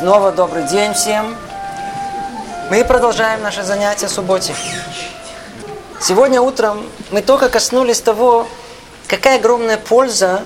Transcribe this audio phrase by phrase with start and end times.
[0.00, 1.36] Снова добрый день всем.
[2.70, 4.54] Мы продолжаем наше занятие субботе.
[6.00, 8.48] Сегодня утром мы только коснулись того,
[9.08, 10.42] какая огромная польза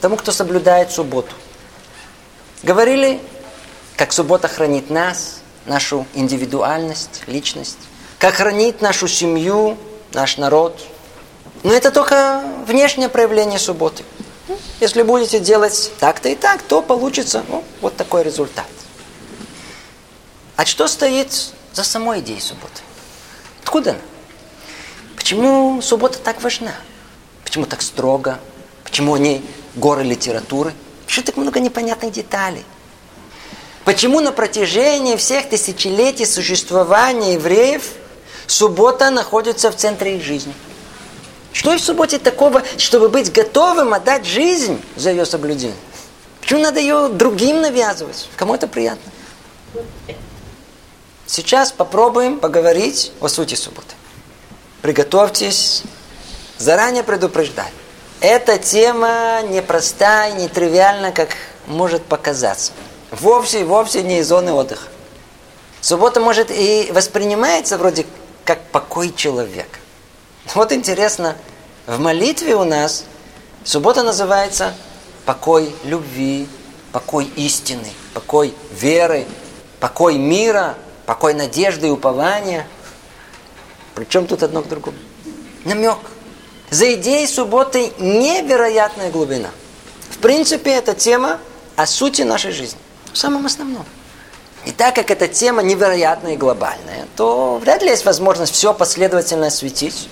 [0.00, 1.34] тому, кто соблюдает субботу.
[2.62, 3.20] Говорили,
[3.96, 7.76] как суббота хранит нас, нашу индивидуальность, личность,
[8.18, 9.76] как хранит нашу семью,
[10.14, 10.80] наш народ.
[11.64, 14.04] Но это только внешнее проявление субботы.
[14.80, 18.64] Если будете делать так-то и так, то получится ну, вот такой результат.
[20.56, 22.80] А что стоит за самой идеей субботы?
[23.62, 24.00] Откуда она?
[25.16, 26.72] Почему суббота так важна?
[27.44, 28.38] Почему так строго?
[28.82, 30.72] Почему о ней горы литературы?
[31.04, 32.64] Почему так много непонятных деталей?
[33.84, 37.92] Почему на протяжении всех тысячелетий существования евреев
[38.46, 40.54] суббота находится в центре их жизни?
[41.52, 45.76] Что в субботе такого, чтобы быть готовым отдать жизнь за ее соблюдение?
[46.40, 48.28] Почему надо ее другим навязывать?
[48.36, 49.12] Кому это приятно?
[51.26, 53.94] Сейчас попробуем поговорить о сути субботы.
[54.82, 55.82] Приготовьтесь,
[56.58, 57.72] заранее предупреждать.
[58.20, 61.30] Эта тема непростая, не тривиальна, как
[61.66, 62.72] может показаться.
[63.10, 64.88] Вовсе, вовсе не из зоны отдыха.
[65.80, 68.06] Суббота может и воспринимается вроде
[68.44, 69.78] как покой человека.
[70.54, 71.36] Вот интересно,
[71.86, 73.04] в молитве у нас
[73.64, 74.74] суббота называется
[75.24, 76.48] покой любви,
[76.92, 79.26] покой истины, покой веры,
[79.80, 82.66] покой мира, покой надежды и упования.
[83.94, 84.98] Причем тут одно к другому?
[85.64, 85.98] Намек.
[86.70, 89.48] За идеей субботы невероятная глубина.
[90.10, 91.38] В принципе, это тема
[91.76, 92.78] о сути нашей жизни.
[93.12, 93.86] В самом основном.
[94.64, 99.46] И так как эта тема невероятная и глобальная, то вряд ли есть возможность все последовательно
[99.46, 100.08] осветить.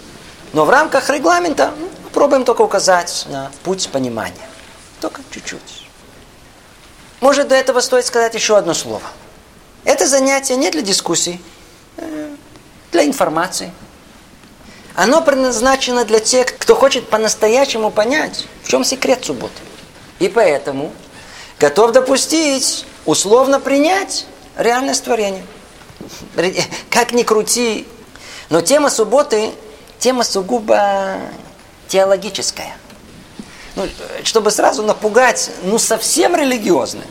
[0.53, 4.49] Но в рамках регламента ну, пробуем только указать на путь понимания.
[5.01, 5.89] Только чуть-чуть.
[7.21, 9.03] Может, до этого стоит сказать еще одно слово–
[9.85, 11.41] это занятие не для дискуссий,
[11.97, 12.35] э,
[12.93, 13.73] для информации.
[14.95, 19.61] Оно предназначено для тех, кто хочет по-настоящему понять, в чем секрет субботы.
[20.21, 20.93] И поэтому
[21.59, 25.45] готов допустить, условно принять реальность творения.
[26.91, 27.87] Как ни крути,
[28.51, 29.51] но тема субботы,
[29.99, 31.19] тема сугубо
[31.89, 32.77] теологическая.
[33.75, 33.89] Ну,
[34.23, 37.07] чтобы сразу напугать, ну совсем религиозная.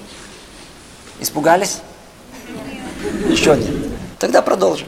[1.19, 1.79] Испугались?
[3.29, 3.69] Еще нет.
[4.19, 4.87] Тогда продолжим.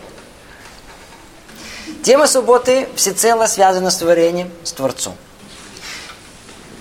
[2.03, 5.15] Тема субботы всецело связана с творением, с Творцом.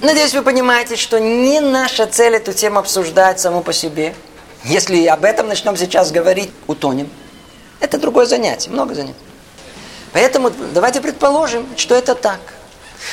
[0.02, 4.14] Надеюсь, вы понимаете, что не наша цель эту тему обсуждать саму по себе.
[4.64, 7.08] Если об этом начнем сейчас говорить, утонем.
[7.80, 9.16] Это другое занятие, много занятий.
[10.12, 12.40] Поэтому давайте предположим, что это так.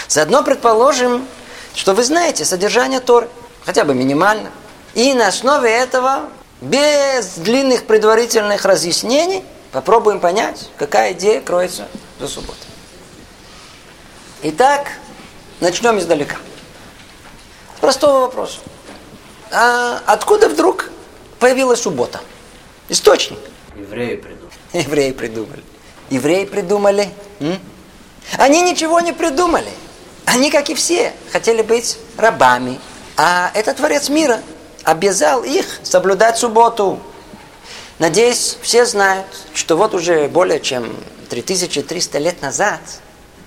[0.07, 1.25] Заодно предположим,
[1.75, 3.29] что вы знаете содержание Торы,
[3.65, 4.51] хотя бы минимально.
[4.93, 6.29] И на основе этого
[6.61, 11.87] без длинных предварительных разъяснений попробуем понять, какая идея кроется
[12.19, 12.67] за субботой.
[14.43, 14.87] Итак,
[15.59, 16.37] начнем издалека.
[17.77, 18.59] С простого вопроса.
[19.51, 20.89] А откуда вдруг
[21.39, 22.21] появилась суббота?
[22.89, 23.39] Источник.
[23.75, 24.53] Евреи придумали.
[24.73, 25.63] Евреи придумали.
[26.09, 27.09] Евреи придумали.
[27.39, 27.59] М?
[28.37, 29.71] Они ничего не придумали.
[30.25, 32.79] Они, как и все, хотели быть рабами.
[33.17, 34.41] А это Творец мира
[34.83, 36.99] обязал их соблюдать субботу.
[37.99, 40.95] Надеюсь, все знают, что вот уже более чем
[41.29, 42.81] 3300 лет назад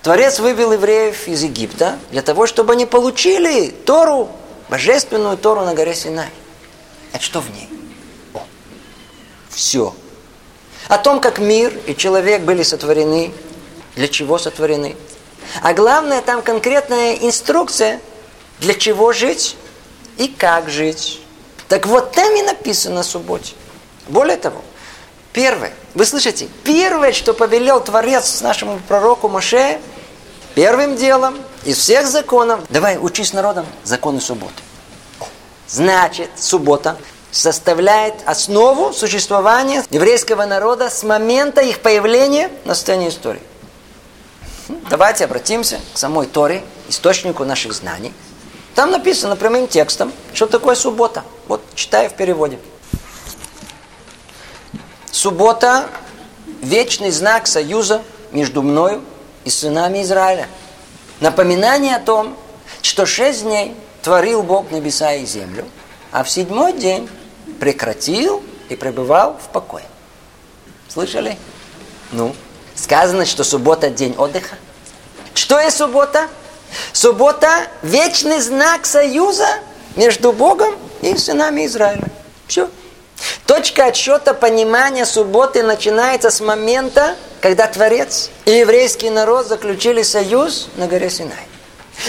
[0.05, 4.31] Творец вывел евреев из Египта для того, чтобы они получили Тору,
[4.69, 6.29] божественную Тору на горе Синай.
[7.13, 7.71] А что в ней?
[8.35, 8.43] О,
[9.49, 9.95] все.
[10.89, 13.33] О том, как мир и человек были сотворены,
[13.97, 14.95] для чего сотворены.
[15.63, 17.99] А главное, там конкретная инструкция,
[18.61, 19.57] для чего жить
[20.19, 21.23] и как жить.
[21.75, 23.53] Так вот там и написано субботе.
[24.07, 24.63] Более того,
[25.33, 29.81] первое, вы слышите, первое, что повелел Творец нашему пророку Моше,
[30.55, 34.55] первым делом из всех законов, давай учись народом законы субботы.
[35.67, 36.97] Значит, суббота
[37.33, 43.43] составляет основу существования еврейского народа с момента их появления на сцене истории.
[44.89, 48.13] Давайте обратимся к самой Торе, источнику наших знаний.
[48.75, 51.23] Там написано прямым текстом, что такое суббота.
[51.47, 52.59] Вот читаю в переводе.
[55.13, 55.89] Суббота–
[56.63, 59.05] вечный знак союза между мною
[59.45, 60.49] и сынами Израиля.
[61.21, 62.37] Напоминание о том,
[62.83, 65.67] что шесть дней творил Бог небеса и землю,
[66.11, 67.09] а в седьмой день
[67.61, 69.85] прекратил и пребывал в покое.
[70.89, 71.39] Слышали?
[72.11, 72.35] Ну,
[72.75, 74.57] сказано, что суббота– день отдыха.
[75.33, 76.23] Что есть суббота?
[76.23, 76.29] Суббота–
[77.83, 79.49] вечный знак союза
[79.97, 82.09] между Богом и сынами Израиля.
[82.47, 82.69] Все.
[83.47, 90.87] Точка отсчета понимания субботы начинается с момента, когда Творец и еврейский народ заключили союз на
[90.87, 91.47] горе Синай.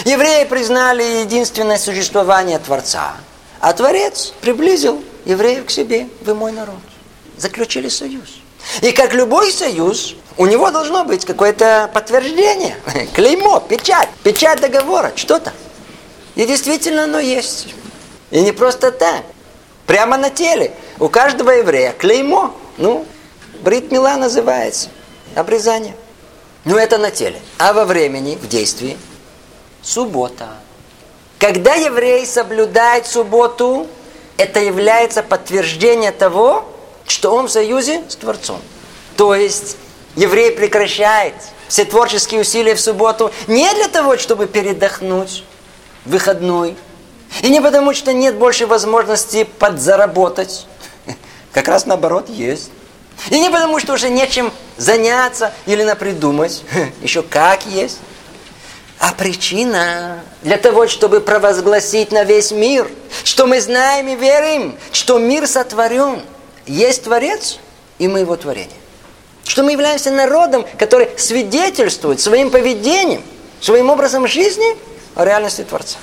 [0.04, 3.16] Евреи признали единственное существование Творца,
[3.60, 6.80] а Творец приблизил евреев к себе, вы мой народ.
[7.36, 8.40] Заключили союз.
[8.80, 12.76] И как любой союз, у него должно быть какое-то подтверждение,
[13.14, 15.52] клеймо, печать, печать договора, что-то.
[16.34, 17.74] И действительно оно есть.
[18.30, 19.22] И не просто так.
[19.86, 20.74] Прямо на теле.
[20.98, 22.54] У каждого еврея клеймо.
[22.76, 23.06] Ну,
[23.62, 24.90] брит мила называется.
[25.34, 25.94] Обрезание.
[26.64, 27.40] Ну, это на теле.
[27.58, 28.98] А во времени, в действии,
[29.82, 30.48] суббота.
[31.38, 33.86] Когда еврей соблюдает субботу,
[34.36, 36.68] это является подтверждение того,
[37.06, 38.60] что он в союзе с Творцом.
[39.16, 39.76] То есть
[40.16, 41.34] еврей прекращает
[41.68, 45.44] все творческие усилия в субботу не для того, чтобы передохнуть,
[46.04, 46.76] выходной,
[47.42, 50.66] и не потому, что нет больше возможности подзаработать.
[51.52, 52.70] Как раз наоборот есть.
[53.30, 56.62] И не потому, что уже нечем заняться или напридумать.
[57.02, 57.98] Еще как есть.
[58.98, 62.90] А причина для того, чтобы провозгласить на весь мир,
[63.24, 66.22] что мы знаем и верим, что мир сотворен.
[66.66, 67.58] Есть Творец,
[67.98, 68.76] и мы его творение.
[69.46, 73.22] Что мы являемся народом, который свидетельствует своим поведением,
[73.60, 74.76] своим образом жизни
[75.14, 75.98] о реальности Творца.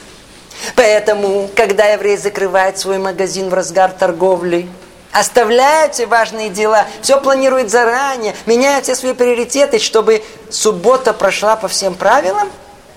[0.76, 4.68] Поэтому, когда еврей закрывает свой магазин в разгар торговли,
[5.12, 11.68] оставляет все важные дела, все планирует заранее, меняет все свои приоритеты, чтобы суббота прошла по
[11.68, 12.50] всем правилам,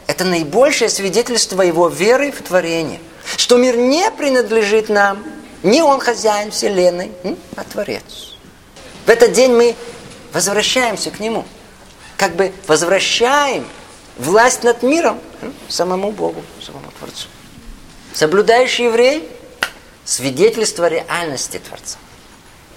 [0.07, 3.01] это наибольшее свидетельство его веры в творение.
[3.37, 5.25] Что мир не принадлежит нам,
[5.65, 7.11] не он хозяин вселенной,
[7.57, 8.37] а Творец.
[9.05, 9.75] В этот день мы
[10.33, 11.45] возвращаемся к нему.
[12.17, 13.67] Как бы возвращаем
[14.17, 15.21] власть над миром
[15.69, 17.29] самому Богу, самому Творцу.
[18.15, 19.29] Соблюдающий еврей–
[20.05, 21.99] свидетельство реальности Творца.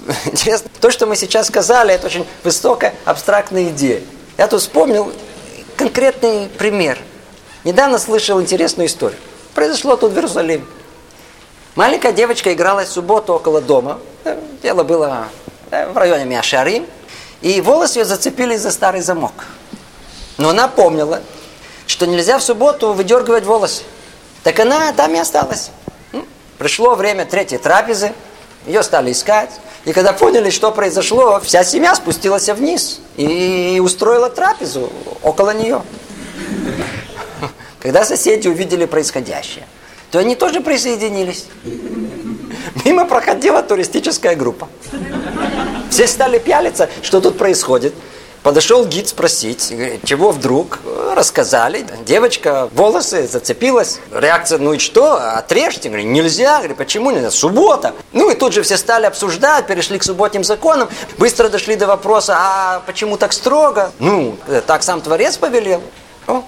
[0.26, 4.02] Интересно, то, что мы сейчас сказали, это очень высокая абстрактная идея.
[4.38, 5.14] Я тут вспомнил
[5.78, 6.98] конкретный пример.
[7.64, 9.20] Недавно слышал интересную историю.
[9.54, 10.66] Произошло тут в Иерусалиме.
[11.76, 14.00] Маленькая девочка играла в субботу около дома.
[14.64, 15.28] Дело было
[15.70, 16.86] в районе Миашарим.
[17.42, 19.46] И волосы ее зацепились за старый замок.
[20.38, 21.22] Но она помнила,
[21.88, 23.84] что нельзя в субботу выдергивать волосы.
[24.44, 25.72] Так она там и осталась.
[26.58, 28.14] Пришло время третьей трапезы,
[28.66, 29.52] ее стали искать.
[29.86, 34.92] И когда поняли, что произошло, вся семья спустилась вниз и устроила трапезу
[35.24, 35.82] около нее.
[37.80, 39.66] Когда соседи увидели происходящее,
[40.12, 41.46] то они тоже присоединились.
[42.86, 44.68] Мимо проходила туристическая группа.
[45.90, 47.94] Все стали пялиться, что тут происходит.
[48.44, 49.74] Подошел гид спросить,
[50.06, 50.80] чего вдруг,
[51.14, 51.86] рассказали.
[52.06, 54.00] Девочка волосы зацепилась.
[54.14, 55.90] Реакция, ну и что, отрежьте.
[55.90, 56.60] Говорю, нельзя.
[56.60, 57.32] Говорю, почему нельзя?
[57.32, 57.94] Суббота.
[58.14, 60.88] Ну и тут же все стали обсуждать, перешли к субботним законам.
[61.18, 63.92] Быстро дошли до вопроса, а почему так строго?
[64.00, 64.38] Ну,
[64.68, 65.82] так сам Творец повелел.
[66.26, 66.44] О.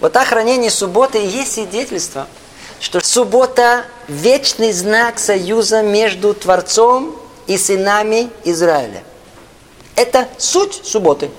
[0.00, 2.26] Вот охранение субботы и есть свидетельство,
[2.80, 9.02] что суббота– вечный знак союза между Творцом и сынами Израиля.
[9.94, 11.30] Это суть субботы.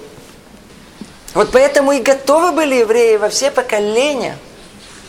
[1.34, 4.38] Вот поэтому и готовы были евреи во все поколения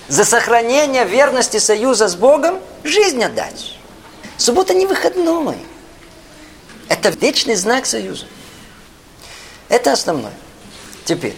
[0.09, 3.75] за сохранение верности союза с Богом жизнь отдать.
[4.37, 5.57] Суббота не выходной.
[6.89, 8.27] Это вечный знак союза.
[9.69, 10.33] Это основное.
[11.05, 11.37] Теперь,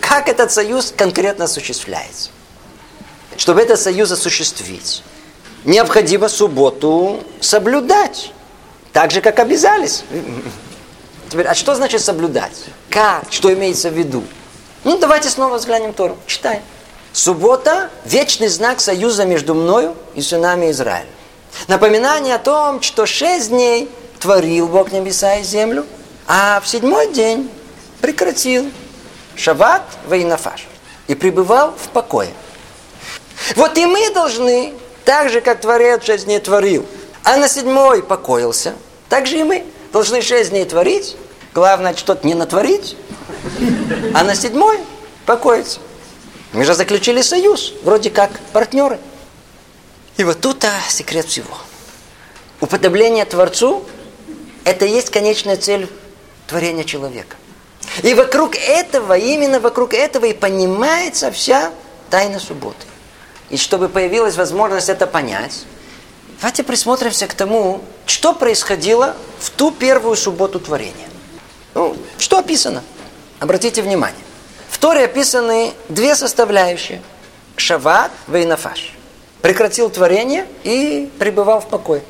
[0.00, 2.30] как этот союз конкретно осуществляется?
[3.36, 5.02] Чтобы этот союз осуществить,
[5.64, 8.32] необходимо субботу соблюдать.
[8.92, 10.04] Так же, как обязались.
[11.28, 12.52] Теперь, а что значит соблюдать?
[12.90, 13.24] Как?
[13.30, 14.22] Что имеется в виду?
[14.84, 16.16] Ну, давайте снова взглянем Тору.
[16.26, 16.62] Читаем.
[17.12, 21.06] Суббота– вечный знак союза между мною и сынами Израиля.
[21.68, 23.88] Напоминание о том, что шесть дней
[24.18, 25.86] творил Бог небеса и землю,
[26.26, 27.50] а в седьмой день
[28.00, 28.70] прекратил
[29.36, 30.66] шаббат вейнафаш
[31.06, 32.30] и пребывал в покое.
[33.56, 34.74] Вот и мы должны,
[35.04, 36.86] так же, как Творец шесть дней творил,
[37.22, 38.74] а на седьмой покоился,
[39.08, 41.16] так же и мы должны шесть дней творить,
[41.54, 42.96] Главное, что-то не натворить,
[44.12, 44.80] а на седьмой
[45.24, 45.78] покоиться.
[46.52, 48.98] Мы же заключили союз, вроде как партнеры.
[50.16, 51.56] И вот тут-то секрет всего.
[52.60, 53.84] Уподобление Творцу–
[54.64, 55.88] это и есть конечная цель
[56.48, 57.36] творения человека.
[58.02, 61.72] И вокруг этого, именно вокруг этого и понимается вся
[62.10, 62.84] тайна субботы.
[63.50, 65.64] И чтобы появилась возможность это понять,
[66.40, 71.08] давайте присмотримся к тому, что происходило в ту первую субботу творения.
[71.74, 72.82] Ну, что описано?
[73.40, 74.24] Обратите внимание.
[74.68, 77.02] В Торе описаны две составляющие.
[77.56, 78.94] Шават, Вейнафаш.
[79.42, 82.02] Прекратил творение и пребывал в покое.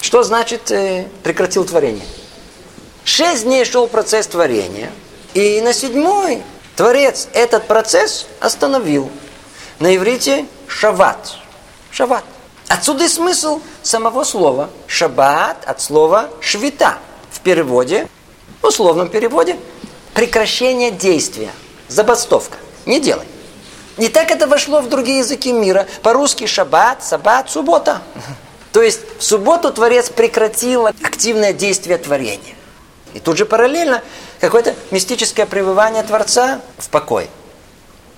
[0.00, 2.04] Что значит э, прекратил творение?
[3.04, 4.90] Шесть дней шел процесс творения,
[5.34, 6.42] и на седьмой
[6.76, 9.10] Творец этот процесс остановил.
[9.80, 11.36] На иврите шават.
[11.90, 12.24] Шават.
[12.68, 14.70] Отсюда и смысл самого слова.
[14.86, 16.98] Шаббат от слова швита.
[17.30, 18.08] В переводе,
[18.62, 19.56] в условном переводе,
[20.14, 21.50] прекращение действия.
[21.88, 22.56] Забастовка.
[22.86, 23.26] Не делай.
[23.96, 25.86] Не так это вошло в другие языки мира.
[26.02, 28.02] По-русски шаббат, саббат, суббота.
[28.72, 32.54] То есть в субботу Творец прекратил активное действие творения.
[33.12, 34.02] И тут же параллельно
[34.40, 37.28] какое-то мистическое пребывание Творца в покое.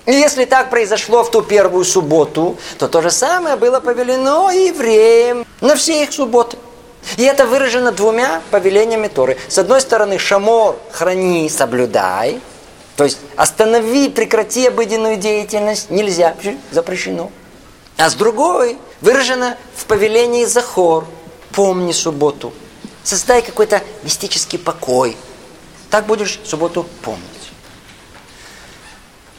[0.06, 5.44] И если так произошло в ту первую субботу, то то же самое было повелено евреям
[5.60, 6.56] на все их субботы.
[7.16, 9.36] И это выражено двумя повелениями Торы.
[9.48, 12.40] С одной стороны, шамор, храни, соблюдай.
[12.96, 15.90] То есть останови, прекрати обыденную деятельность.
[15.90, 16.36] Нельзя,
[16.70, 17.30] запрещено.
[17.96, 21.06] А с другой, выражено в повелении захор.
[21.52, 22.52] Помни субботу.
[23.02, 25.16] Создай какой-то мистический покой.
[25.90, 27.35] Так будешь субботу помнить.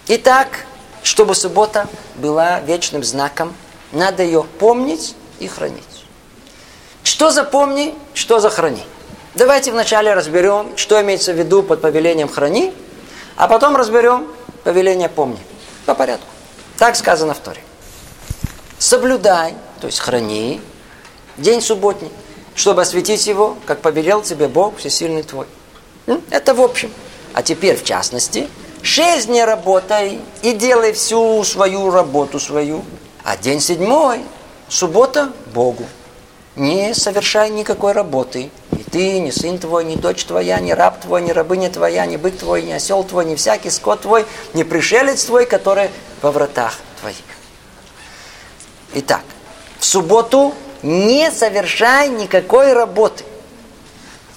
[0.10, 0.66] Итак,
[1.04, 3.54] чтобы суббота была вечным знаком,
[3.92, 5.84] надо ее помнить и хранить.
[7.04, 8.84] Что запомни, что захрани.
[9.36, 12.74] Давайте вначале разберем, что имеется в виду под повелением храни,
[13.36, 14.30] а потом разберем
[14.64, 15.40] повеление помни.
[15.86, 16.28] По порядку.
[16.78, 17.62] Так сказано в Торе.
[18.80, 20.62] Соблюдай, то есть храни,
[21.36, 22.12] день субботний,
[22.56, 25.48] чтобы осветить его, как повелел тебе Бог Всесильный твой.
[26.30, 26.94] Это в общем.
[27.34, 28.48] А теперь в частности–
[28.88, 32.86] Шесть дней работай и делай всю свою работу свою.
[33.22, 34.22] А день седьмой,
[34.70, 35.86] суббота, Богу.
[36.56, 38.50] Не совершай никакой работы.
[38.72, 42.16] Ни ты, ни сын твой, ни дочь твоя, ни раб твой, ни рабыня твоя, ни
[42.16, 45.90] бык твой, ни осел твой, ни всякий скот твой, ни пришелец твой, который
[46.22, 47.18] во вратах твоих.
[48.94, 49.24] Итак,
[49.80, 53.26] в субботу не совершай никакой работы.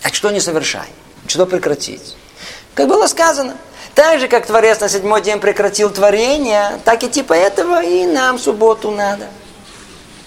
[0.02, 0.88] А что не совершай?
[1.28, 2.16] Что прекратить?
[2.74, 3.56] Как было сказано–
[4.00, 8.38] так же, как Творец на седьмой день прекратил творение, так и типа этого и нам
[8.38, 9.26] субботу надо.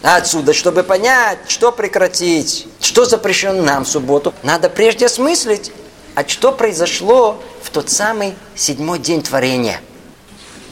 [0.03, 5.71] отсюда, чтобы понять, что прекратить, что запрещено нам в субботу, надо прежде осмыслить,
[6.13, 9.81] а что произошло в тот самый седьмой день творения.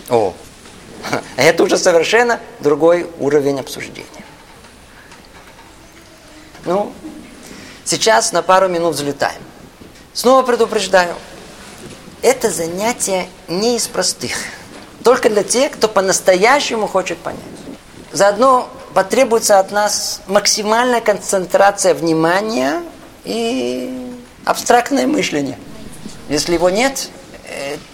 [0.07, 0.35] О,
[1.37, 4.05] это уже совершенно другой уровень обсуждения.
[6.65, 6.93] Ну,
[7.83, 9.41] сейчас на пару минут взлетаем.
[10.13, 11.15] Снова предупреждаю–
[12.21, 14.33] это занятие не из простых.
[15.03, 17.39] Только для тех, кто по-настоящему хочет понять.
[18.11, 22.83] Заодно потребуется от нас максимальная концентрация внимания
[23.23, 25.57] и абстрактное мышление.
[26.29, 27.09] Если его нет,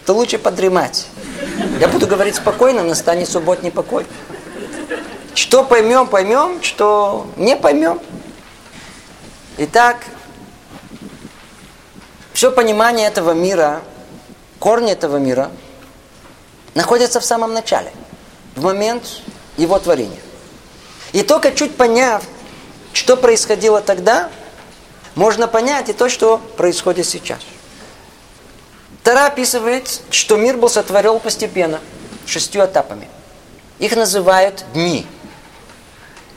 [0.05, 1.07] то лучше подремать.
[1.79, 4.05] Я буду говорить спокойно, настанет субботний покой.
[5.33, 8.01] Что поймем, поймем, что не поймем.
[9.57, 9.97] Итак,
[12.33, 13.81] все понимание этого мира
[14.59, 15.51] корни этого мира
[16.73, 17.91] находятся в самом начале,
[18.55, 19.21] в момент
[19.57, 20.19] его творения.
[21.13, 22.23] И только чуть поняв,
[22.93, 24.29] что происходило тогда,
[25.15, 27.39] можно понять и то, что происходит сейчас.
[29.03, 31.79] Тара описывает, что мир был сотворен постепенно,
[32.25, 33.07] шестью этапами.
[33.79, 35.07] Их называют дни.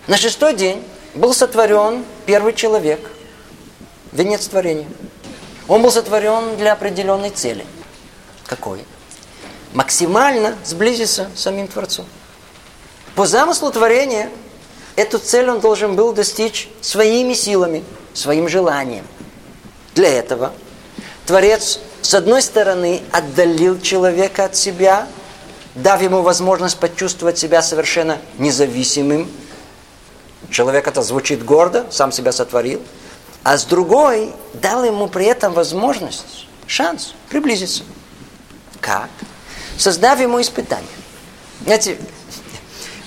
[0.07, 0.85] На шестой день
[1.15, 3.01] был сотворен первый человек,
[4.13, 4.89] венец творения.
[5.69, 7.67] Он был сотворен для определенной цели–
[8.51, 8.85] какой?
[9.75, 12.05] Максимально сблизиться с самим Творцом.
[13.15, 14.29] По замыслу творения
[14.97, 19.07] эту цель он должен был достичь своими силами, своим желанием.
[19.95, 20.53] Для этого
[21.27, 25.07] Творец, с одной стороны, отдалил человека от себя,
[25.77, 29.31] дав ему возможность почувствовать себя совершенно независимым.
[30.51, 32.83] Человек это звучит гордо, сам себя сотворил.
[33.45, 37.85] А с другой, дал ему при этом возможность, шанс приблизиться.
[38.81, 39.11] Как?
[39.77, 40.89] Создав ему испытание.
[41.65, 41.99] Знаете,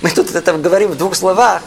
[0.01, 1.61] мы тут это говорим в двух словах.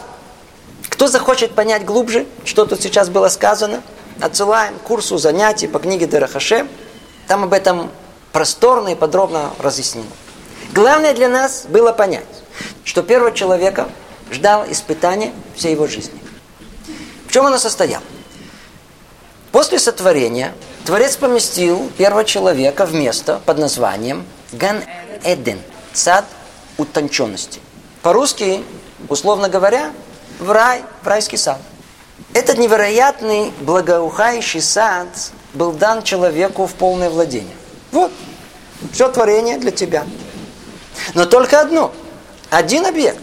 [0.89, 3.83] Кто захочет понять глубже, что тут сейчас было сказано,
[4.21, 6.67] отсылаем к курсу занятий по книге Дерахаше.
[7.27, 7.91] Там об этом
[8.31, 10.07] просторно и подробно разъяснено.
[10.73, 12.25] Главное для нас было понять,
[12.83, 13.89] что первого человека
[14.31, 16.19] ждал испытание всей его жизни.
[17.27, 18.03] В чем оно состояло?
[19.51, 20.53] После сотворения
[20.87, 25.59] Творец поместил первого человека в место под названием Ган-Эден,
[25.91, 26.23] сад
[26.77, 27.59] утонченности.
[28.03, 28.63] По-русски,
[29.09, 29.91] условно говоря,
[30.39, 31.59] в рай, в райский сад.
[32.33, 35.09] Этот невероятный благоухающий сад
[35.53, 37.57] был дан человеку в полное владение.
[37.91, 38.13] Вот,
[38.93, 40.05] все творение для тебя.
[41.15, 41.91] Но только одно,
[42.49, 43.19] один объект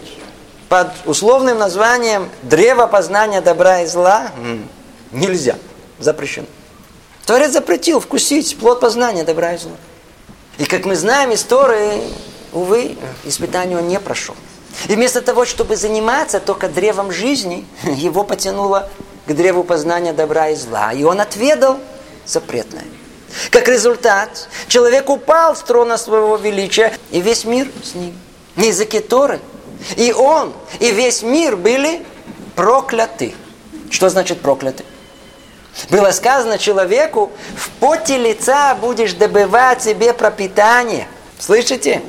[0.69, 4.27] под условным названием древо познания добра и зла
[5.11, 5.55] Нельзя.
[5.97, 6.45] Запрещено.
[7.25, 9.77] Творец запретил вкусить плод познания добра и зла.
[10.57, 12.01] И как мы знаем из Торы,
[12.53, 14.35] увы, испытание он не прошел.
[14.87, 18.89] И вместо того, чтобы заниматься только древом жизни, его потянуло
[19.25, 20.93] к древу познания добра и зла.
[20.93, 21.79] И он отведал
[22.25, 22.85] запретное.
[23.49, 28.17] Как результат, человек упал с трона своего величия, и весь мир с ним.
[28.55, 29.39] На языке Торы.
[29.97, 32.05] И он, и весь мир были
[32.55, 33.33] прокляты.
[33.89, 34.85] Что значит прокляты?
[35.89, 41.07] Было сказано человеку, в поте лица будешь добывать себе пропитание.
[41.37, 42.01] Слышите?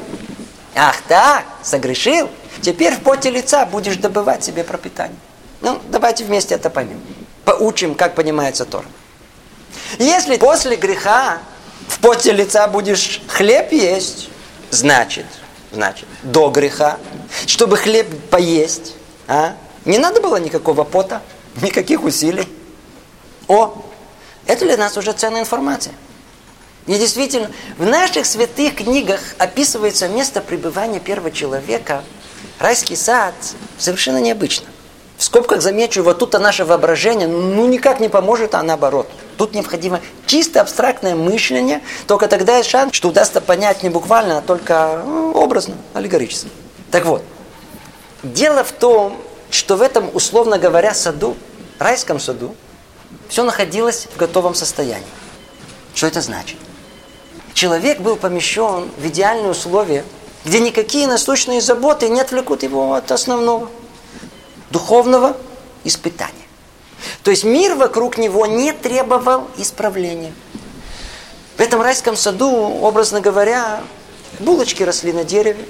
[0.75, 2.31] Ах так, согрешил?
[2.63, 5.19] Теперь в поте лица будешь добывать себе пропитание.
[5.61, 7.01] Ну, давайте вместе это поймем.
[7.45, 8.85] Поучим, как понимается Тор.
[9.99, 11.39] Если после греха
[11.89, 14.29] в поте лица будешь хлеб есть,
[14.71, 15.27] значит,
[15.73, 16.99] значит, до греха,
[17.47, 18.95] чтобы хлеб поесть,
[19.27, 19.55] а?
[19.85, 21.23] не надо было никакого пота,
[21.63, 22.49] никаких усилий.
[23.49, 23.75] О,
[24.47, 25.95] это для нас уже ценная информация.
[26.87, 32.05] И действительно, в наших святых книгах описывается место пребывания первого человека,
[32.61, 33.35] райский сад,
[33.79, 34.67] совершенно необычно.
[35.17, 39.09] В скобках замечу, вот тут-то наше воображение ну никак не поможет, а наоборот.
[39.37, 44.41] Тут необходимо чисто абстрактное мышление, только тогда есть шанс, что удастся понять не буквально, а
[44.43, 46.51] только ну, образно, аллегорически.
[46.91, 47.23] Так вот,
[48.23, 49.17] дело в том,
[49.51, 51.35] что в этом, условно говоря, саду,
[51.79, 52.55] райском саду,
[53.29, 55.07] все находилось в готовом состоянии.
[55.95, 56.57] Что это значит?
[57.55, 60.05] Человек был помещен в идеальные условия,
[60.45, 63.71] где никакие насущные заботы не отвлекут его от основного
[64.71, 65.37] духовного
[65.85, 66.35] испытания.
[67.23, 70.33] То есть мир вокруг него не требовал исправления.
[71.57, 73.81] В этом райском саду, образно говоря,
[74.39, 75.65] булочки росли на дереве,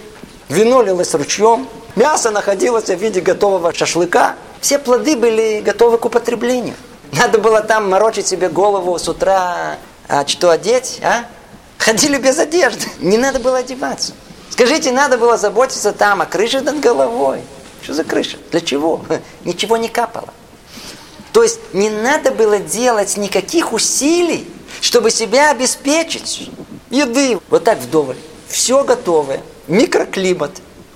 [0.49, 4.35] вино лилось ручьем, мясо находилось в виде готового шашлыка.
[4.61, 6.75] Все плоды были готовы к употреблению.
[7.13, 11.25] Надо было там морочить себе голову с утра, а что одеть, а?
[11.79, 14.13] Ходили без одежды, не надо было одеваться.
[14.51, 17.43] Скажите, надо было заботиться там о крыше над головой.
[17.83, 18.39] Что за крыша?
[18.51, 19.05] Для чего?
[19.45, 20.29] Ничего не капало.
[21.33, 26.51] То есть не надо было делать никаких усилий, чтобы себя обеспечить.
[26.91, 28.17] Еды, вот так вдоволь.
[28.49, 29.43] Все готовое.
[29.67, 30.53] Микроклимат.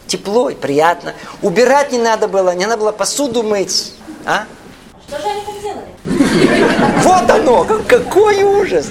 [0.07, 1.14] Тепло и приятно.
[1.42, 3.92] Убирать не надо было, не надо было посуду мыть.
[4.25, 4.46] А?
[5.11, 7.03] Что же они так делали?
[7.03, 8.87] Вот оно, какой ужас.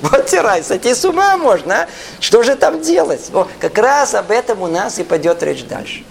[0.00, 1.88] Вот тирай, сойти с ума можно, а?
[2.18, 3.30] Что же там делать?
[3.32, 6.04] О, как раз об этом у нас и пойдет речь дальше.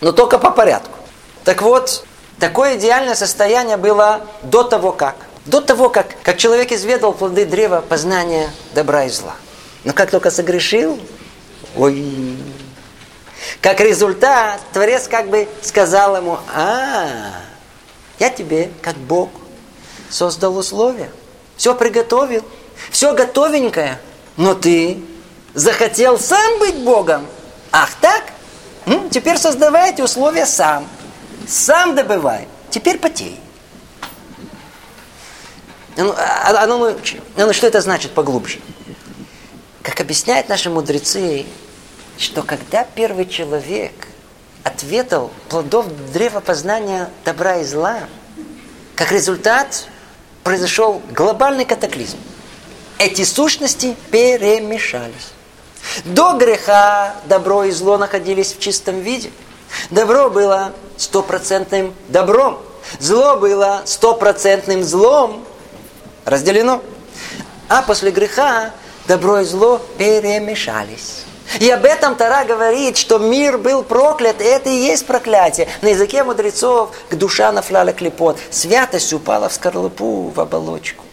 [0.00, 0.96] Но только по порядку.
[1.44, 2.04] Так вот,
[2.38, 5.16] такое идеальное состояние было до того как.
[5.44, 9.34] До того, как, как человек изведал плоды древа познания добра и зла.
[9.82, 11.00] Но как только согрешил,
[11.76, 12.36] ой,
[13.60, 17.32] как результат, Творец как бы сказал ему, а,
[18.18, 19.30] я тебе, как Бог,
[20.10, 21.10] создал условия,
[21.56, 22.44] все приготовил,
[22.90, 24.00] все готовенькое,
[24.36, 24.98] но ты
[25.54, 27.26] захотел сам быть Богом.
[27.72, 28.24] Ах так?
[28.84, 30.86] Ну, теперь создавай эти условия сам.
[31.48, 32.46] Сам добывай.
[32.70, 33.40] Теперь потей.
[35.96, 36.96] Ну, а, а, ну, ну,
[37.36, 38.60] ну, что это значит поглубже?
[39.82, 41.46] Как объясняют наши мудрецы,
[42.18, 43.92] что когда первый человек
[44.66, 48.00] ответил плодов древа познания добра и зла,
[48.96, 49.86] как результат
[50.42, 52.18] произошел глобальный катаклизм.
[52.98, 55.30] Эти сущности перемешались.
[56.04, 59.30] До греха добро и зло находились в чистом виде.
[59.90, 62.58] Добро было стопроцентным добром.
[62.98, 65.44] Зло было стопроцентным злом.
[66.24, 66.82] Разделено.
[67.68, 68.72] А после греха
[69.06, 71.25] добро и зло перемешались.
[71.60, 75.68] И об этом Тара говорит, что мир был проклят, и это и есть проклятие.
[75.82, 78.38] На языке мудрецов к душа нафляла клепот.
[78.50, 81.04] Святость упала в скорлупу, в оболочку.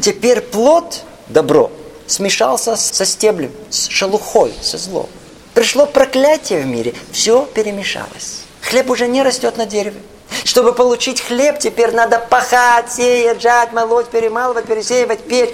[0.00, 1.70] Теперь плод, добро,
[2.06, 5.08] смешался со стеблем, с шелухой, со злом.
[5.54, 8.42] Пришло проклятие в мире, все перемешалось.
[8.62, 10.00] Хлеб уже не растет на дереве.
[10.44, 15.50] Чтобы получить хлеб, теперь надо пахать, сеять, жать, молоть, перемалывать, пересеивать, печь.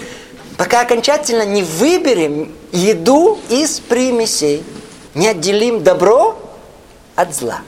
[0.58, 4.64] Пока окончательно не выберем еду из примесей,
[5.14, 6.36] не отделим добро
[7.14, 7.60] от зла.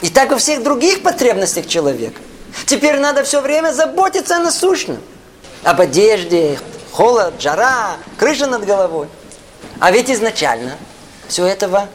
[0.00, 2.20] И так во всех других потребностях человека.
[2.66, 4.98] Теперь надо все время заботиться о насущном.
[5.62, 6.58] Об одежде,
[6.90, 9.06] холод, жара, крыша над головой.
[9.78, 10.76] А ведь изначально
[11.28, 11.88] все этого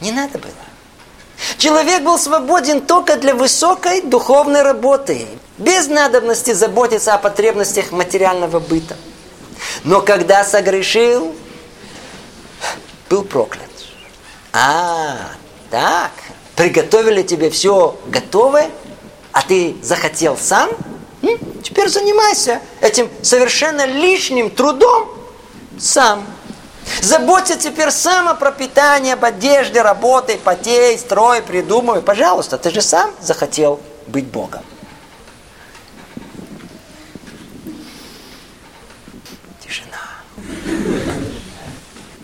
[0.00, 0.52] не надо было.
[1.58, 5.26] Человек был свободен только для высокой духовной работы,
[5.58, 8.96] без надобности заботиться о потребностях материального быта.
[9.84, 11.34] Но когда согрешил,
[13.08, 13.62] был проклят.
[14.52, 15.16] А,
[15.70, 16.12] так,
[16.56, 18.70] приготовили тебе все готовое,
[19.32, 20.70] а ты захотел сам?
[21.62, 25.08] Теперь занимайся этим совершенно лишним трудом
[25.78, 26.26] сам.
[27.02, 32.02] Заботься теперь сам о пропитании, об одежде, работай, потей, строй, придумывай.
[32.02, 34.62] Пожалуйста, ты же сам захотел быть Богом.
[39.64, 39.96] Тишина.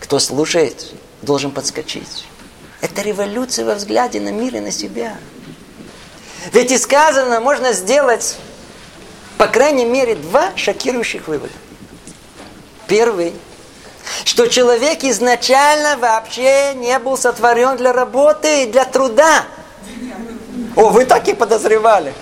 [0.00, 2.26] Кто слушает, должен подскочить.
[2.80, 5.16] Это революция во взгляде на мир и на себя.
[6.52, 8.36] Ведь и сказано, можно сделать,
[9.38, 11.52] по крайней мере, два шокирующих вывода.
[12.86, 13.32] Первый,
[14.24, 19.44] что человек изначально вообще не был сотворен для работы и для труда.
[20.74, 22.12] О, вы так и подозревали.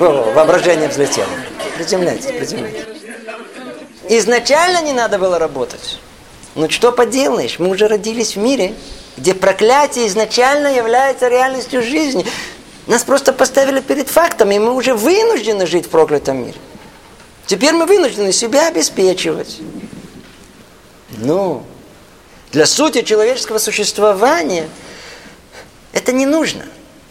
[0.00, 1.28] О, воображение взлетело.
[1.76, 2.84] Приземляйтесь, приземляйтесь.
[4.08, 6.00] Изначально не надо было работать.
[6.54, 8.74] Ну что поделаешь, мы уже родились в мире,
[9.16, 12.26] где проклятие изначально является реальностью жизни.
[12.86, 16.58] Нас просто поставили перед фактом, и мы уже вынуждены жить в проклятом мире.
[17.46, 19.60] Теперь мы вынуждены себя обеспечивать.
[21.10, 21.64] Ну,
[22.50, 24.68] для сути человеческого существования
[25.92, 26.64] это не нужно.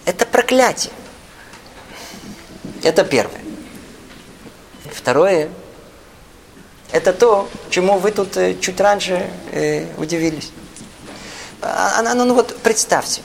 [0.05, 0.93] Это проклятие.
[2.83, 3.41] Это первое.
[4.91, 5.49] Второе,
[6.91, 10.51] это то, чему вы тут э, чуть раньше э, удивились.
[11.61, 13.21] А, а, ну, ну вот представьте,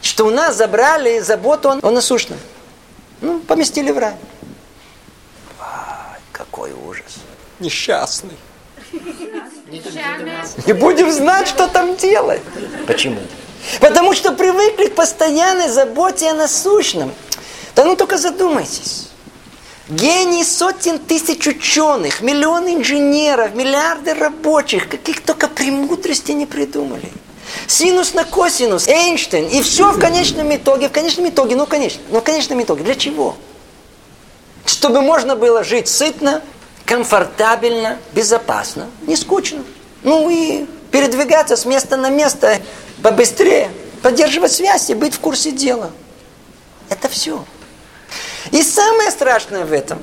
[0.00, 2.38] что у нас забрали заботу о, насущном.
[3.20, 4.14] Ну, поместили в рай.
[6.42, 7.18] Какой ужас.
[7.60, 8.36] Несчастный.
[10.66, 12.42] Не будем знать, что там делать.
[12.86, 13.20] Почему?
[13.80, 17.12] Потому что привыкли к постоянной заботе о насущном.
[17.76, 19.08] Да ну только задумайтесь.
[19.88, 27.12] Гений сотен тысяч ученых, миллионы инженеров, миллиарды рабочих, каких только премудрости не придумали.
[27.68, 32.20] Синус на косинус, Эйнштейн, и все в конечном итоге, в конечном итоге, ну конечно, но
[32.20, 33.36] в конечном итоге, для чего?
[34.64, 36.42] Чтобы можно было жить сытно,
[36.84, 39.64] комфортабельно, безопасно, не скучно.
[40.02, 42.58] Ну и передвигаться с места на место
[43.02, 43.70] побыстрее,
[44.02, 45.90] поддерживать связь и быть в курсе дела.
[46.88, 47.44] Это все.
[48.50, 49.98] И самое страшное в этом,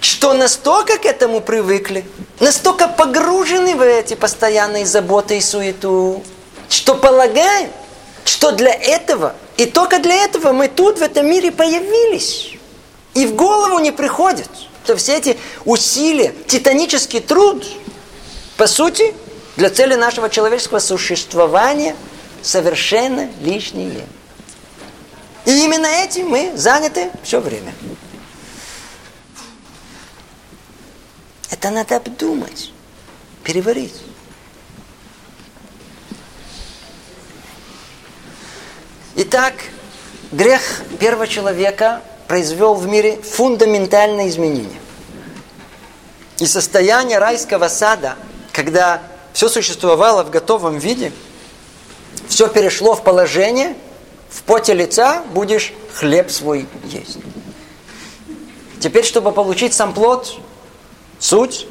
[0.00, 2.04] что настолько к этому привыкли,
[2.38, 6.22] настолько погружены в эти постоянные заботы и суету,
[6.68, 7.70] что полагаем,
[8.24, 12.59] что для этого, и только для этого мы тут, в этом мире, появились.
[13.14, 14.48] И в голову не приходит,
[14.84, 17.66] что все эти усилия, титанический труд,
[18.56, 19.14] по сути,
[19.56, 21.96] для цели нашего человеческого существования
[22.42, 24.06] совершенно лишние.
[25.44, 27.74] И именно этим мы заняты все время.
[31.50, 32.72] Это надо обдумать,
[33.44, 33.94] переварить.
[39.16, 39.54] Итак,
[40.32, 40.62] грех
[40.98, 44.80] первого человека произвел в мире фундаментальное изменение.
[46.38, 48.14] И состояние райского сада,
[48.52, 51.12] когда все существовало в готовом виде,
[52.28, 53.74] все перешло в положение–
[54.30, 57.18] в поте лица будешь хлеб свой есть.
[58.78, 60.38] Теперь, чтобы получить сам плод,
[61.18, 61.66] суть,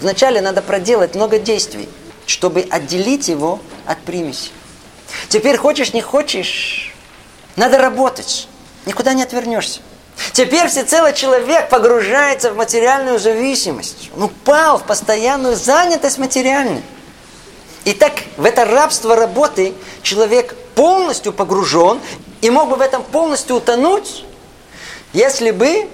[0.00, 1.88] вначале надо проделать много действий,
[2.26, 4.50] чтобы отделить его от примеси.
[5.28, 6.92] Теперь хочешь, не хочешь,
[7.54, 8.48] надо работать,
[8.84, 9.80] никуда не отвернешься.
[10.32, 14.10] Теперь всецело человек погружается в материальную зависимость.
[14.16, 16.82] Он упал в постоянную занятость материальной.
[17.84, 22.00] И так в это рабство работы человек полностью погружен
[22.40, 24.24] и мог бы в этом полностью утонуть,
[25.12, 25.88] если бы,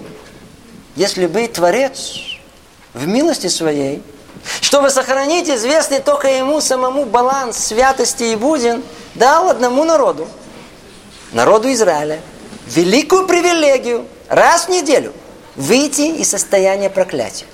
[0.97, 2.15] если бы Творец
[2.95, 4.03] в милости своей,
[4.61, 8.83] чтобы сохранить известный только ему самому баланс святости и буден,
[9.15, 10.29] дал одному народу,
[11.33, 12.21] народу Израиля,
[12.69, 15.13] великую привилегию раз в неделю
[15.57, 17.47] выйти из состояния проклятия.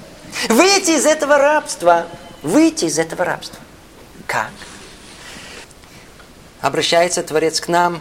[0.48, 2.07] Выйти из этого рабства.
[2.42, 3.59] Выйти из этого рабства.
[4.27, 4.50] Как?
[6.64, 8.00] обращается Творец к нам.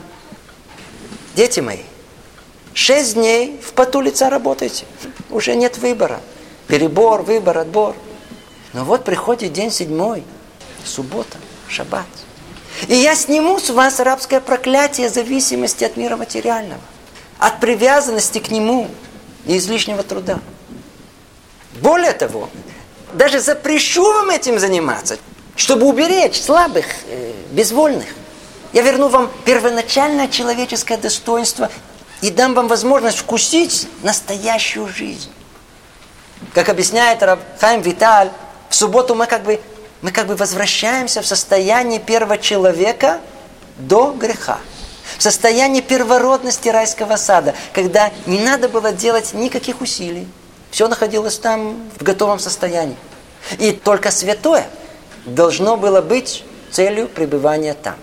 [1.36, 1.82] Дети мои,
[2.74, 4.86] шесть дней в поту лица работайте.
[5.30, 6.22] Уже нет выбора.
[6.68, 7.94] Перебор, выбор, отбор.
[8.72, 10.24] Но вот приходит день седьмой,
[10.86, 12.06] суббота, шаббат.
[12.88, 16.82] И я сниму с вас рабское проклятие зависимости от мира материального,
[17.44, 18.90] от привязанности к нему
[19.46, 20.40] и излишнего труда.
[21.82, 22.50] Более того,
[23.12, 25.18] даже запрещу вам этим заниматься,
[25.58, 28.08] чтобы уберечь слабых, э, безвольных.
[28.72, 31.70] Я верну вам первоначальное человеческое достоинство
[32.22, 35.30] и дам вам возможность вкусить настоящую жизнь.
[36.54, 37.22] Как объясняет
[37.60, 38.32] Хайм Виталь,
[38.70, 39.60] в субботу мы как бы,
[40.02, 43.20] мы как бы возвращаемся в состояние первого человека
[43.78, 44.60] до греха.
[45.18, 50.28] В состоянии первородности райского сада, когда не надо было делать никаких усилий.
[50.72, 52.98] Все находилось там в готовом состоянии.
[53.60, 54.68] И только святое
[55.26, 57.96] должно было быть целью пребывания там.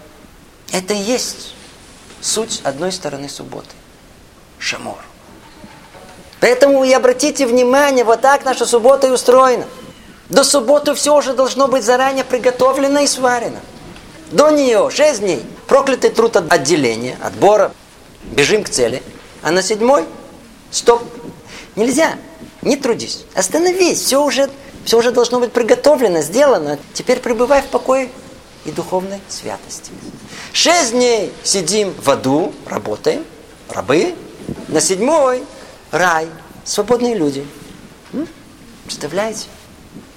[0.73, 1.55] Это и есть
[2.21, 3.71] суть одной стороны субботы.
[4.59, 4.99] Шамор.
[6.41, 9.67] Поэтому и обратите внимание, вот так наша суббота и устроена.
[10.29, 13.61] До субботы все уже должно быть заранее приготовлено и сварено.
[14.31, 15.45] До нее 6 дней.
[15.71, 17.73] Проклятый труд от отделения, отбора.
[18.25, 19.05] Бежим к цели.
[19.41, 20.05] А на седьмой
[20.73, 21.01] стоп.
[21.77, 22.17] Нельзя.
[22.61, 23.25] Не трудись.
[23.35, 24.01] Остановись.
[24.01, 24.51] Все уже,
[24.85, 26.77] все уже должно быть приготовлено, сделано.
[26.93, 28.11] Теперь пребывай в покое
[28.65, 29.93] и духовной святости.
[30.53, 33.25] Шесть дней сидим в аду, работаем,
[33.69, 34.17] рабы.
[34.67, 35.45] На седьмой
[35.93, 36.27] рай,
[36.65, 37.47] свободные люди.
[38.87, 39.47] Представляете?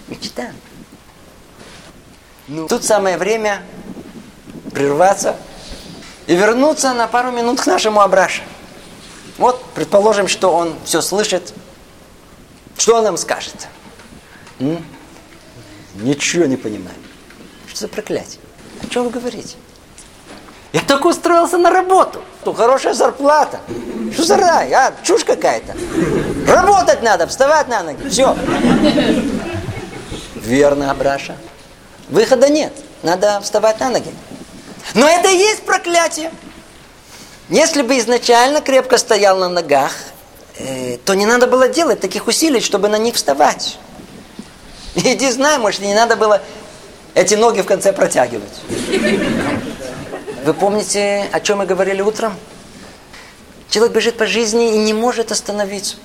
[0.07, 0.51] Мечта.
[2.47, 3.61] Ну, тут самое время
[4.73, 5.35] прерваться
[6.27, 8.41] и вернуться на пару минут к нашему Абрашу.
[9.37, 11.53] Вот, предположим, что он все слышит.
[12.77, 13.67] Что он нам скажет?
[14.59, 14.83] М?
[15.95, 16.95] Ничего не понимаю.
[17.67, 18.39] Что за проклятие?
[18.81, 19.55] О чем вы говорите?
[20.71, 22.21] Я только устроился на работу.
[22.43, 23.59] Тут хорошая зарплата.
[24.11, 24.73] Что за рай?
[24.73, 25.75] А, чушь какая-то.
[26.47, 28.07] Работать надо, вставать на ноги.
[28.09, 28.35] Все.
[30.35, 31.35] Верно, Абраша.
[32.09, 32.73] Выхода нет.
[33.03, 34.11] Надо вставать на ноги.
[34.93, 36.31] Но это и есть проклятие.
[37.49, 39.91] Если бы изначально крепко стоял на ногах,
[40.57, 43.77] э, то не надо было делать таких усилий, чтобы на них вставать.
[44.95, 46.41] Иди знай, может, не надо было
[47.15, 48.61] эти ноги в конце протягивать.
[50.45, 52.35] Вы помните, о чем мы говорили утром?
[53.69, 55.95] Человек бежит по жизни и не может остановиться.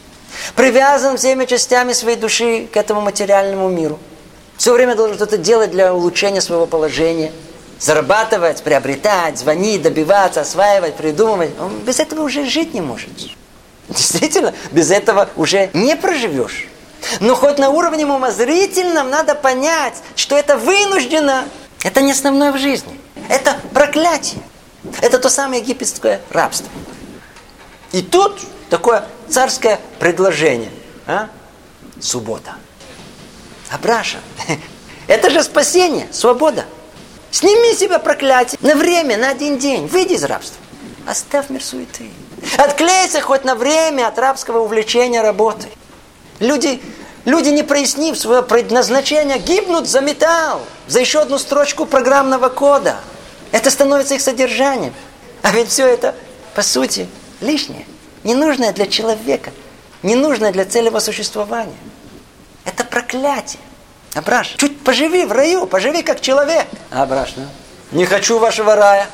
[0.55, 3.99] Привязан всеми частями своей души к этому материальному миру.
[4.57, 7.33] Все время должен что-то делать для улучшения своего положения.
[7.79, 11.51] Зарабатывать, приобретать, звонить, добиваться, осваивать, придумывать.
[11.61, 13.11] Он без этого уже жить не может.
[13.89, 16.69] Действительно, без этого уже не проживешь.
[17.21, 21.45] Но хоть на уровне умозрительном надо понять, что это вынуждено.
[21.85, 22.99] Это не основное в жизни.
[23.29, 24.43] Это проклятие.
[25.01, 26.69] Это то самое египетское рабство.
[27.93, 30.71] И тут такое царское предложение.
[31.07, 31.29] А?
[32.01, 32.55] Суббота.
[33.71, 34.19] Абраша,
[35.07, 36.65] это же спасение, свобода.
[37.31, 39.87] Сними себя проклятие на время, на один день.
[39.87, 40.57] Выйди из рабства.
[41.07, 42.11] Оставь мир суеты.
[42.57, 45.71] Отклейся хоть на время от рабского увлечения работой.
[46.39, 46.81] Люди,
[47.25, 52.97] люди, не прояснив свое предназначение, гибнут за металл, за еще одну строчку программного кода.
[53.53, 54.95] Это становится их содержанием.
[55.43, 56.15] А ведь все это,
[56.55, 57.09] по сути,
[57.41, 57.87] лишнее,
[58.25, 59.51] ненужное для человека,
[60.03, 61.77] ненужное для целого существования.
[62.65, 63.61] Это проклятие.
[64.15, 66.65] Абраш, чуть поживи в раю, поживи как человек.
[66.89, 67.45] Абраш, ну,
[67.93, 69.07] не хочу вашего рая.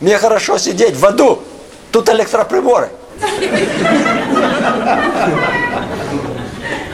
[0.00, 1.42] Мне хорошо сидеть в аду.
[1.90, 2.90] Тут электроприборы.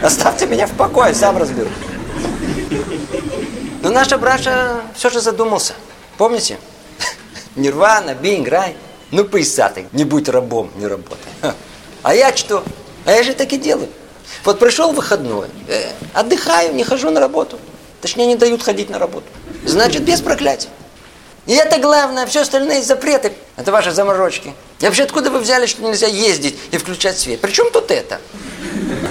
[0.01, 1.69] Оставьте меня в покое, сам разберу.
[3.83, 5.75] Но наш Абраша все же задумался.
[6.17, 6.59] Помните?
[7.57, 8.77] Нирвана, бинг, рай.
[9.11, 11.33] Ну, поясатый, не будь рабом, не работай.
[12.05, 12.63] А я что?
[13.07, 13.89] А я же так и делаю.
[14.45, 17.59] Вот пришел выходной, э, отдыхаю, не хожу на работу.
[18.05, 19.25] Точнее, не дают ходить на работу.
[19.65, 20.69] Значит, без проклятия.
[21.47, 24.53] И это главное, все остальные запреты, это ваши заморочки.
[24.81, 27.41] И вообще, откуда вы взяли, что нельзя ездить и включать свет?
[27.41, 28.21] Причем тут это?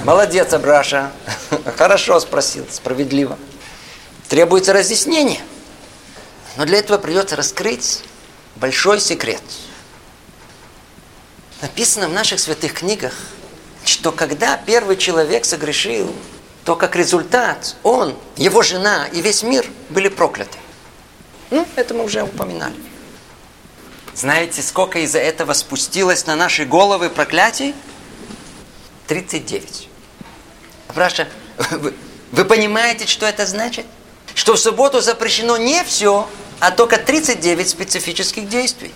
[0.04, 1.12] Молодец, Абраша.
[1.76, 3.40] Хорошо спросил, справедливо.
[4.30, 5.42] Требуется разъяснение.
[6.56, 8.04] Но для этого придется раскрыть
[8.58, 9.42] большой секрет.
[11.64, 13.14] Написано в наших святых книгах,
[13.86, 16.14] что когда первый человек согрешил,
[16.66, 20.58] то как результат он, его жена и весь мир были прокляты.
[21.50, 22.76] Ну, это мы уже упоминали.
[24.16, 27.76] Знаете, сколько из-за этого спустилось на наши головы проклятий?
[29.08, 29.90] 39.
[30.96, 31.28] Браша,
[31.72, 31.94] вы,
[32.32, 33.86] вы понимаете, что это значит?
[34.36, 36.28] Что в субботу запрещено не все,
[36.60, 38.94] а только 39 специфических действий.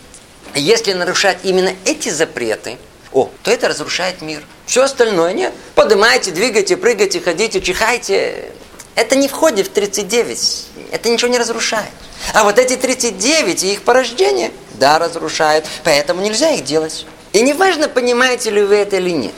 [0.56, 2.78] Если нарушать именно эти запреты,
[3.18, 4.44] о, то это разрушает мир.
[4.68, 5.52] Все остальное нет.
[5.74, 8.52] Поднимайте, двигайте, прыгайте, ходите, чихайте.
[8.94, 10.66] Это не входит в 39.
[10.92, 11.90] Это ничего не разрушает.
[12.36, 15.66] А вот эти 39 и их порождение, да, разрушают.
[15.84, 17.08] Поэтому нельзя их делать.
[17.34, 19.34] И неважно, понимаете ли вы это или нет.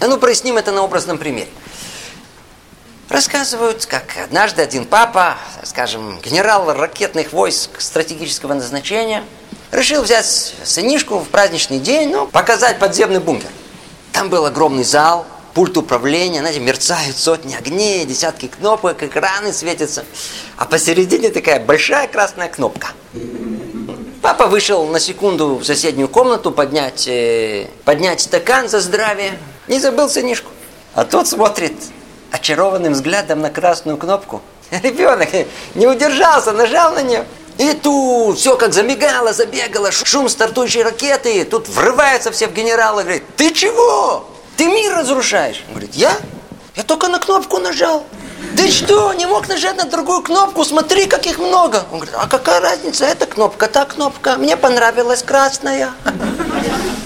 [0.00, 1.50] А ну, проясним это на образном примере.
[3.10, 9.24] Рассказывают, как однажды один папа, скажем, генерал ракетных войск стратегического назначения,
[9.72, 13.50] решил взять сынишку в праздничный день, ну, показать подземный бункер.
[14.12, 20.04] Там был огромный зал, пульт управления, знаете, мерцают сотни огней, десятки кнопок, экраны светятся.
[20.56, 22.88] А посередине такая большая красная кнопка.
[24.22, 29.38] Папа вышел на секунду в соседнюю комнату поднять, э, поднять стакан за здравие.
[29.66, 30.50] Не забыл сынишку.
[30.94, 31.72] А тот смотрит
[32.30, 34.42] очарованным взглядом на красную кнопку.
[34.82, 35.30] Ребенок
[35.74, 37.24] не удержался, нажал на нее.
[37.60, 41.44] И тут все как замигало, забегало, шум стартующей ракеты.
[41.44, 44.26] Тут врываются все в генерала говорит, ты чего?
[44.56, 45.62] Ты мир разрушаешь.
[45.66, 46.16] Он говорит, я?
[46.74, 48.06] Я только на кнопку нажал.
[48.56, 50.64] Ты что, не мог нажать на другую кнопку?
[50.64, 51.84] Смотри, как их много.
[51.92, 53.04] Он говорит, а какая разница?
[53.04, 54.36] Эта кнопка, та кнопка.
[54.36, 55.92] Мне понравилась красная.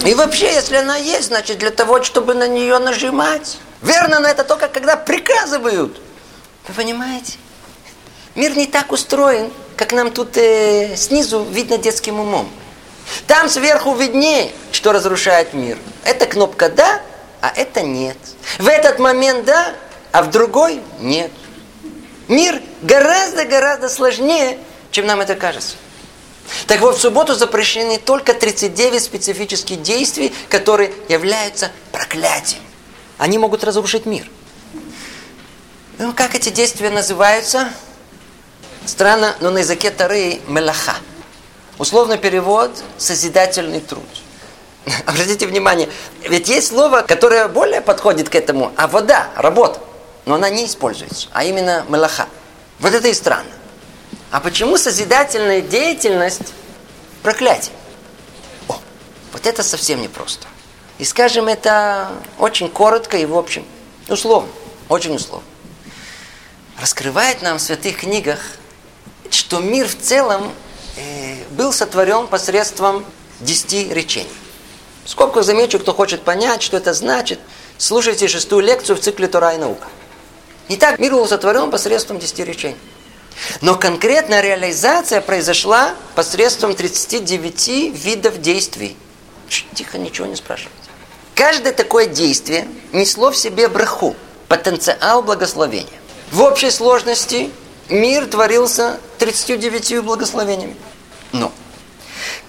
[0.06, 3.58] И вообще, если она есть, значит для того, чтобы на нее нажимать.
[3.82, 6.00] Верно, но это только когда приказывают.
[6.68, 7.38] Вы понимаете?
[8.36, 12.48] Мир не так устроен, как нам тут э, снизу видно детским умом.
[13.26, 15.78] Там сверху виднее, что разрушает мир.
[16.04, 17.02] Это кнопка «да»,
[17.40, 18.16] а это «нет».
[18.58, 19.74] В этот момент «да»,
[20.12, 21.30] а в другой нет.
[22.28, 24.58] Мир гораздо-гораздо сложнее,
[24.90, 25.76] чем нам это кажется.
[26.66, 32.62] Так вот, в субботу запрещены только 39 специфических действий, которые являются проклятием.
[33.18, 34.30] Они могут разрушить мир.
[35.98, 37.70] Ну, как эти действия называются?
[38.87, 40.97] Странно, но на языке Тары мелаха.
[41.79, 44.05] Условный перевод– созидательный труд.
[45.07, 45.88] Обратите внимание,
[46.23, 49.81] ведь есть слово, которое более подходит к этому, а вода, работа
[50.27, 52.29] но она не используется, а именно мелаха.
[52.79, 53.51] Вот это и странно.
[54.31, 56.53] А почему созидательная деятельность
[57.23, 57.75] проклятие?
[58.68, 58.79] О,
[59.33, 60.47] вот это совсем непросто.
[60.99, 63.64] И скажем это очень коротко и в общем,
[64.09, 64.49] условно,
[64.88, 65.47] очень условно.
[66.81, 68.40] Раскрывает нам в святых книгах,
[69.35, 70.53] что мир в целом
[70.97, 73.05] э, был сотворен посредством
[73.40, 74.31] десяти речений.
[75.05, 77.38] Скобках замечу, кто хочет понять, что это значит,
[77.77, 79.88] слушайте шестую лекцию в цикле Тора и наука.
[80.68, 82.77] Итак, мир был сотворен посредством десяти речений.
[83.61, 88.97] Но конкретная реализация произошла посредством 39 видов действий.
[89.75, 90.73] Тихо, ничего не спрашивайте.
[91.35, 94.14] Каждое такое действие несло в себе браху,
[94.49, 96.01] потенциал благословения.
[96.31, 97.51] В общей сложности
[97.88, 100.77] мир творился 39 благословениями.
[101.33, 101.53] Но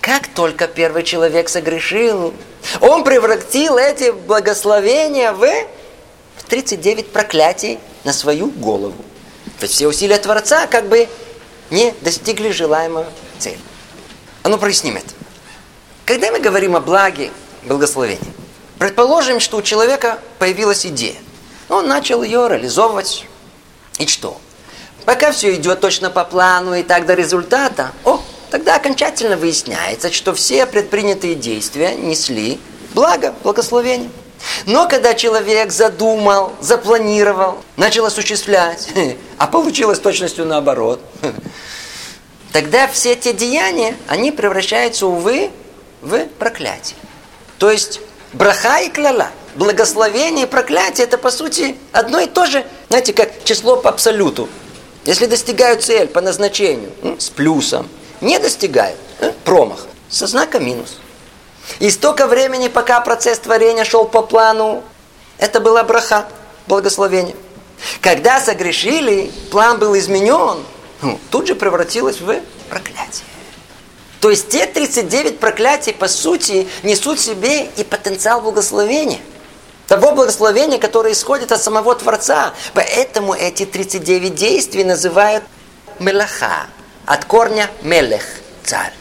[0.02, 2.34] как только первый человек согрешил,
[2.82, 5.48] он превратил эти благословения в
[6.48, 9.04] 39 проклятий на свою голову.
[9.60, 11.08] То есть все усилия Творца как бы
[11.70, 13.06] не достигли желаемой
[13.40, 13.58] цели.
[14.44, 15.10] А ну проясним это.
[16.06, 17.32] Когда мы говорим о благе,
[17.64, 18.34] благословении,
[18.78, 21.16] предположим, что у человека появилась идея.
[21.68, 23.26] Он начал ее реализовывать.
[23.98, 24.40] И что?
[25.06, 30.34] Пока все идет точно по плану и так до результата, о, тогда окончательно выясняется, что
[30.34, 32.60] все предпринятые действия несли
[32.94, 34.10] благо, благословение.
[34.66, 38.90] Но когда человек задумал, запланировал, начал осуществлять,
[39.38, 41.02] а получилось точностью наоборот,
[42.52, 45.52] тогда все эти деяния, они превращаются, увы,
[46.02, 46.98] в проклятие.
[47.58, 48.00] То есть
[48.34, 53.44] браха и кляла, благословение и проклятие, это по сути одно и то же, знаете, как
[53.44, 54.50] число по абсолюту.
[55.06, 57.88] Если достигают цель по назначению, с плюсом,
[58.22, 58.98] не достигают,
[59.44, 60.98] промах, со знаком минус.
[61.80, 64.84] И столько времени, пока процесс творения шел по плану,
[65.38, 66.28] это была браха,
[66.68, 67.36] благословение.
[68.02, 70.64] Когда согрешили, план был изменен,
[71.02, 72.40] ну, тут же превратилось в
[72.70, 73.26] проклятие.
[74.22, 79.20] То есть те 39 проклятий, по сути, несут в себе и потенциал благословения.
[79.88, 82.54] Того благословения, которое исходит от самого Творца.
[82.74, 85.44] Поэтому эти 39 действий называют
[86.00, 86.68] мелаха.
[87.06, 88.24] От корня мелех,
[88.64, 88.94] царь.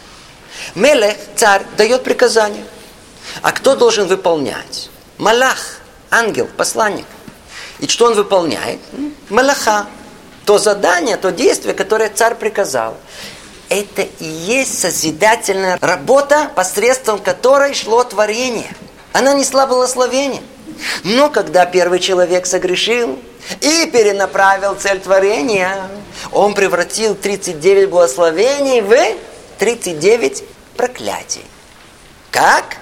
[0.75, 2.65] Мелех, царь, дает приказание.
[3.41, 4.91] А кто должен выполнять?
[5.17, 5.79] Малах,
[6.11, 7.07] ангел, посланник.
[7.79, 8.81] И что он выполняет?
[9.31, 9.87] Малаха.
[10.45, 12.97] То задание, то действие, которое царь приказал.
[13.71, 18.71] Это и есть созидательная работа, посредством которой шло творение.
[19.15, 20.43] Она несла благословение.
[21.05, 23.19] Но когда первый человек согрешил
[23.61, 25.89] и перенаправил цель творения,
[26.33, 28.97] он превратил 39 благословений в
[29.59, 30.45] 39
[30.77, 31.45] проклятий.
[32.31, 32.77] Как?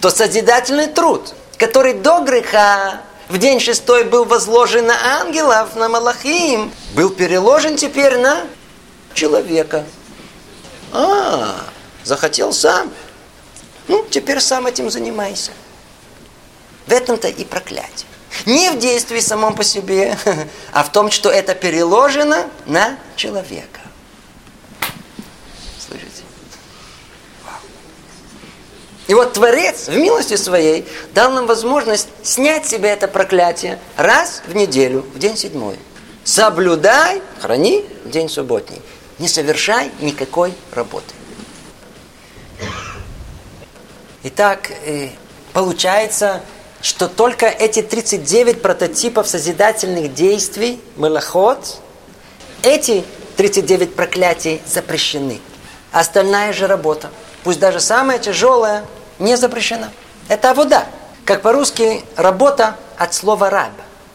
[0.00, 6.72] То созидательный труд, который до греха в день шестой был возложен на ангелов, на Малахим,
[6.94, 8.46] был переложен теперь на
[9.14, 9.84] человека.
[10.92, 11.56] А,
[12.04, 12.92] захотел сам.
[13.88, 15.52] Ну, теперь сам этим занимайся.
[16.86, 18.08] В этом-то и проклятие.
[18.46, 20.18] Не в действии самом по себе,
[20.72, 23.80] а в том, что это переложено на человека.
[29.06, 34.54] И вот Творец в милости своей дал нам возможность снять себе это проклятие раз в
[34.54, 35.78] неделю, в день седьмой.
[36.24, 38.80] Соблюдай, храни день субботний.
[39.18, 41.14] Не совершай никакой работы.
[44.22, 45.10] Итак, э,
[45.52, 46.42] получается,
[46.84, 51.78] что только эти 39 прототипов созидательных действий, малахот,
[52.62, 53.04] эти
[53.38, 55.40] 39 проклятий запрещены.
[55.92, 57.08] Остальная же работа,
[57.42, 58.84] пусть даже самая тяжелая,
[59.18, 59.92] не запрещена.
[60.28, 60.84] Это вода.
[61.24, 63.72] Как по-русски работа от слова раб.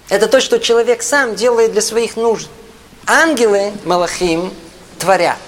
[0.09, 2.49] Это то, что человек сам делает для своих нужд.
[3.07, 4.53] Ангелы, малахим,
[4.99, 5.39] творят.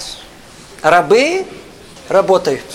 [0.81, 1.45] Рабы
[2.09, 2.65] работают.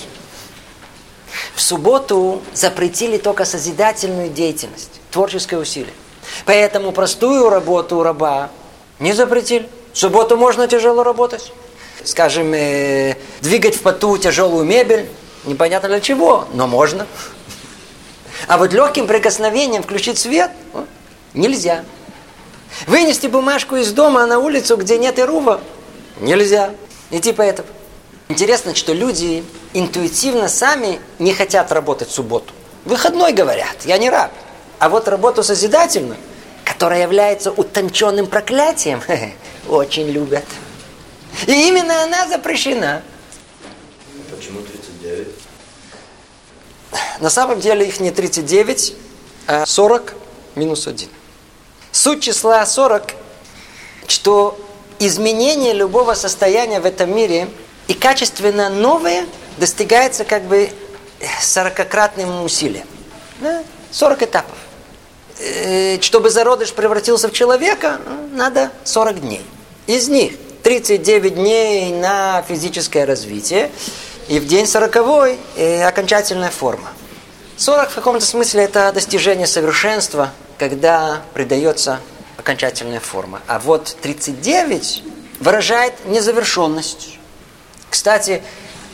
[1.57, 5.95] В субботу запретили только созидательную деятельность, творческое усилие.
[6.45, 8.51] Поэтому простую работу у раба
[8.99, 9.67] не запретили.
[9.95, 11.51] В субботу можно тяжело работать.
[12.05, 15.09] Скажем, э, двигать в поту тяжелую мебель,
[15.47, 17.07] непонятно для чего, но можно.
[18.49, 20.51] А вот легким прикосновением включить свет
[21.33, 21.87] нельзя.
[22.87, 25.63] Вынести бумажку из дома на улицу, где нет ирува,
[26.21, 26.75] нельзя.
[27.11, 27.67] И типа этого.
[28.29, 32.53] Интересно, что люди интуитивно сами не хотят работать в субботу.
[32.85, 34.33] Выходной говорят, я не раб.
[34.79, 36.18] А вот работу созидательную,
[36.64, 39.01] которая является утонченным проклятием,
[39.68, 40.45] очень любят.
[41.47, 43.03] И именно она запрещена.
[44.35, 45.29] Почему 39?
[47.20, 48.95] На самом деле их не 39,
[49.47, 50.14] а 40
[50.57, 51.09] минус 1.
[51.93, 53.14] Суть числа 40,
[54.09, 54.59] что
[54.99, 57.49] изменение любого состояния в этом мире
[57.89, 59.26] и качественно новое
[59.59, 60.70] достигается как бы
[61.43, 62.87] 40-кратным усилием.
[63.41, 63.62] Да?
[63.91, 64.57] 40 этапов.
[65.39, 68.01] Э, чтобы зародыш превратился в человека,
[68.32, 69.43] надо 40 дней.
[69.87, 70.32] Из них
[70.62, 73.70] 39 дней на физическое развитие,
[74.28, 74.97] и в день 40
[75.57, 76.89] э, окончательная форма.
[77.57, 82.01] 40 в каком-то смысле это достижение совершенства, когда придается
[82.37, 83.41] окончательная форма.
[83.47, 85.05] А вот 39
[85.41, 87.16] выражает незавершенность.
[87.91, 88.43] Кстати,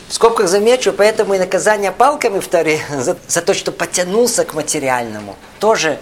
[0.07, 4.53] в скобках замечу, поэтому и наказание палками в Таре за, за то, что потянулся к
[4.53, 5.99] материальному, тоже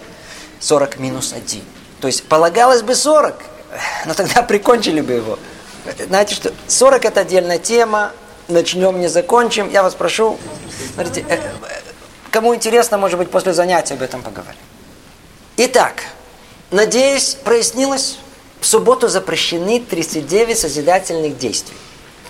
[0.60, 1.62] 40 минус 1.
[2.00, 3.34] То есть полагалось бы 40,
[4.06, 5.38] но тогда прикончили бы его.
[6.06, 8.12] Знаете, что 40 это отдельная тема,
[8.48, 9.70] начнем, не закончим.
[9.70, 10.38] Я вас прошу,
[10.94, 11.50] смотрите, э, э,
[12.30, 14.60] кому интересно, может быть, после занятия об этом поговорим.
[15.56, 16.02] Итак,
[16.70, 18.18] надеюсь, прояснилось,
[18.60, 21.76] в субботу запрещены 39 созидательных действий.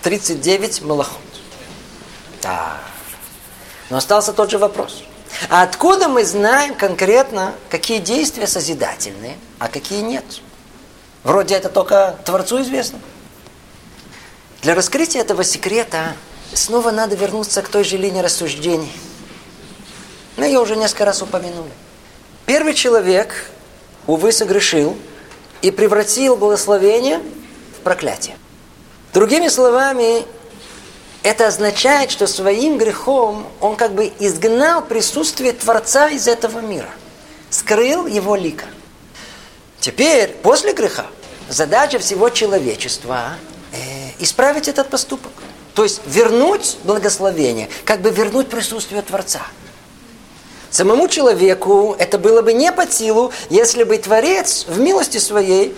[0.03, 1.21] 39 малахот.
[2.43, 2.79] Да.
[3.91, 5.03] Но остался тот же вопрос.
[5.49, 10.25] А откуда мы знаем конкретно, какие действия созидательные, а какие нет?
[11.25, 12.99] Вроде это только Творцу известно.
[14.63, 16.17] Для раскрытия этого секрета
[16.53, 18.93] снова надо вернуться к той же линии рассуждений.
[20.37, 21.71] Мы ее уже несколько раз упомянули.
[22.47, 23.51] Первый человек,
[24.07, 24.97] увы, согрешил
[25.63, 27.21] и превратил благословение
[27.77, 28.37] в проклятие.
[29.13, 30.25] Другими словами,
[31.23, 36.89] это означает, что своим грехом он как бы изгнал присутствие Творца из этого мира.
[37.51, 38.65] Скрыл его лика.
[39.81, 41.07] Теперь, после греха,
[41.51, 43.35] задача всего человечества
[43.73, 43.77] э,
[44.19, 45.33] исправить этот поступок.
[45.75, 49.43] То есть вернуть благословение, как бы вернуть присутствие Творца.
[50.71, 55.77] Самому человеку это было бы не под силу, если бы Творец в милости своей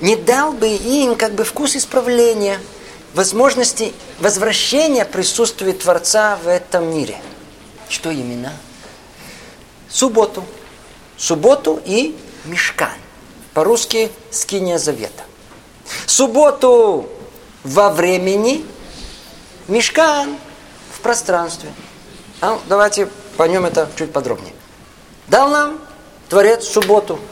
[0.00, 2.58] не дал бы им как бы вкус исправления,
[3.14, 7.20] возможности возвращения присутствия Творца в этом мире.
[7.88, 8.52] Что именно?
[9.88, 10.44] Субботу.
[11.16, 12.96] Субботу и мешкан.
[13.52, 15.24] По-русски скиния завета.
[16.06, 17.08] Субботу
[17.64, 18.64] во времени,
[19.68, 20.36] мешкан
[20.94, 21.70] в пространстве.
[22.40, 24.54] А, давайте поймем это чуть подробнее.
[25.26, 25.78] Дал нам
[26.28, 27.18] Творец субботу–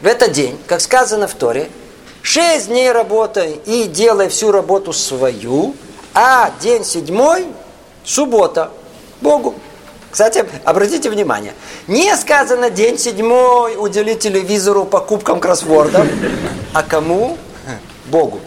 [0.00, 1.70] в этот день, как сказано в Торе,
[2.22, 5.74] шесть дней работай и делай всю работу свою,
[6.14, 7.46] а день седьмой–
[8.04, 8.70] суббота
[9.20, 9.54] Богу.
[10.10, 11.54] Кстати, обратите внимание,
[11.86, 16.06] не сказано день седьмой уделить телевизору покупкам кроссвордов,
[16.72, 17.38] а кому?
[18.06, 18.40] Богу.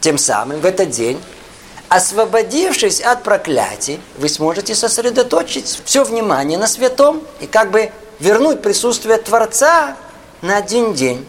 [0.00, 1.20] Тем самым в этот день,
[1.88, 9.16] освободившись от проклятий, вы сможете сосредоточить все внимание на святом и как бы вернуть присутствие
[9.16, 9.96] Творца
[10.42, 11.26] на один день.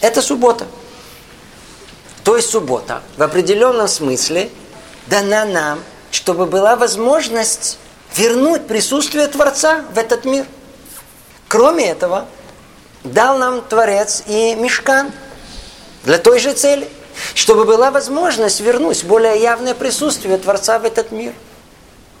[0.00, 0.66] Это суббота.
[2.22, 4.50] То есть суббота в определенном смысле
[5.06, 7.78] дана нам, чтобы была возможность
[8.16, 10.46] вернуть присутствие Творца в этот мир.
[11.48, 12.26] Кроме этого,
[13.02, 15.12] дал нам Творец и мешкан
[16.04, 16.88] для той же цели,
[17.34, 21.32] чтобы была возможность вернуть более явное присутствие Творца в этот мир.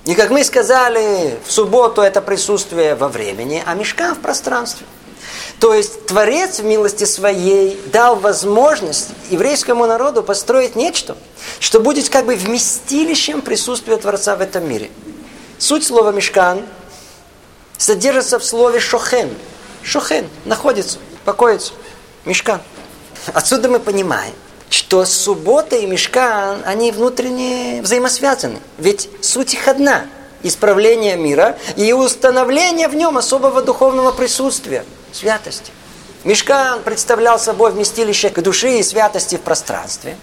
[0.04, 4.86] И как мы сказали, в субботу это присутствие во времени, а мешкан в пространстве–
[5.60, 11.16] то есть Творец в милости своей дал возможность еврейскому народу построить нечто,
[11.60, 14.90] что будет как бы вместилищем присутствия Творца в этом мире.
[15.58, 16.62] Суть слова мешкан
[17.78, 19.30] содержится в слове шохен.
[19.82, 21.72] Шохен находится, покоится.
[22.24, 22.60] Мешкан.
[23.32, 24.34] Отсюда мы понимаем,
[24.70, 28.58] что суббота и мешкан, они внутренне взаимосвязаны.
[28.78, 30.06] Ведь суть их одна–
[30.42, 34.84] исправление мира и установление в нем особого духовного присутствия,
[35.14, 35.72] святости.
[36.24, 40.16] Мешкан представлял собой вместилище души и святости в пространстве.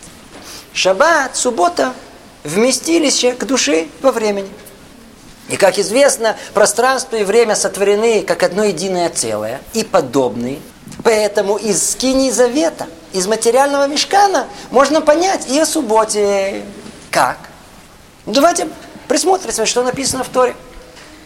[0.73, 1.93] Шаббат, суббота–
[2.43, 4.49] вместилище к души во времени.
[5.49, 10.59] И, как известно, пространство и время сотворены как одно единое целое и подобные.
[11.03, 16.63] Поэтому из скини завета, из материального мешкана можно понять и о субботе.
[17.09, 17.37] Как?
[18.25, 18.67] Ну, давайте
[19.07, 20.55] присмотримся, что написано в Торе.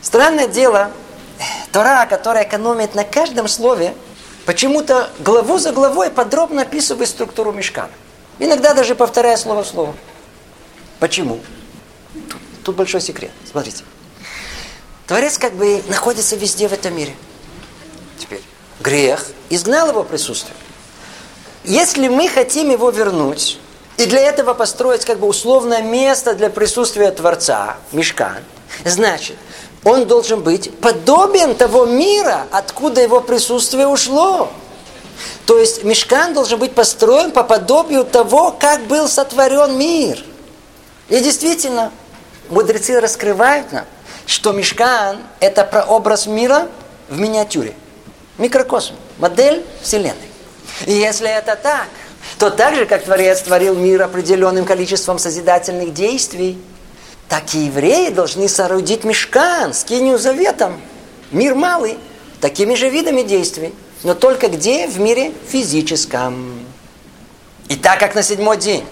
[0.02, 0.92] Странное дело,
[1.72, 3.94] Тора, которая экономит на каждом слове,
[4.46, 7.92] почему-то главу за главой подробно описывает структуру мешкана.
[8.40, 9.96] Иногда даже повторяя слово в слово.
[11.00, 11.40] Почему?
[12.14, 13.32] Тут, тут большой секрет.
[13.50, 13.84] Смотрите.
[15.08, 17.14] Творец как бы находится везде в этом мире.
[18.18, 18.42] Теперь
[18.80, 20.56] грех изгнал его присутствие.
[21.64, 23.60] Если мы хотим его вернуть,
[23.98, 28.44] и для этого построить как бы условное место для присутствия Творца, мешкан,
[28.84, 29.38] значит,
[29.86, 34.52] он должен быть подобен того мира, откуда его присутствие ушло.
[35.46, 40.26] То есть мешкан должен быть построен по подобию того, как был сотворен мир.
[41.08, 41.92] И действительно,
[42.50, 43.86] мудрецы раскрывают нам,
[44.26, 46.68] что мешкан– это прообраз мира
[47.08, 47.76] в миниатюре.
[48.40, 50.18] Микрокосм, модель Вселенной.
[50.88, 51.88] И если это так,
[52.40, 56.60] то так же, как Творец творил мир определенным количеством созидательных действий–
[57.30, 60.80] так и евреи должны соорудить мешкан, скинию заветом,
[61.32, 61.98] мир малый,
[62.40, 63.74] такими же видами действий,
[64.04, 64.88] но только где?
[64.88, 66.66] В мире физическом.
[67.70, 68.86] И так как на седьмой день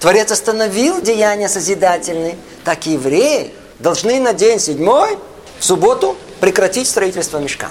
[0.00, 5.16] Творец остановил деяния созидательные, так и евреи должны на день седьмой,
[5.60, 7.70] в субботу, прекратить строительство мешкана.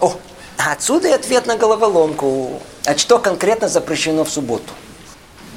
[0.00, 0.16] О,
[0.58, 2.60] а отсюда и ответ на головоломку.
[2.84, 4.72] А что конкретно запрещено в субботу?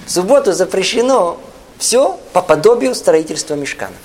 [0.06, 1.40] В субботу запрещено
[1.84, 3.98] все по подобию строительства мешканов.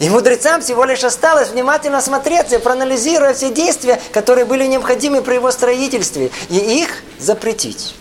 [0.00, 5.52] И мудрецам всего лишь осталось внимательно смотреться, проанализируя все действия, которые были необходимы при его
[5.52, 7.94] строительстве, и их запретить.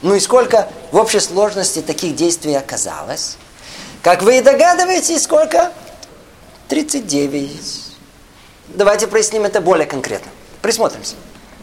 [0.00, 3.36] Ну и сколько в общей сложности таких действий оказалось?
[4.00, 5.70] Как вы и догадываетесь, сколько?
[6.68, 7.52] 39.
[8.68, 10.30] Давайте проясним это более конкретно.
[10.62, 11.16] Присмотримся.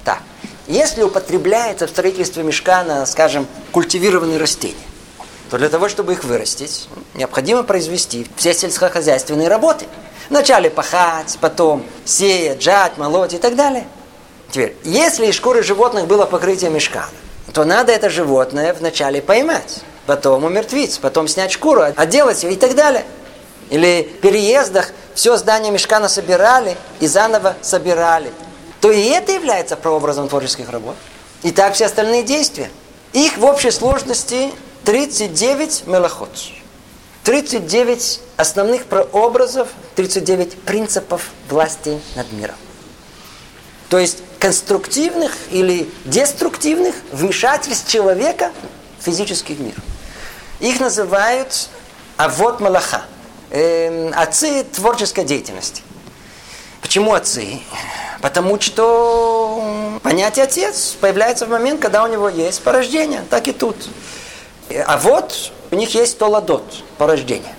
[0.05, 0.20] Так.
[0.68, 4.91] Если употребляется в строительстве мешкана, скажем, культивированные растения,
[5.52, 9.86] то для того, чтобы их вырастить, необходимо произвести все сельскохозяйственные работы.
[10.30, 13.86] Вначале пахать, потом сеять, жать, молоть и так далее.
[14.49, 17.10] Теперь, если из шкуры животных было покрытие мешкана,
[17.52, 22.74] то надо это животное вначале поймать, потом умертвить, потом снять шкуру, отделать ее и так
[22.74, 23.04] далее.
[23.70, 28.32] Или в переездах все здание мешкана собирали и заново собирали.
[28.80, 30.95] То и это является прообразом творческих работ.
[31.43, 32.72] И так все остальные действия.
[33.12, 34.54] Их в общей сложности
[34.86, 36.30] 39 мелохот.
[37.24, 42.56] 39 основных прообразов, 39 принципов власти над миром.
[43.90, 48.52] То есть конструктивных или деструктивных вмешательств человека
[49.00, 49.76] в физический мир.
[50.60, 51.70] Их называют
[52.18, 53.04] авод малаха,
[53.52, 55.84] э, отцы творческой деятельности.
[56.82, 57.60] Почему отцы?
[58.22, 63.76] Потому что понятие отец появляется в момент, когда у него есть порождение, так и тут.
[64.80, 66.63] А вот у них есть толадот,
[66.97, 67.53] порождение.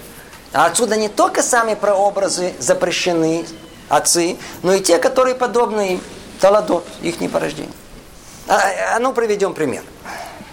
[0.53, 3.47] А отсюда не только сами прообразы запрещены,
[3.89, 6.01] отцы, но и те, которые подобны им,
[6.41, 7.73] толадот, их не порождение.
[8.49, 8.61] А,
[8.95, 9.83] а ну, приведем пример.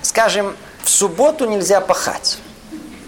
[0.01, 2.37] Скажем, в субботу нельзя пахать.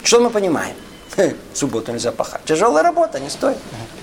[0.03, 0.75] Что мы понимаем?
[1.15, 2.43] В субботу нельзя пахать.
[2.45, 3.57] Тяжелая работа, не стоит.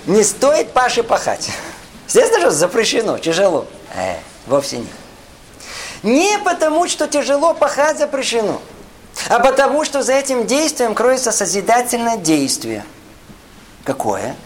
[0.06, 1.50] Не стоит Паше пахать.
[2.06, 3.66] Естественно же запрещено, тяжело.
[3.94, 4.88] Э, вовсе нет.
[6.02, 8.60] Не потому, что тяжело пахать запрещено
[9.28, 12.84] а потому что за этим действием кроется созидательное действие.
[13.84, 14.36] Какое?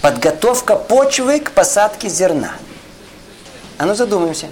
[0.00, 2.52] Подготовка почвы к посадке зерна.
[3.78, 4.48] А ну задумаемся.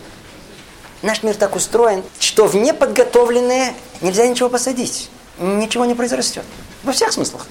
[1.03, 5.11] Наш мир так устроен, что в неподготовленное нельзя ничего посадить.
[5.39, 6.45] Ничего не произрастет.
[6.83, 7.47] Во всех смыслах.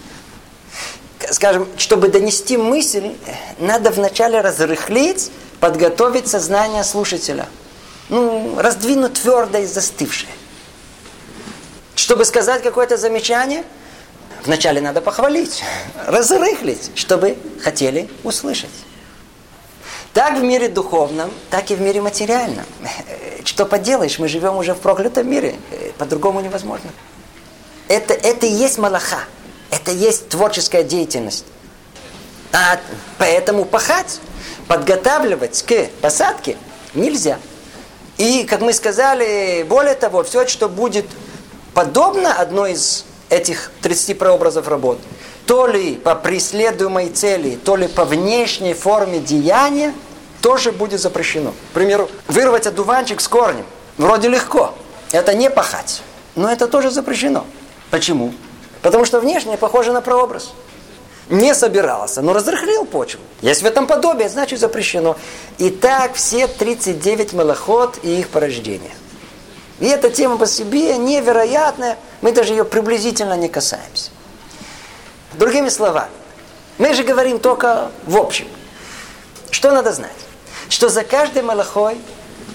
[1.32, 3.16] Скажем, чтобы донести мысль,
[3.58, 7.48] надо вначале разрыхлить, подготовить сознание слушателя.
[8.10, 10.32] Ну, раздвинуть твердое и застывшее.
[12.10, 13.64] Чтобы сказать какое-то замечание,
[14.44, 15.64] вначале надо похвалить,
[16.08, 18.72] разрыхлить, чтобы хотели услышать.
[20.12, 22.66] Так в мире духовном, так и в мире материальном.
[23.46, 25.54] Что поделаешь, мы живем уже в проклятом мире,
[26.00, 26.90] по-другому невозможно.
[27.88, 29.20] Это, это и есть малаха,
[29.70, 31.46] это и есть творческая деятельность.
[32.52, 32.80] А
[33.20, 34.20] поэтому пахать,
[34.68, 36.58] подготавливать к посадке
[36.96, 37.38] нельзя.
[38.18, 41.06] И, как мы сказали, более того, все, что будет
[41.80, 45.00] подобно одной из этих 30 прообразов работ,
[45.46, 49.94] то ли по преследуемой цели, то ли по внешней форме деяния,
[50.42, 51.52] тоже будет запрещено.
[51.52, 53.66] К примеру, вырвать одуванчик с корнем.
[53.98, 54.74] Вроде легко.
[55.14, 56.02] Это не пахать.
[56.36, 57.46] Но это тоже запрещено.
[57.92, 58.34] Почему?
[58.82, 60.50] Потому что внешне похоже на прообраз.
[61.30, 63.22] Не собирался, но разрыхлил почву.
[63.42, 65.16] Если в этом подобие, значит запрещено.
[65.58, 68.92] И так все 39 малоход и их порождения.
[69.80, 74.12] И эта тема по себе невероятная, мы даже ее приблизительно не касаемся.
[75.34, 76.12] Другими словами,
[76.78, 78.48] мы же говорим только в общем.
[79.52, 80.12] Что надо знать?
[80.68, 81.98] Что за каждой малахой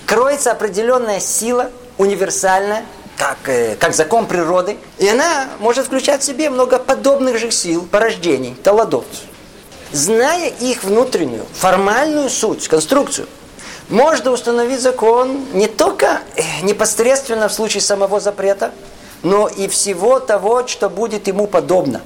[0.06, 2.84] кроется определенная сила, универсальная,
[3.16, 7.86] как, э, как закон природы, и она может включать в себе много подобных же сил,
[7.90, 9.04] порождений, таладов.
[9.92, 13.28] Зная их внутреннюю, формальную суть, конструкцию,
[13.88, 18.72] можно установить закон не только э, непосредственно в случае самого запрета,
[19.22, 22.00] но и всего того, что будет ему подобно.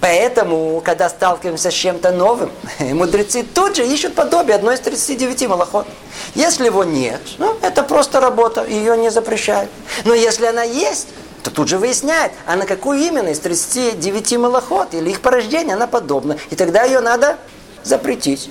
[0.00, 5.86] Поэтому, когда сталкиваемся с чем-то новым, мудрецы тут же ищут подобие одной из 39 малоход.
[6.34, 9.70] Если его нет, ну, это просто работа, ее не запрещают.
[10.04, 11.08] Но если она есть,
[11.42, 15.86] то тут же выясняет, а на какую именно из 39 малоход или их порождение она
[15.86, 16.36] подобна.
[16.50, 17.36] И тогда ее надо
[17.84, 18.50] запретить.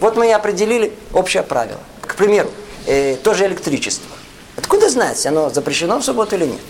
[0.00, 1.80] Вот мы и определили общее правило.
[2.14, 2.48] К примеру,
[2.86, 4.06] э, тоже электричество.
[4.56, 6.60] Откуда знать, оно запрещено в субботу или нет?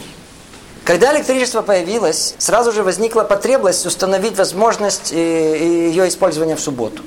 [0.85, 7.03] Когда электричество появилось, сразу же возникла потребность установить возможность э, ее использования в субботу.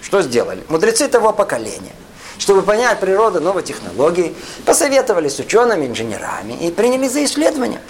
[0.00, 0.64] Что сделали?
[0.68, 1.92] Мудрецы того поколения.
[2.36, 4.34] Чтобы понять природу новой технологии,
[4.64, 7.80] посоветовали с учеными, инженерами и приняли за исследование.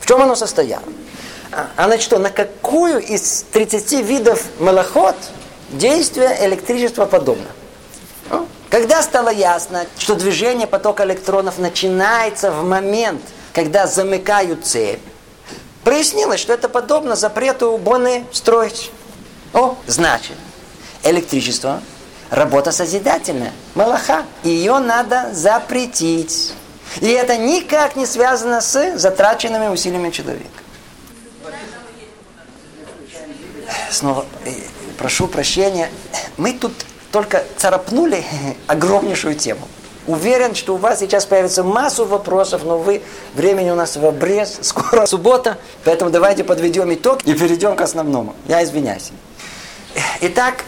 [0.00, 0.84] В чем оно состояло?
[1.52, 5.16] А, а на что, на какую из 30 видов малоход
[5.70, 7.46] действие электричества подобно?
[8.70, 13.22] Когда стало ясно, что движение потока электронов начинается в момент–
[13.58, 15.00] когда замыкают цепь,
[15.82, 18.92] прояснилось, что это подобно запрету боны строить.
[19.52, 20.36] О, значит,
[21.02, 21.82] электричество–
[22.30, 26.52] работа созидательная, малаха, ее надо запретить.
[27.00, 30.46] И это никак не связано с затраченными усилиями человека.
[33.90, 34.52] Снова э,
[34.98, 35.90] прошу прощения,
[36.36, 36.72] мы тут
[37.12, 38.24] только царапнули
[38.66, 39.66] огромнейшую тему.
[40.06, 43.02] Уверен, что у вас сейчас появится массу вопросов, но вы,
[43.34, 48.34] времени у нас в обрез, скоро суббота, поэтому давайте подведем итог и перейдем к основному.
[48.46, 49.12] Я извиняюсь.
[50.22, 50.64] Итак,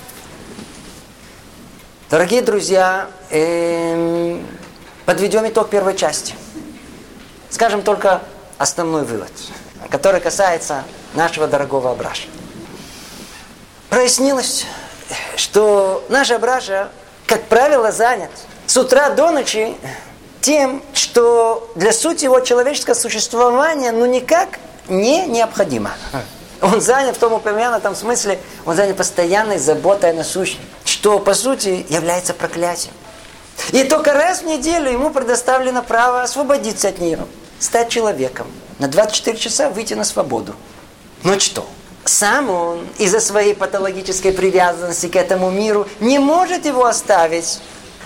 [2.11, 4.47] дорогие друзья, эм,
[5.07, 6.35] подведем итог первой части.
[7.49, 8.23] Скажем только
[8.59, 9.33] основной вывод,
[9.89, 10.85] который касается
[11.15, 12.29] нашего дорогого Абраша.
[13.89, 14.67] Прояснилось,
[15.37, 16.89] что наш Абраша,
[17.27, 18.31] как правило, занят–
[18.71, 19.75] с утра до ночи
[20.41, 25.91] тем, что для сути его человеческого существования ну никак не необходимо.
[26.63, 31.85] Он занят в том упомянутом смысле, он занят постоянной заботой о насущном, что по сути
[31.89, 32.95] является проклятием.
[33.73, 37.27] И только раз в неделю ему предоставлено право освободиться от нее,
[37.59, 38.47] стать человеком,
[38.79, 40.55] на 24 часа выйти на свободу.
[41.25, 41.67] Ну что?
[42.05, 47.61] Сам он из-за своей патологической привязанности к этому миру не может его оставить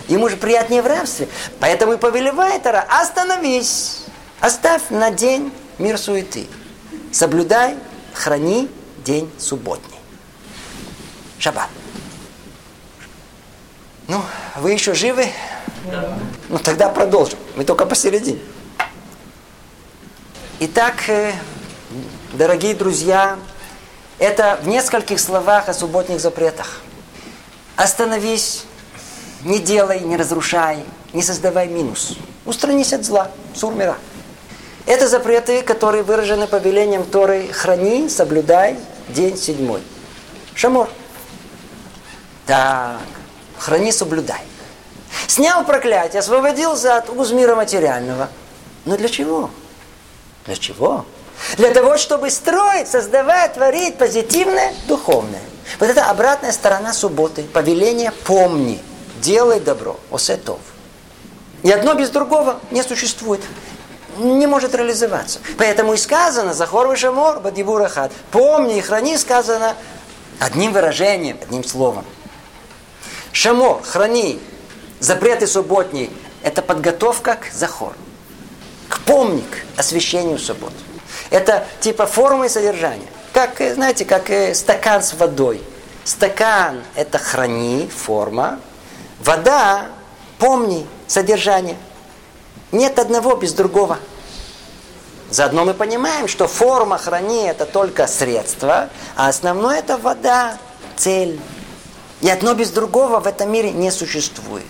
[0.08, 1.28] Ему же приятнее в рабстве.
[1.60, 4.04] Поэтому и повелевает Тара, остановись,
[4.40, 6.46] оставь на день мир суеты.
[7.10, 7.76] Соблюдай,
[8.12, 8.68] храни
[9.04, 9.98] день субботний.
[11.38, 11.68] Шаббат.
[14.08, 14.20] Ну,
[14.56, 15.28] вы еще живы?
[15.90, 16.18] Да.
[16.48, 17.38] Ну, тогда продолжим.
[17.56, 18.40] Мы только посередине.
[20.60, 21.32] Итак, э,
[22.34, 23.38] дорогие друзья,
[24.18, 26.80] это в нескольких словах о субботних запретах.
[27.76, 28.64] Остановись,
[29.42, 32.16] не делай, не разрушай, не создавай минус.
[32.44, 33.96] Устранись от зла, сурмира.
[34.86, 38.76] Это запреты, которые выражены повелением Торы «Храни, соблюдай
[39.08, 39.82] день седьмой».
[40.54, 40.88] Шамор.
[42.46, 43.00] Так,
[43.58, 44.42] храни, соблюдай.
[45.26, 48.28] Снял проклятие, освободился от уз мира материального.
[48.84, 49.50] Но для чего?
[50.44, 51.06] Для чего?
[51.56, 55.42] Для того, чтобы строить, создавать, творить позитивное, духовное.
[55.78, 57.42] Вот это обратная сторона субботы.
[57.42, 58.82] Повеление «помни»
[59.20, 60.60] делай добро, осетов.
[61.62, 63.40] И одно без другого не существует,
[64.18, 65.40] не может реализоваться.
[65.56, 69.74] Поэтому и сказано, Захор Вишамор, Бадибурахат, помни и храни, сказано
[70.38, 72.04] одним выражением, одним словом.
[73.32, 74.40] Шамор, храни,
[75.00, 76.10] запреты субботние,
[76.42, 77.94] это подготовка к Захор,
[78.88, 80.72] к помник, освящению суббот.
[81.34, 83.08] Это типа формы и содержания.
[83.32, 85.60] Как, знаете, как э, стакан с водой.
[86.04, 88.60] Стакан– это храни, форма.
[89.18, 89.86] Вода–
[90.38, 91.76] помни, содержание.
[92.70, 93.98] Нет одного без другого.
[95.28, 100.56] Заодно мы понимаем, что форма храни– это только средство, а основное– это вода,
[100.94, 101.40] цель.
[102.20, 104.64] И одно без другого в этом мире не существует.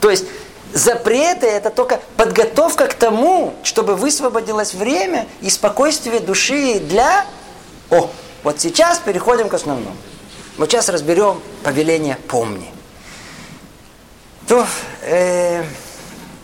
[0.00, 0.24] То есть
[0.72, 7.24] запреты– это только подготовка к тому, чтобы высвободилось время и спокойствие души для...
[7.90, 8.10] О,
[8.42, 9.96] вот сейчас переходим к основному.
[10.56, 12.72] Вот сейчас разберем повеление «помни».
[14.46, 14.66] То,
[15.02, 15.62] э,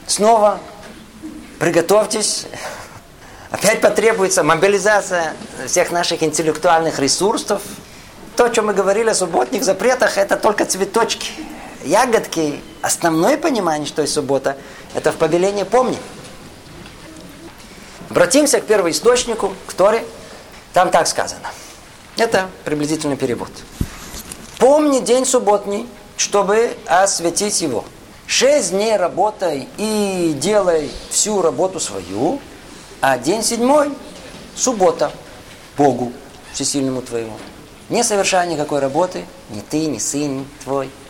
[0.07, 0.61] снова
[1.59, 2.47] приготовьтесь.
[3.51, 5.35] Опять потребуется мобилизация
[5.67, 7.63] всех наших интеллектуальных ресурсов.
[8.37, 11.33] То, о чем мы говорили о субботних запретах, это только цветочки
[11.87, 14.57] ягодки, основное понимание, что есть суббота,
[14.95, 15.99] это в повелении помни.
[18.11, 20.05] Обратимся к первоисточнику, к Торе.
[20.73, 21.51] Там так сказано.
[22.17, 23.51] Это приблизительный перевод.
[24.59, 27.85] Помни день субботний, чтобы осветить его.
[28.27, 32.41] Шесть дней работай и делай всю работу свою,
[33.01, 33.93] а день седьмой–
[34.57, 35.13] суббота
[35.77, 36.13] Богу
[36.53, 37.37] всесильному твоему.
[37.89, 40.91] Не совершай никакой работы, ни ты, ни сын твой–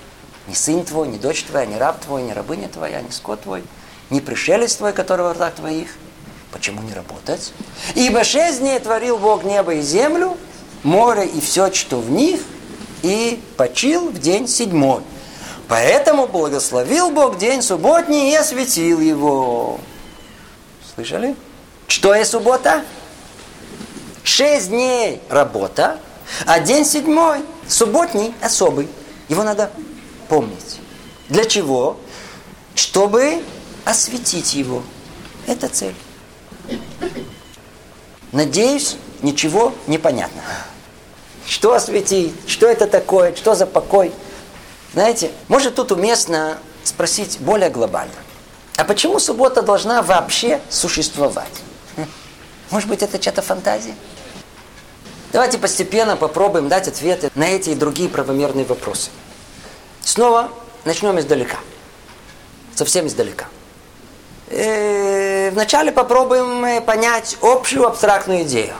[0.48, 3.64] ни сын твой, ни дочь твоя, ни раб твой, ни рабыня твоя, ни скот твой,
[4.10, 5.88] ни пришелец твой, который в ртах твоих.
[6.52, 7.52] Почему не работать?
[7.94, 10.36] Ибо шесть дней творил Бог небо и землю,
[10.82, 12.40] море и все, что в них,
[13.02, 15.02] и почил в день седьмой.
[15.68, 19.80] Поэтому благословил Бог день субботний и осветил его.
[20.94, 21.34] Слышали?
[21.88, 22.84] Что есть суббота?
[24.22, 25.98] Шесть дней работа,
[26.46, 28.88] а день седьмой, субботний, особый.
[29.28, 29.70] Его надо
[30.28, 30.80] помнить.
[31.28, 31.96] Для чего?
[32.74, 33.42] Чтобы
[33.84, 34.82] осветить его.
[35.46, 35.94] Это цель.
[38.32, 40.42] Надеюсь, ничего не понятно.
[41.46, 42.34] Что осветить?
[42.46, 43.34] Что это такое?
[43.34, 44.12] Что за покой?
[44.92, 48.14] Знаете, может тут уместно спросить более глобально.
[48.76, 51.52] А почему суббота должна вообще существовать?
[52.70, 53.94] Может быть, это чья-то фантазия?
[55.32, 59.10] Давайте постепенно попробуем дать ответы на эти и другие правомерные вопросы.
[60.06, 60.50] Снова
[60.84, 61.56] начнем издалека.
[62.76, 63.46] Совсем издалека.
[64.48, 68.74] И э, вначале попробуем э, понять общую абстрактную идею.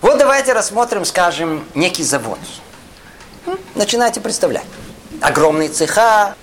[0.00, 2.38] Вот давайте рассмотрим, скажем, некий завод.
[3.74, 4.64] Начинайте представлять.
[5.20, 6.36] Огромные цеха,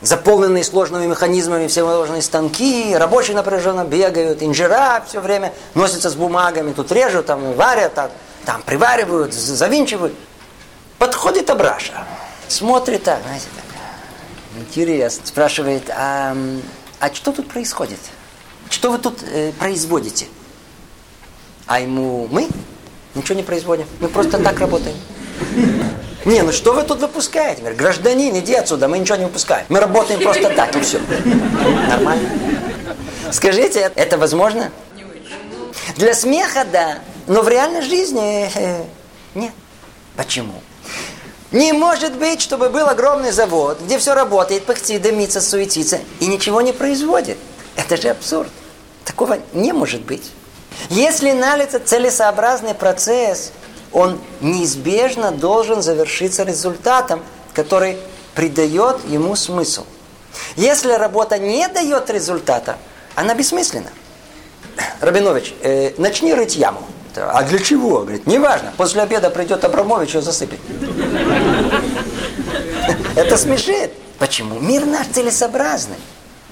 [0.00, 6.92] заполненные сложными механизмами всевозможные станки, рабочие напряженно бегают, инжира все время носятся с бумагами, тут
[6.92, 8.10] режут, там варят, там,
[8.44, 10.14] там приваривают, завинчивают.
[11.00, 12.06] Подходит Абраша
[12.48, 16.36] смотрит так, знаете, так, интересно, спрашивает, а,
[17.00, 17.98] а что тут происходит?
[18.70, 20.26] Что вы тут э, производите?
[21.66, 22.48] А ему мы
[23.14, 24.96] ничего не производим, мы просто так работаем.
[26.24, 27.60] Не, ну что вы тут выпускаете?
[27.60, 29.64] Говорит, гражданин, иди отсюда, мы ничего не выпускаем.
[29.68, 31.00] Мы работаем просто так, и все.
[31.88, 32.28] Нормально?
[33.32, 34.70] Скажите, это возможно?
[35.96, 36.98] Для смеха, да.
[37.26, 38.84] Но в реальной жизни э,
[39.34, 39.52] нет.
[40.16, 40.54] Почему?
[41.50, 46.60] Не может быть, чтобы был огромный завод, где все работает, пыхтит, дымится, суетится, и ничего
[46.60, 47.38] не производит.
[47.76, 48.50] Это же абсурд.
[49.04, 50.30] Такого не может быть.
[50.90, 53.52] Если налится целесообразный процесс,
[53.92, 57.22] он неизбежно должен завершиться результатом,
[57.54, 57.96] который
[58.34, 59.86] придает ему смысл.
[60.56, 62.76] Если работа не дает результата,
[63.14, 63.90] она бессмысленна.
[65.00, 66.82] Рабинович, э, начни рыть яму.
[67.20, 68.00] А для чего?
[68.00, 68.72] Говорит, неважно.
[68.76, 70.60] После обеда придет Абрамович и засыпет.
[73.16, 73.92] Это смешит.
[74.18, 74.58] Почему?
[74.58, 75.96] Мир наш целесообразный.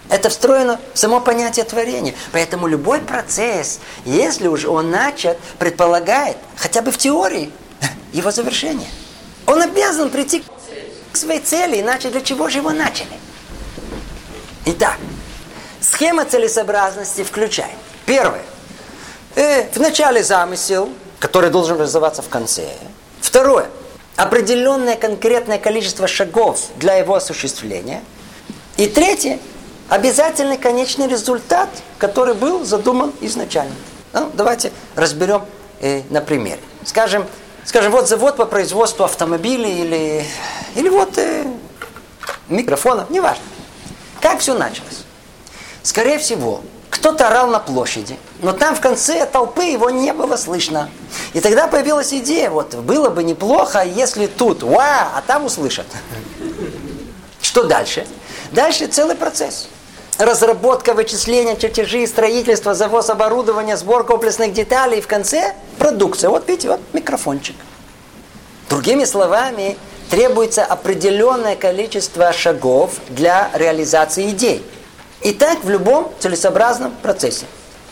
[0.09, 2.15] Это встроено в само понятие творения.
[2.33, 7.51] Поэтому любой процесс, если уже он начат, предполагает, хотя бы в теории,
[8.13, 8.89] его завершение.
[9.47, 10.45] Он обязан прийти
[11.13, 13.09] к своей цели, иначе для чего же его начали?
[14.65, 14.97] Итак,
[15.81, 17.77] схема целесообразности включает.
[18.07, 18.43] Первое–
[19.37, 20.89] э, в начале замысел,
[21.21, 22.69] который должен реализоваться в конце.
[23.21, 23.69] Второе.
[24.17, 28.03] Определенное конкретное количество шагов для его осуществления.
[28.77, 29.39] И третье.
[29.89, 31.69] Обязательный конечный результат,
[31.99, 33.75] который был задуман изначально.
[34.13, 35.45] Ну, давайте разберем
[35.81, 36.61] э, на примере.
[36.85, 37.25] Скажем,
[37.65, 40.25] скажем, вот завод по производству автомобилей или,
[40.75, 41.45] или вот э,
[42.49, 43.45] микрофонов, неважно.
[44.21, 45.05] Как все началось?
[45.83, 50.89] Скорее всего, кто-то орал на площади, но там в конце толпы его не было слышно.
[51.33, 55.87] И тогда появилась идея, вот было бы неплохо, если тут, ва, а там услышат.
[57.41, 58.07] Что дальше?
[58.53, 59.69] Дальше целый процесс.
[60.19, 64.99] Разработка, вычисления, чертежи, строительство, завоз оборудования, сбор комплексных деталей.
[64.99, 66.31] И в конце продукция.
[66.31, 67.55] Вот видите, вот микрофончик.
[68.71, 69.77] Другими словами,
[70.11, 74.65] требуется определенное количество шагов для реализации идей.
[75.27, 77.47] И так в любом целесообразном процессе.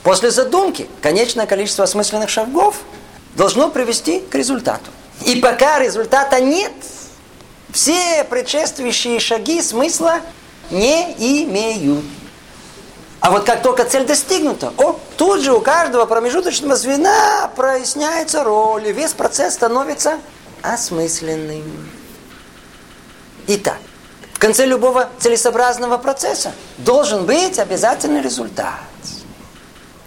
[0.04, 2.76] После задумки конечное количество осмысленных шагов
[3.34, 4.92] должно привести к результату.
[5.26, 6.70] И пока результата нет,
[7.72, 10.20] все предшествующие шаги смысла
[10.70, 11.10] не
[11.42, 12.04] имеют.
[13.18, 18.86] А вот как только цель достигнута, о, тут же у каждого промежуточного звена проясняется роль,
[18.86, 20.20] и весь процесс становится
[20.62, 21.90] осмысленным.
[23.48, 23.78] Итак,
[24.44, 28.74] конце любого целесообразного процесса должен быть обязательный результат.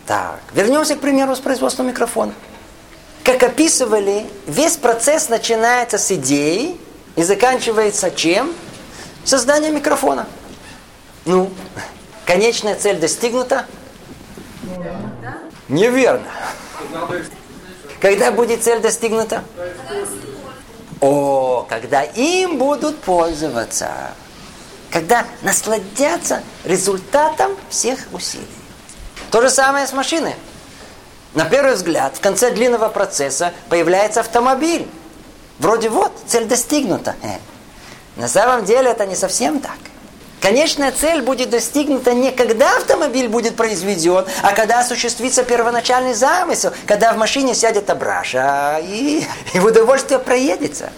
[0.06, 2.36] Так, вернемся, к примеру, с производством микрофона.
[3.24, 6.80] Как описывали, весь процесс начинается с идеи
[7.16, 8.54] и заканчивается чем?
[9.26, 10.28] Созданием микрофона.
[11.26, 11.50] Ну,
[12.28, 13.66] конечная цель достигнута?
[15.68, 16.28] Неверно.
[18.00, 19.44] Когда будет цель достигнута?
[21.02, 24.14] О, когда им будут пользоваться.
[24.92, 28.48] Когда насладятся результатом всех усилий.
[29.32, 30.36] То же самое с машиной.
[31.34, 34.88] На первый взгляд, в конце длинного процесса появляется автомобиль.
[35.60, 37.16] Вроде вот, цель достигнута.
[37.22, 37.38] Э.
[38.16, 39.78] На самом деле это не совсем так.
[40.42, 47.12] Конечная цель будет достигнута не когда автомобиль будет произведен, а когда осуществится первоначальный замысел, когда
[47.14, 50.92] в машине сядет Абраша и, и в удовольствие проедется.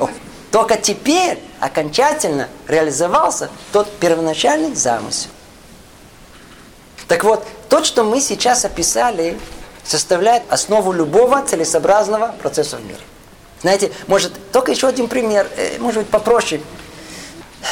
[0.00, 0.08] О,
[0.54, 5.30] только теперь окончательно реализовался тот первоначальный замысел.
[7.08, 9.36] Так вот, то, что мы сейчас описали,
[9.82, 13.00] составляет основу любого целесообразного процесса в мире.
[13.62, 16.60] Знаете, может, только еще один пример, э, может быть, попроще,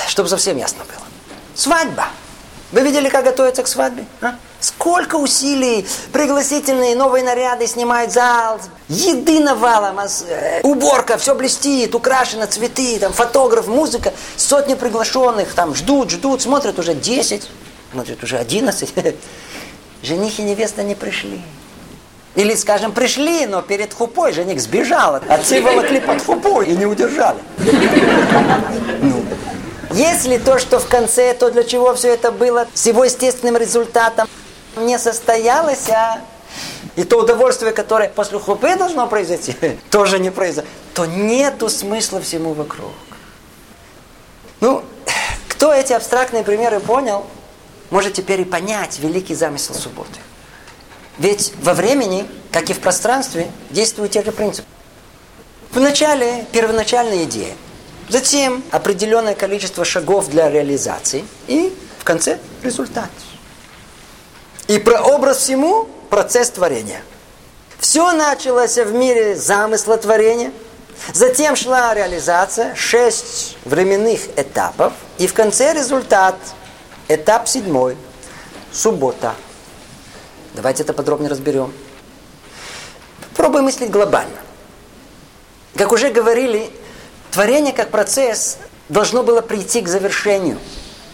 [0.08, 1.06] чтобы совсем ясно было.
[1.54, 2.08] Свадьба.
[2.72, 4.06] Вы видели, как готовятся к свадьбе?
[4.22, 4.34] А?
[4.60, 12.98] Сколько усилий, пригласительные, новые наряды, снимают зал, еды навалом, э, уборка, все блестит, украшено, цветы,
[12.98, 17.50] там, фотограф, музыка, сотни приглашенных, там, ждут, ждут, смотрят уже 10,
[17.92, 18.94] смотрят уже 11.
[20.02, 21.42] Жених и невеста не пришли.
[22.34, 25.16] Или, скажем, пришли, но перед хупой жених сбежал.
[25.28, 27.38] Отцы волокли под хупой и не удержали.
[29.02, 29.21] Ну.
[29.92, 34.28] Если то, что в конце, то для чего все это было, с его естественным результатом
[34.76, 36.20] не состоялось, а
[36.96, 39.54] и то удовольствие, которое после хупы должно произойти,
[39.90, 42.92] тоже не произошло, то нету смысла всему вокруг.
[44.60, 44.82] Ну,
[45.48, 47.26] кто эти абстрактные примеры понял,
[47.90, 50.20] может теперь и понять великий замысел субботы.
[51.18, 54.66] Ведь во времени, как и в пространстве, действуют те же принципы.
[55.72, 57.54] Вначале первоначальная идея,
[58.12, 63.10] затем определенное количество шагов для реализации и в конце результат.
[64.68, 67.02] И прообраз всему процесс творения.
[67.80, 70.52] Все началось в мире замысла творения,
[71.12, 76.36] затем шла реализация, шесть временных этапов, и в конце результат,
[77.08, 77.96] этап седьмой,
[78.70, 79.34] суббота–
[80.54, 81.72] Давайте это подробнее разберем.
[83.36, 84.36] Пробуем мыслить глобально.
[85.76, 86.70] Как уже говорили,
[87.32, 88.58] творение как процесс
[88.88, 90.58] должно было прийти к завершению,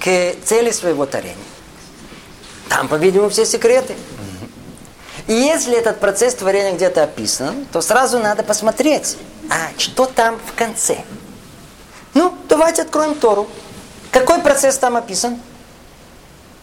[0.01, 1.37] к цели своего творения.
[2.69, 3.95] Там, по-видимому, все секреты.
[5.27, 9.17] И если этот процесс творения где-то описан, то сразу надо посмотреть,
[9.51, 10.99] а что там в конце.
[12.15, 13.49] Ну, давайте откроем Тору.
[14.11, 15.39] Какой процесс там описан?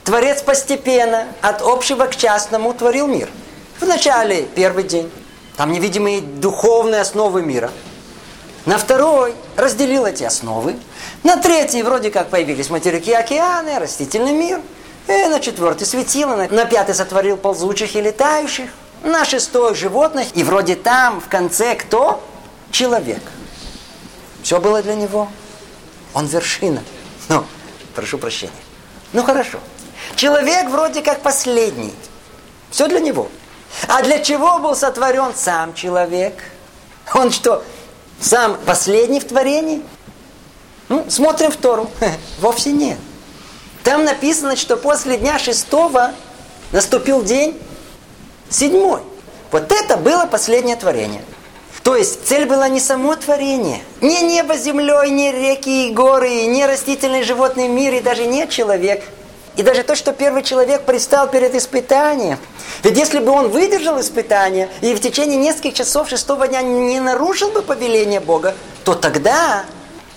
[0.03, 3.29] Творец постепенно от общего к частному творил мир.
[3.79, 5.11] Вначале первый день,
[5.57, 7.71] там невидимые духовные основы мира.
[8.65, 10.75] На второй разделил эти основы.
[11.23, 14.59] На третий вроде как появились материки океаны, растительный мир.
[15.07, 16.35] И на четвертый светило.
[16.49, 18.71] На пятый сотворил ползучих и летающих.
[19.03, 20.27] На шестой животных.
[20.33, 22.23] И вроде там в конце кто?
[22.71, 23.21] Человек.
[24.41, 25.27] Все было для него.
[26.15, 26.81] Он вершина.
[27.29, 27.45] Ну,
[27.93, 28.53] прошу прощения.
[29.13, 29.59] Ну хорошо.
[30.15, 31.93] Человек вроде как последний.
[32.71, 33.29] Все для него.
[33.87, 36.33] А для чего был сотворен сам человек?
[37.13, 37.63] Он что,
[38.19, 39.81] сам последний в творении?
[40.89, 41.89] Ну, смотрим в Тору.
[42.39, 42.97] Вовсе нет.
[43.83, 46.11] Там написано, что после дня шестого
[46.71, 47.59] наступил день
[48.49, 49.01] седьмой.
[49.51, 51.21] Вот это было последнее творение.
[51.83, 56.65] То есть цель была не само творение, не небо землей, не реки и горы, не
[56.65, 59.03] растительный животный мир и даже не человек.
[59.55, 62.37] И даже то, что первый человек пристал перед испытанием.
[62.83, 67.51] Ведь если бы он выдержал испытание и в течение нескольких часов шестого дня не нарушил
[67.51, 69.65] бы повеление Бога, то тогда,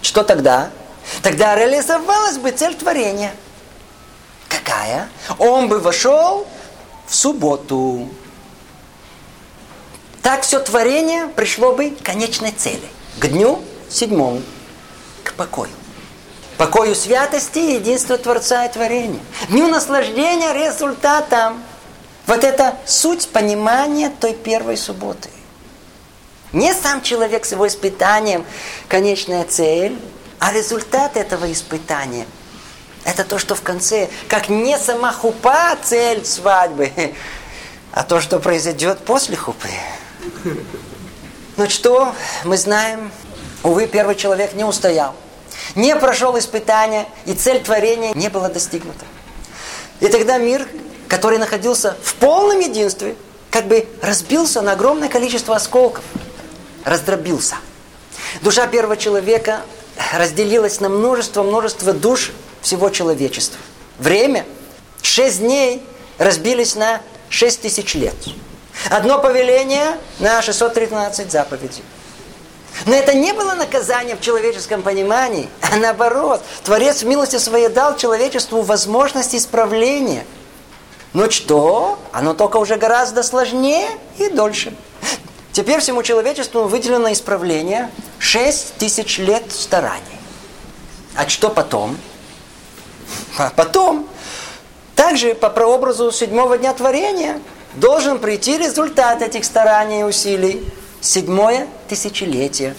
[0.02, 0.70] что тогда?
[1.22, 3.32] Тогда реализовалась бы цель творения.
[4.48, 5.08] Какая?
[5.38, 6.46] Он бы вошел
[7.06, 8.08] в субботу.
[10.22, 12.88] Так все творение пришло бы к конечной цели.
[13.18, 13.60] к дню
[13.90, 14.42] седьмому,
[15.24, 15.70] к покою.
[16.58, 19.20] Покою святости и единства Творца и творения.
[19.48, 21.62] Дню наслаждения результатом.
[22.26, 25.30] Вот это суть понимания той первой субботы.
[26.52, 28.44] Не сам человек с его испытанием,
[28.88, 29.96] конечная цель,
[30.40, 32.26] а результат этого испытания.
[33.04, 36.90] Это то, что в конце, как не сама хупа цель свадьбы,
[37.92, 39.68] а то, что произойдет после хупы.
[41.56, 43.12] Ну что, мы знаем,
[43.62, 45.14] увы, первый человек не устоял.
[45.74, 49.04] Не прошел испытания, и цель творения не была достигнута.
[50.00, 50.66] И тогда мир,
[51.08, 53.16] который находился в полном единстве,
[53.50, 56.04] как бы разбился на огромное количество осколков–
[56.88, 57.56] раздробился.
[58.42, 59.60] Душа первого человека
[60.16, 63.58] разделилась на множество-множество душ всего человечества.
[63.98, 64.44] Время,
[65.02, 65.82] шесть дней
[66.18, 68.14] разбились на шесть тысяч лет.
[68.90, 71.82] Одно повеление на 613 заповедей.
[72.86, 76.42] Но это не было наказание в человеческом понимании, а наоборот.
[76.64, 80.24] Творец в милости своей дал человечеству возможность исправления.
[81.12, 81.98] Но что?
[82.12, 84.74] Оно только уже гораздо сложнее и дольше.
[85.52, 90.02] Теперь всему человечеству выделено исправление 6 тысяч лет стараний.
[91.16, 91.98] А что потом?
[93.38, 94.08] А потом,
[94.94, 97.40] также по прообразу седьмого дня творения,
[97.74, 100.64] должен прийти результат этих стараний и усилий.
[101.08, 102.74] Седьмое тысячелетие,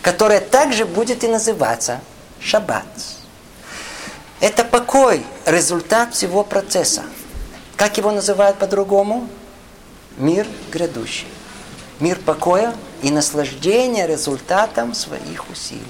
[0.00, 2.00] которое также будет и называться
[2.40, 2.86] Шаббат.
[4.40, 7.02] Это покой, результат всего процесса.
[7.76, 9.28] Как его называют по-другому?
[10.16, 11.26] Мир грядущий
[12.00, 15.84] мир покоя и наслаждения результатом своих усилий.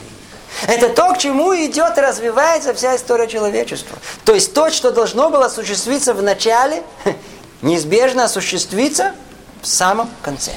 [0.66, 3.98] Это то, к чему идет и развивается вся история человечества.
[4.24, 6.82] То есть то, что должно было осуществиться в начале,
[7.62, 9.14] неизбежно осуществится
[9.62, 10.52] в самом конце.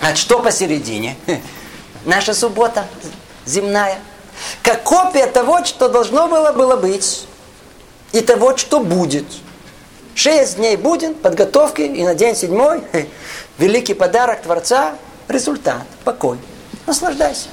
[0.00, 1.16] А что посередине?
[2.04, 2.86] Наша суббота
[3.44, 3.98] земная.
[4.62, 7.26] Как копия того, что должно было, было быть.
[8.12, 9.26] И того, что будет.
[10.14, 12.82] Шесть дней будет подготовки, и на день седьмой
[13.58, 14.94] великий подарок Творца,
[15.28, 16.38] результат, покой.
[16.86, 17.48] Наслаждайся.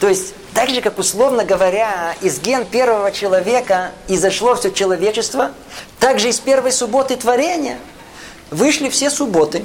[0.00, 5.52] То есть, так же, как условно говоря, из ген первого человека изошло все человечество,
[6.00, 7.78] так же из первой субботы творения
[8.50, 9.64] вышли все субботы,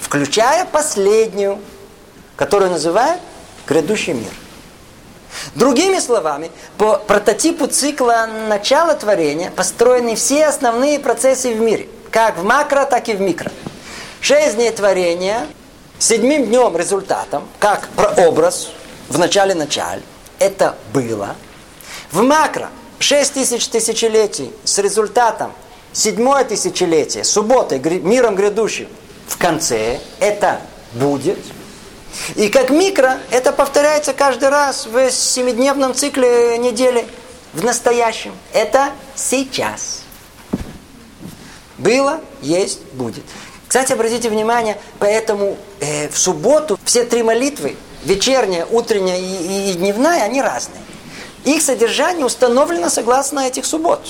[0.00, 1.58] включая последнюю,
[2.36, 3.20] которую называют
[3.66, 4.32] грядущий мир.
[5.54, 12.44] Другими словами, по прототипу цикла начала творения построены все основные процессы в мире, как в
[12.44, 13.50] макро, так и в микро.
[14.20, 15.46] Шесть дней творения,
[15.98, 18.70] седьмым днем результатом, как прообраз
[19.08, 20.02] в начале началь,
[20.38, 21.36] это было.
[22.10, 25.52] В макро шесть тысяч тысячелетий с результатом
[25.92, 28.88] седьмое тысячелетие, субботой, миром грядущим
[29.26, 30.60] в конце, это
[30.92, 31.38] будет.
[32.34, 37.06] И как микро, это повторяется каждый раз в семидневном цикле недели
[37.52, 38.32] в настоящем.
[38.52, 40.02] Это сейчас.
[41.78, 43.24] Было, есть, будет.
[43.68, 49.74] Кстати, обратите внимание, поэтому э, в субботу все три молитвы, вечерняя, утренняя и, и, и
[49.74, 50.80] дневная, они разные.
[51.44, 54.00] Их содержание установлено согласно этих суббот.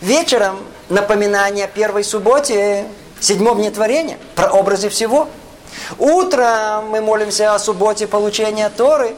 [0.00, 0.58] Вечером
[0.88, 2.86] напоминание о первой субботе,
[3.20, 5.28] седьмом дне творения, про образы всего.
[5.98, 9.14] Утром мы молимся о субботе получения Торы.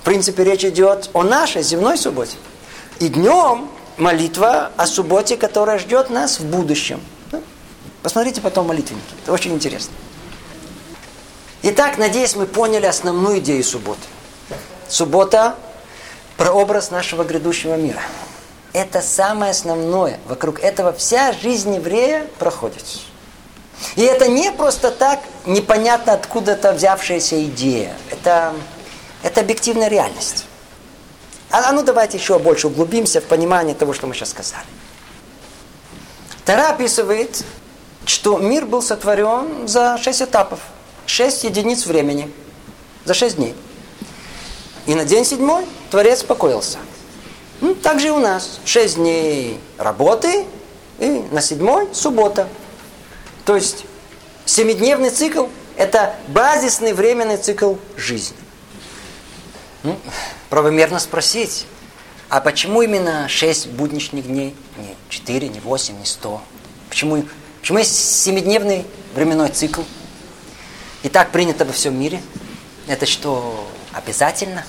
[0.00, 2.36] В принципе, речь идет о нашей земной субботе.
[2.98, 7.00] И днем молитва о субботе, которая ждет нас в будущем.
[8.02, 9.04] Посмотрите потом молитвенники.
[9.22, 9.94] Это очень интересно.
[11.62, 14.00] Итак, надеюсь, мы поняли основную идею субботы.
[14.88, 15.54] Суббота–
[16.36, 18.00] прообраз нашего грядущего мира.
[18.72, 20.18] Это самое основное.
[20.26, 22.84] Вокруг этого вся жизнь еврея проходит.
[23.96, 27.96] И это не просто так непонятно откуда-то взявшаяся идея.
[28.10, 28.54] Это,
[29.22, 30.46] это объективная реальность.
[31.50, 34.66] А, а ну давайте еще больше углубимся в понимание того, что мы сейчас сказали.
[36.44, 37.44] Тара описывает
[38.04, 40.60] что мир был сотворен за шесть этапов,
[41.06, 42.30] шесть единиц времени,
[43.04, 43.54] за шесть дней.
[44.86, 46.78] И на день седьмой Творец успокоился.
[47.60, 48.58] Ну, так же и у нас.
[48.64, 50.46] Шесть дней работы,
[50.98, 52.48] и на седьмой суббота.
[53.44, 53.84] То есть
[54.44, 58.36] семидневный цикл– это базисный временный цикл жизни.
[59.82, 59.98] Ну,
[60.48, 61.66] правомерно спросить,
[62.28, 64.54] а почему именно шесть будничных дней?
[64.76, 66.40] Не четыре, не восемь, не сто.
[66.88, 67.24] Почему
[67.62, 68.84] Почему есть семидневный
[69.14, 69.82] временной цикл?
[71.04, 72.20] И так принято во всем мире.
[72.88, 74.66] Это что, обязательно?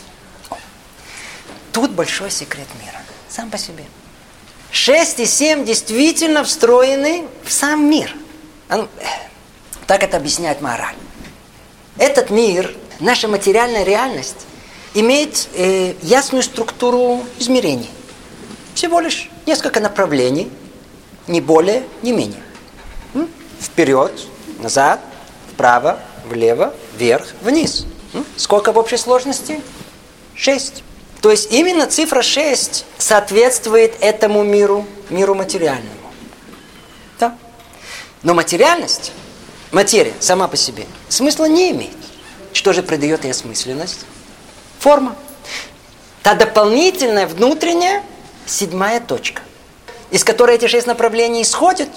[1.72, 3.02] Тут большой секрет мира.
[3.30, 3.84] Сам по себе.
[4.70, 8.16] Шесть и семь действительно встроены в сам мир.
[8.68, 10.96] Так это объясняет мораль.
[11.98, 14.46] Этот мир наша материальная реальность
[14.94, 17.90] имеет э, ясную структуру измерений.
[18.74, 20.52] Всего лишь несколько направлений,
[21.28, 22.42] не более, не менее.
[23.62, 24.12] Вперед,
[24.60, 25.00] назад,
[25.54, 27.86] вправо, влево, вверх, вниз.
[28.36, 29.62] Сколько в общей сложности?
[30.36, 30.84] Шесть.
[31.22, 36.03] То есть именно цифра 6 соответствует этому миру, миру материальному.
[38.24, 39.12] Но материальность,
[39.72, 41.92] материя сама по себе, смысла не имеет.
[42.54, 44.06] Что же придает ей осмысленность?
[44.80, 45.16] Форма.
[46.22, 48.02] Та дополнительная внутренняя
[48.46, 49.42] седьмая точка,
[50.10, 51.90] из которой эти шесть направлений исходят,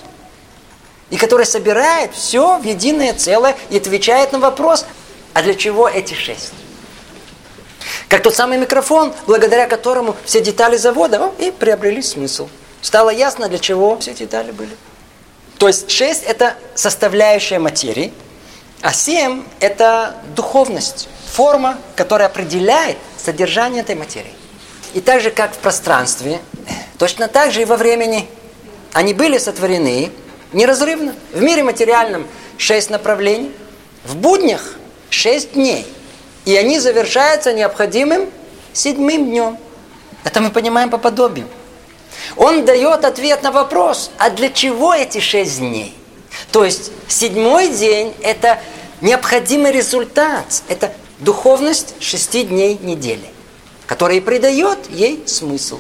[1.10, 4.84] и которая собирает все в единое целое и отвечает на вопрос,
[5.32, 6.52] а для чего эти шесть?
[8.08, 12.48] Как тот самый микрофон, благодаря которому все детали завода о, и приобрели смысл.
[12.80, 14.76] Стало ясно, для чего все детали были.
[15.58, 18.12] То есть шесть это составляющая материи,
[18.82, 24.32] а семь это духовность, форма, которая определяет содержание этой материи.
[24.94, 26.40] И так же, как в пространстве,
[26.98, 28.28] точно так же и во времени.
[28.92, 30.10] Они были сотворены
[30.52, 31.14] неразрывно.
[31.32, 32.26] В мире материальном
[32.56, 33.52] шесть направлений,
[34.04, 34.74] в буднях
[35.10, 35.86] шесть дней.
[36.44, 38.30] И они завершаются необходимым
[38.72, 39.58] седьмым днем.
[40.24, 41.46] Это мы понимаем по подобию.
[42.36, 45.94] Он дает ответ на вопрос, а для чего эти шесть дней?
[46.52, 48.58] То есть седьмой день– это
[49.00, 53.26] необходимый результат, это духовность шести дней недели,
[53.86, 55.78] которая придает ей смысл.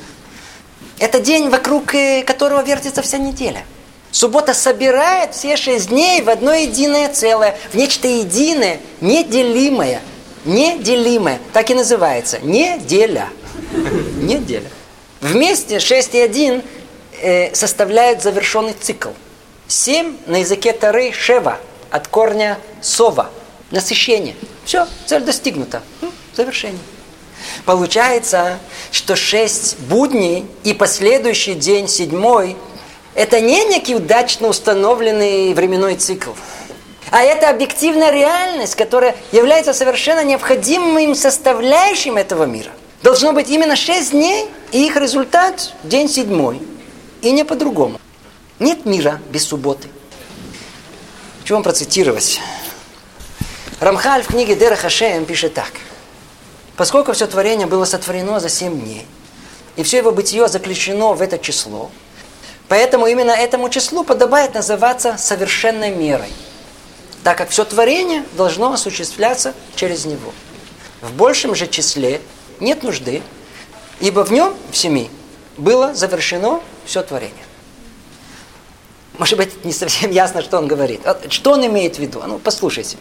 [0.98, 3.64] Это день, вокруг э, которого вертится вся неделя.
[4.10, 10.00] Суббота собирает все шесть дней в одно единое целое, в нечто единое, неделимое–
[10.46, 11.40] неделимое.
[11.52, 12.38] Так и называется.
[12.38, 13.28] Неделя.
[14.22, 14.70] Неделя.
[15.20, 16.62] Вместе 6 и 1
[17.20, 19.10] э, составляют завершенный цикл.
[19.68, 21.58] 7 на языке Тары Шева
[21.90, 23.30] от корня сова.
[23.70, 24.36] Насыщение.
[24.64, 25.82] Все, цель достигнута.
[26.34, 26.80] Завершение.
[27.64, 28.58] Получается,
[28.92, 32.56] что 6 будней и последующий день, седьмой,
[33.14, 36.32] это не некий удачно установленный временной цикл.
[37.10, 42.70] А это объективная реальность, которая является совершенно необходимым составляющим этого мира.
[43.02, 46.60] Должно быть именно шесть дней, и их результат– день седьмой.
[47.22, 48.00] И не по-другому.
[48.58, 49.88] Нет мира без субботы.
[51.40, 52.40] Хочу вам процитировать.
[53.80, 55.72] Рамхаль в книге Дера Хашеем пишет так.
[56.76, 59.06] Поскольку все творение было сотворено за семь дней,
[59.76, 61.90] и все его бытие заключено в это число,
[62.68, 66.32] поэтому именно этому числу подобает называться совершенной мерой–
[67.26, 70.32] так как все творение должно осуществляться через него.
[71.02, 72.20] В большем же числе
[72.60, 73.22] нет нужды,
[74.00, 75.10] ибо в нем, в семи,
[75.56, 77.44] было завершено все творение.
[79.18, 81.00] Может быть, не совсем ясно, что он говорит.
[81.30, 82.22] Что он имеет в виду?
[82.26, 82.98] Ну, послушайте.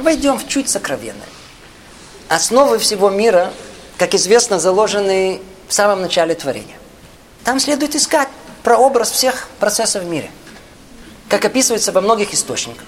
[0.00, 1.28] Войдем в чуть сокровенное.
[2.28, 3.52] Основы всего мира,
[3.98, 6.76] как известно, заложены в самом начале творения.
[7.44, 8.28] Там следует искать
[8.62, 10.30] прообраз всех процессов в мире,
[11.28, 12.86] как описывается во многих источниках.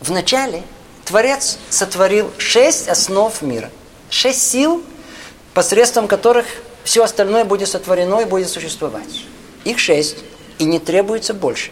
[0.00, 0.62] Вначале
[1.04, 3.70] Творец сотворил шесть основ мира.
[4.08, 4.84] Шесть сил,
[5.56, 6.44] посредством которых
[6.84, 9.24] все остальное будет сотворено и будет существовать.
[9.64, 10.18] Их шесть,
[10.58, 11.70] и не требуется больше.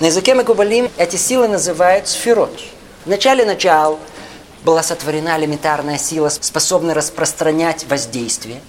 [0.00, 2.50] На языке Макубалим эти силы называют сферот.
[3.04, 4.00] В начале начал
[4.64, 8.60] была сотворена элементарная сила, способная распространять воздействие.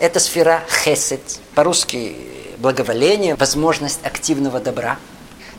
[0.00, 1.20] Это сфера хесед,
[1.54, 2.16] по-русски
[2.58, 4.98] благоволение, возможность активного добра.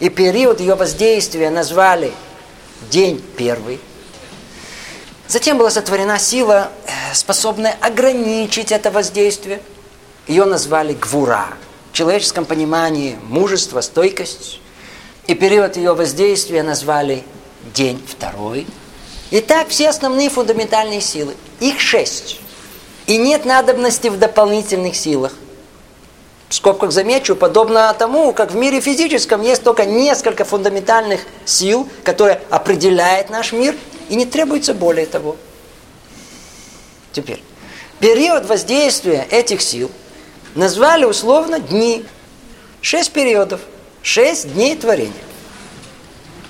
[0.02, 2.12] И период ее воздействия назвали
[2.92, 3.80] день первый.
[5.28, 9.62] Затем была сотворена сила, э, способная ограничить это воздействие.
[10.28, 11.48] Ее назвали гвура.
[11.92, 14.60] В человеческом понимании мужество, стойкость.
[15.28, 17.24] И период ее воздействия назвали
[17.74, 18.68] день второй.
[19.32, 21.36] Итак, все основные фундаментальные силы.
[21.60, 22.40] Их шесть.
[23.08, 25.32] И нет надобности в дополнительных силах
[26.54, 32.42] в скобках замечу, подобно тому, как в мире физическом есть только несколько фундаментальных сил, которые
[32.52, 33.76] определяют наш мир,
[34.10, 35.36] и не требуется более того.
[37.12, 37.44] Теперь,
[38.00, 39.92] период воздействия этих сил
[40.56, 42.06] назвали условно дни.
[42.82, 43.62] Шесть периодов,
[44.02, 45.14] шесть дней творения.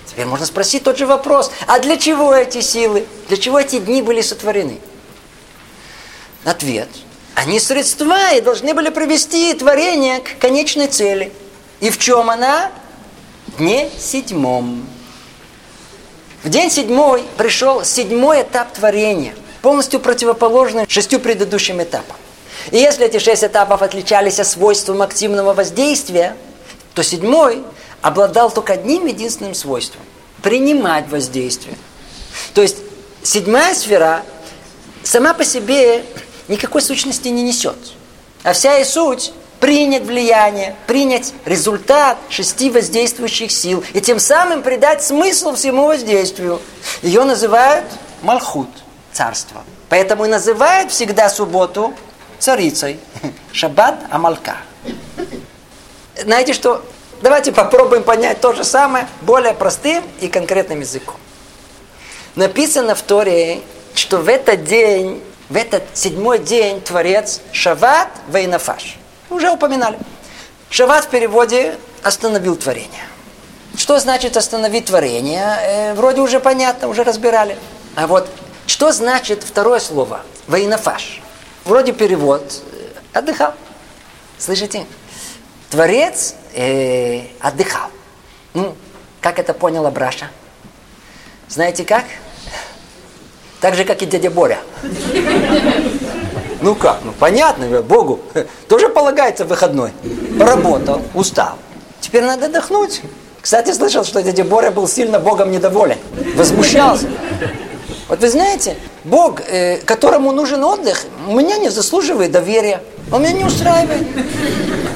[0.05, 4.01] Теперь можно спросить тот же вопрос, а для чего эти силы, для чего эти дни
[4.01, 4.79] были сотворены?
[6.43, 6.89] Ответ–
[7.35, 11.31] они средства и должны были привести творение к конечной цели.
[11.79, 12.71] И в чем она?
[13.57, 14.87] Дне седьмом.
[16.43, 22.17] В день седьмой пришел седьмой этап творения, полностью противоположный шестью предыдущим этапам.
[22.71, 26.35] И если эти шесть этапов отличались свойством активного воздействия,
[26.93, 27.63] то седьмой
[28.01, 30.01] обладал только одним единственным свойством–
[30.41, 31.77] принимать воздействие.
[32.53, 32.77] То есть
[33.23, 34.23] седьмая сфера
[35.01, 36.03] сама по себе
[36.49, 37.77] никакой сущности не несет.
[38.43, 39.31] А вся и суть
[39.63, 46.59] принять влияние, принять результат шести воздействующих сил и тем самым придать смысл всему воздействию.
[47.01, 47.85] Ее называют
[48.23, 48.67] Малхут,
[49.13, 49.63] царство.
[49.87, 51.93] Поэтому и называют всегда субботу
[52.39, 52.99] царицей.
[53.53, 54.57] Шаббат Амалка.
[56.21, 56.83] Знаете что?
[57.21, 61.15] Давайте попробуем понять то же самое более простым и конкретным языком.
[62.35, 63.61] Написано в Торе,
[63.95, 68.97] что в этот день, в этот седьмой день Творец Шават Вейнафаш.
[69.33, 69.97] Уже упоминали.
[70.69, 73.01] Шават в переводе остановил творение.
[73.75, 75.57] Что значит остановить творение?
[75.59, 77.57] Э, вроде уже понятно, уже разбирали.
[77.95, 78.29] А вот
[78.67, 80.21] что значит второе слово?
[80.47, 81.19] Вейнафаш.
[81.65, 83.55] Вроде перевод э, отдыхал.
[84.37, 84.85] Слышите?
[85.71, 87.89] Творец э, отдыхал.
[88.53, 88.75] Ну,
[89.19, 90.29] как это понял Абраша?
[91.49, 92.05] Знаете как?
[93.61, 94.59] Так же, как и дядя Боря.
[96.63, 96.99] Ну как?
[97.03, 98.21] Ну понятно, Богу
[98.69, 99.91] тоже полагается выходной.
[100.39, 101.57] Поработал, устал.
[101.99, 103.01] Теперь надо отдохнуть.
[103.41, 105.97] Кстати, слышал, что дядя Боря был сильно Богом недоволен.
[106.37, 107.09] Возмущался.
[108.07, 112.81] Вот вы знаете, Бог, э, которому нужен отдых, меня не заслуживает доверия.
[113.11, 114.07] Он меня не устраивает.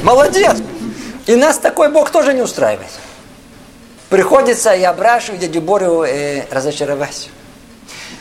[0.03, 0.57] Молодец.
[1.25, 2.91] И нас такой Бог тоже не устраивает.
[4.07, 7.29] Приходится, я опрашиваю дядю Борю э, разочаровать.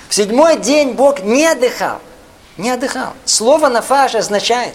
[0.09, 2.01] В седьмой день Бог не отдыхал.
[2.57, 3.13] Не отдыхал.
[3.25, 4.75] Слово «нафаш» означает,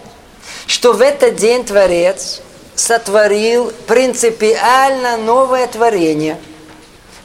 [0.67, 2.41] что в этот день Творец
[2.75, 6.37] сотворил принципиально новое творение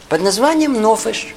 [0.08, 1.34] под названием «нофеш»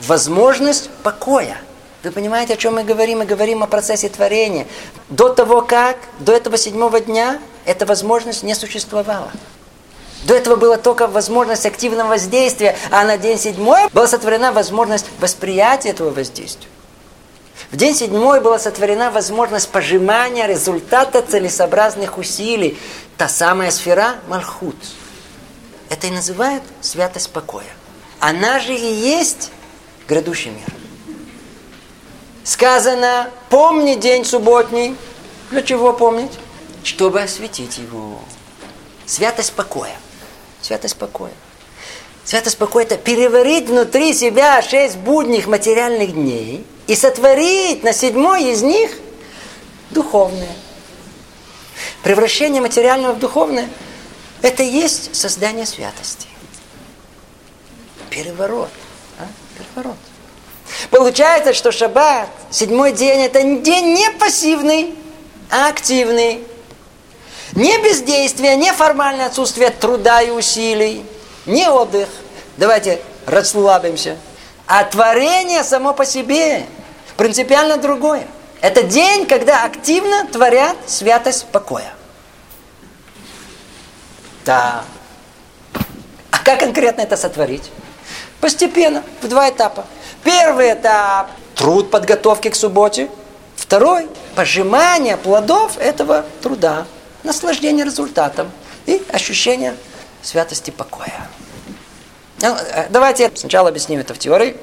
[0.00, 1.56] возможность покоя.
[2.02, 3.18] Вы понимаете, о чем мы говорим?
[3.18, 4.66] Мы говорим о процессе творения.
[5.08, 9.30] До того как, до этого седьмого дня, эта возможность не существовала.
[10.24, 15.90] До этого была только возможность активного воздействия, а на день седьмой была сотворена возможность восприятия
[15.90, 16.68] этого воздействия.
[17.70, 22.78] В день седьмой была сотворена возможность пожимания результата целесообразных усилий.
[23.16, 24.76] Та самая сфера Малхут.
[25.88, 27.64] Это и называют святость покоя.
[28.18, 29.50] Она же и есть
[30.08, 30.66] грядущий мир.
[32.44, 34.96] Сказано, помни день субботний.
[35.50, 36.32] Для чего помнить?
[36.82, 38.18] Чтобы осветить его.
[39.06, 39.94] Святость покоя.
[40.60, 41.32] Святость покоя.
[42.24, 48.62] Святость покоя– это переварить внутри себя шесть будних материальных дней и сотворить на седьмой из
[48.62, 48.90] них
[49.90, 50.54] духовное.
[52.02, 53.68] Превращение материального в духовное–
[54.42, 56.26] это и есть создание святости.
[58.10, 58.70] Переворот
[59.62, 59.96] переворот.
[60.90, 64.94] Получается, что шаббат, седьмой день, это день не пассивный,
[65.50, 66.44] а активный.
[67.52, 71.04] Не бездействие, не формальное отсутствие труда и усилий,
[71.44, 72.08] не отдых.
[72.56, 74.16] Давайте расслабимся.
[74.74, 76.64] А творение само по себе
[77.18, 78.26] принципиально другое.
[78.62, 81.92] Это день, когда активно творят святость покоя.
[84.46, 84.82] Да.
[86.30, 87.70] А как конкретно это сотворить?
[88.40, 89.84] Постепенно, в два этапа.
[90.24, 93.10] Первый этап– труд подготовки к субботе.
[93.56, 96.86] Второй– пожимание плодов этого труда,
[97.24, 98.50] наслаждение результатом
[98.86, 99.76] и ощущение
[100.22, 101.28] святости покоя.
[102.42, 104.56] Ну, э, давайте сначала объясним это в теории.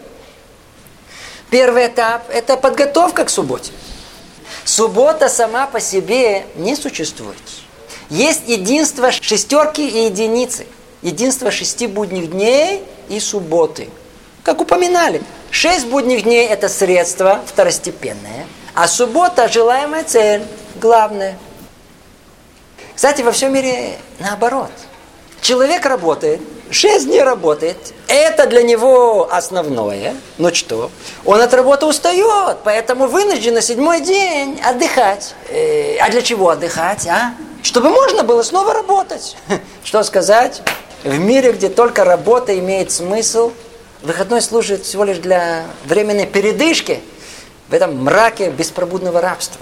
[1.49, 3.71] Первый этап– это подготовка к субботе.
[4.65, 7.37] Суббота сама по себе не существует.
[8.09, 10.67] Есть единство шестерки и единицы.
[11.01, 13.89] Единство шести будних дней– и субботы.
[14.43, 20.43] Как упоминали, шесть будних дней– это средство второстепенное, а суббота– желаемая цель,
[20.75, 21.37] главная.
[22.95, 24.71] Кстати, во всем мире наоборот.
[25.41, 30.15] Человек работает, шесть дней работает, это для него основное.
[30.37, 30.91] Но что?
[31.25, 35.33] Он от работы устает, поэтому вынужден на седьмой день отдыхать.
[35.49, 37.33] Э, а для чего отдыхать, а?
[37.63, 39.35] Чтобы можно было снова работать.
[39.83, 40.61] Что сказать?
[41.03, 43.51] В мире, где только работа имеет смысл,
[44.01, 46.99] выходной служит всего лишь для временной передышки
[47.69, 49.61] в этом мраке беспробудного рабства.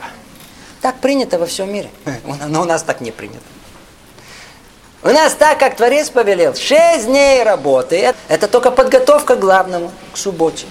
[0.82, 1.90] Так принято во всем мире.
[2.48, 3.44] Но у нас так не принято.
[5.08, 8.14] У нас так, как Творец повелел, шесть дней работы.
[8.28, 10.66] Это только подготовка к главному, к субботе.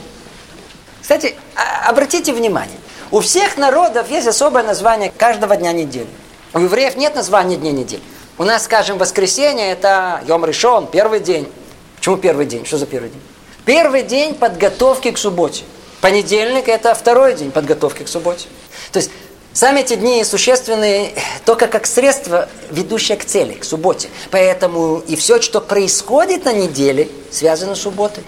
[1.00, 2.76] Кстати, а, обратите внимание,
[3.10, 6.10] у всех народов есть особое название каждого дня недели.
[6.52, 8.02] У евреев нет названия дня недели.
[8.36, 11.50] У нас, скажем, воскресенье это Йом Решон, первый день.
[11.96, 12.66] Почему первый день?
[12.66, 13.22] Что за первый день?
[13.64, 15.64] Первый день подготовки к субботе.
[16.02, 18.48] Понедельник это второй день подготовки к субботе.
[18.92, 19.10] То есть
[19.56, 21.14] сами эти дни существенны
[21.44, 24.08] только как средство, ведущее к цели, к субботе.
[24.30, 28.22] Поэтому и все, что происходит на неделе, связано с субботой.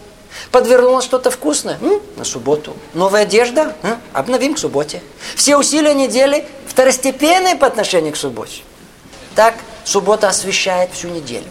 [0.50, 1.78] Подвернулось что-то вкусное?
[1.82, 2.00] М?
[2.16, 2.74] На субботу.
[2.94, 3.74] Новая одежда?
[3.82, 4.00] М?
[4.12, 5.02] Обновим к субботе.
[5.36, 8.62] Все усилия недели второстепенные по отношению к субботе.
[9.34, 11.46] Так суббота освещает всю неделю,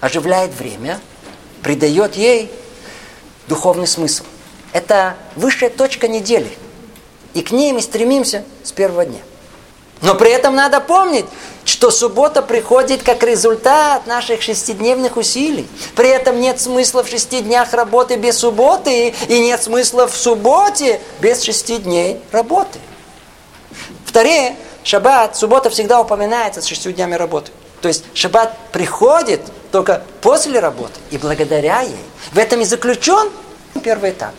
[0.00, 0.98] оживляет время,
[1.62, 2.50] придает ей
[3.46, 4.24] духовный смысл.
[4.72, 6.50] Это высшая точка недели.
[7.34, 9.20] И к ней мы стремимся с первого дня.
[10.02, 11.26] Но при этом надо помнить,
[11.64, 15.68] что суббота приходит как результат наших шестидневных усилий.
[15.94, 21.00] При этом нет смысла в шести днях работы без субботы, и нет смысла в субботе
[21.20, 22.80] без шести дней работы.
[24.04, 27.52] Второе, шаббат, суббота всегда упоминается с шестью днями работы.
[27.80, 29.40] То есть шаббат приходит
[29.70, 31.96] только после работы и благодаря ей.
[32.32, 33.30] В этом и заключен
[33.82, 34.34] первый этап.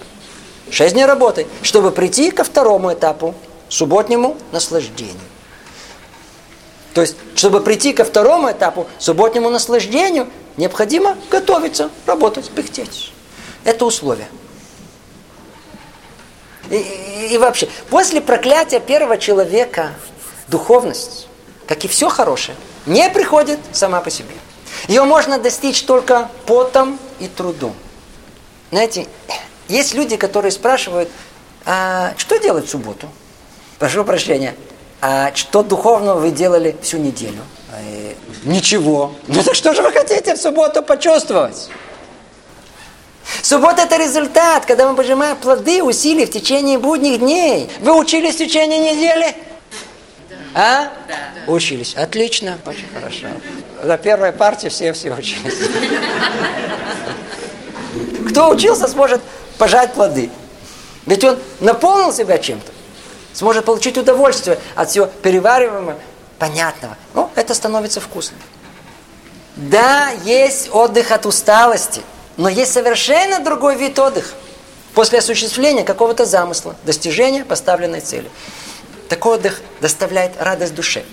[0.70, 3.36] Шесть дней работы, чтобы прийти ко второму этапу,
[3.70, 5.20] субботнему наслаждению.
[6.94, 10.28] То есть, чтобы прийти ко второму этапу, субботнему наслаждению,
[10.58, 13.12] необходимо готовиться, работать, пыхтеть.
[13.64, 14.28] Это условие.
[16.70, 19.94] И, и, и вообще, после проклятия первого человека
[20.48, 21.28] духовность,
[21.68, 24.36] как и все хорошее, не приходит сама по себе.
[24.88, 27.74] Ее можно достичь только потом и трудом.
[28.72, 29.08] Знаете,
[29.68, 31.10] есть люди, которые спрашивают,
[31.66, 33.08] а что делать в субботу?
[33.80, 34.56] Прошу прощения,
[35.02, 37.42] а что духовного вы делали всю неделю?
[37.72, 38.14] Э,
[38.44, 39.14] ничего.
[39.28, 41.70] Ну так что же вы хотите в субботу почувствовать?
[43.42, 47.70] Суббота– это результат, когда мы пожимаем плоды усилий в течение будних дней.
[47.80, 49.36] Вы учились в течение недели?
[50.54, 50.92] А?
[51.08, 51.52] Да.
[51.52, 51.96] Учились.
[51.96, 53.28] Отлично, очень хорошо.
[53.82, 55.56] За первой партии все все учились.
[58.30, 59.22] Кто учился, сможет
[59.58, 60.30] пожать плоды.
[61.06, 62.72] Ведь он наполнил себя чем-то
[63.34, 66.00] сможет получить удовольствие от всего перевариваемого,
[66.40, 66.98] понятного.
[67.14, 68.40] Ну, это становится вкусным.
[69.56, 72.02] Да, есть отдых от усталости,
[72.38, 74.34] но есть совершенно другой вид отдыха.
[74.94, 78.30] После осуществления какого-то замысла, достижения поставленной цели.
[79.10, 81.04] Такой отдых доставляет радость душе.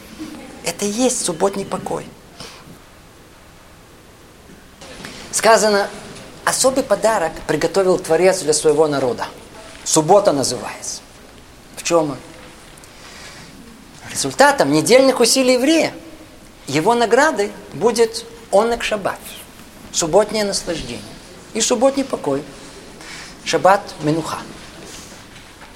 [0.65, 2.07] Это и есть субботний покой.
[5.33, 5.89] Сказано,
[6.51, 9.27] особый подарок приготовил Творец для своего народа.
[9.85, 11.01] Суббота называется.
[11.77, 12.16] В чем он?
[14.10, 15.94] Результатом недельных усилий еврея,
[16.66, 19.18] его наградой будет онек шаббат,
[19.93, 21.01] субботнее наслаждение
[21.55, 22.43] и субботний покой,
[23.44, 24.39] шаббат менуха.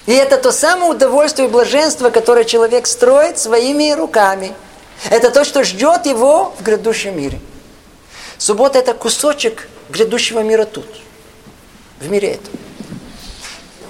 [0.05, 4.53] И это то самое удовольствие и блаженство, которое человек строит своими руками.
[5.09, 7.39] Это то, что ждет его в грядущем мире.
[8.37, 10.87] Суббота– это кусочек грядущего мира тут,
[11.99, 12.53] в мире этом.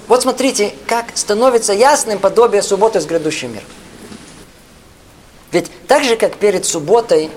[0.08, 3.66] Вот смотрите, как становится ясным подобие субботы с грядущим миром.
[5.52, 7.30] Ведь так же, как перед субботой,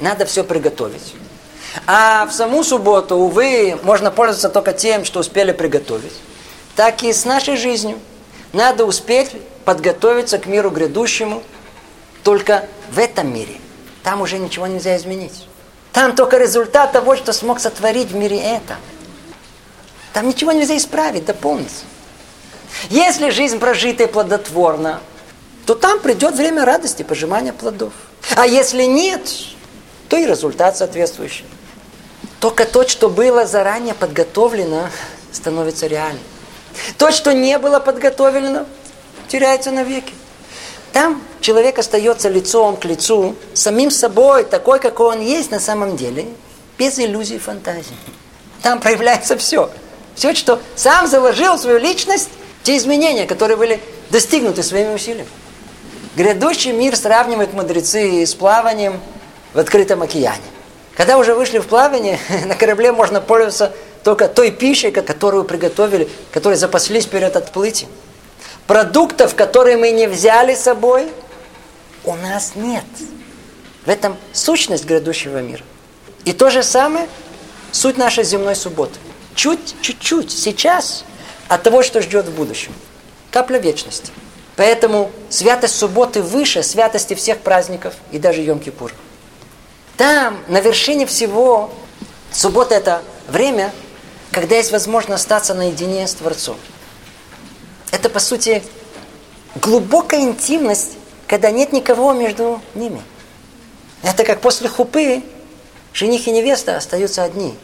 [0.00, 1.14] надо все приготовить.
[1.86, 6.12] А в саму субботу, увы, можно пользоваться только тем, что успели приготовить.
[6.76, 7.98] Так и с нашей жизнью.
[8.52, 9.30] Надо успеть
[9.64, 11.42] подготовиться к миру грядущему
[12.24, 13.56] только в этом мире.
[14.02, 15.46] Там уже ничего нельзя изменить.
[15.92, 18.76] Там только результат того, что смог сотворить в мире это.
[20.12, 21.84] Там ничего нельзя исправить, дополнить.
[22.88, 25.00] Если жизнь прожита и плодотворна,
[25.66, 27.92] то там придет время радости, пожимания плодов.
[28.36, 29.22] А если нет,
[30.08, 31.44] то и результат соответствующий.
[32.40, 34.88] Только то, что было заранее подготовлено,
[35.32, 36.22] становится реальным.
[36.98, 38.66] То, что не было подготовлено,
[39.28, 40.14] теряется навеки.
[40.92, 46.26] Там человек остается лицом к лицу, самим собой, такой, какой он есть на самом деле,
[46.78, 47.96] без иллюзий и фантазии.
[48.62, 49.70] Там проявляется все.
[50.14, 52.28] Все, что сам заложил в свою личность,
[52.62, 53.80] те изменения, которые были
[54.10, 55.28] достигнуты своими усилиями.
[56.16, 59.00] Грядущий мир сравнивают мудрецы с плаванием
[59.54, 60.42] в открытом океане.
[60.96, 63.72] Когда уже вышли в плавание, на корабле можно пользоваться
[64.02, 67.90] только той пищей, которую приготовили, которые запаслись перед отплытием.
[68.70, 71.10] Продуктов, которые мы не взяли с собой,
[72.04, 72.84] у нас нет.
[73.84, 75.64] В этом сущность грядущего мира.
[76.24, 77.08] И то же самое
[77.72, 79.00] суть нашей земной субботы.
[79.34, 81.04] Чуть, чуть-чуть, сейчас
[81.48, 82.72] от того, что ждет в будущем.
[83.32, 84.12] Капля вечности.
[84.54, 88.92] Поэтому святость субботы выше святости всех праздников и даже Йом-Кипур.
[89.96, 91.72] Там, на вершине всего,
[92.30, 93.72] суббота– это время,
[94.30, 96.56] когда есть возможность остаться наедине с Творцом.
[97.90, 98.62] Это, по сути,
[99.56, 100.92] глубокая интимность,
[101.26, 103.02] когда нет никого между ними.
[104.02, 105.22] Это как после хупы
[105.92, 107.54] жених и невеста остаются одни.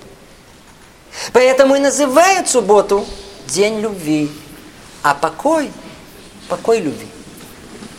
[1.33, 3.07] Поэтому и называют субботу
[3.47, 4.31] день любви,
[5.03, 5.71] а покой–
[6.49, 7.07] покой любви.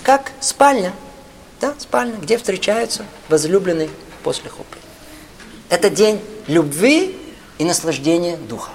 [0.03, 0.93] Как спальня,
[1.59, 3.89] да, спальня, где встречаются возлюбленные
[4.23, 4.77] после хупы.
[5.69, 7.17] Это день любви
[7.57, 8.71] и наслаждения духа.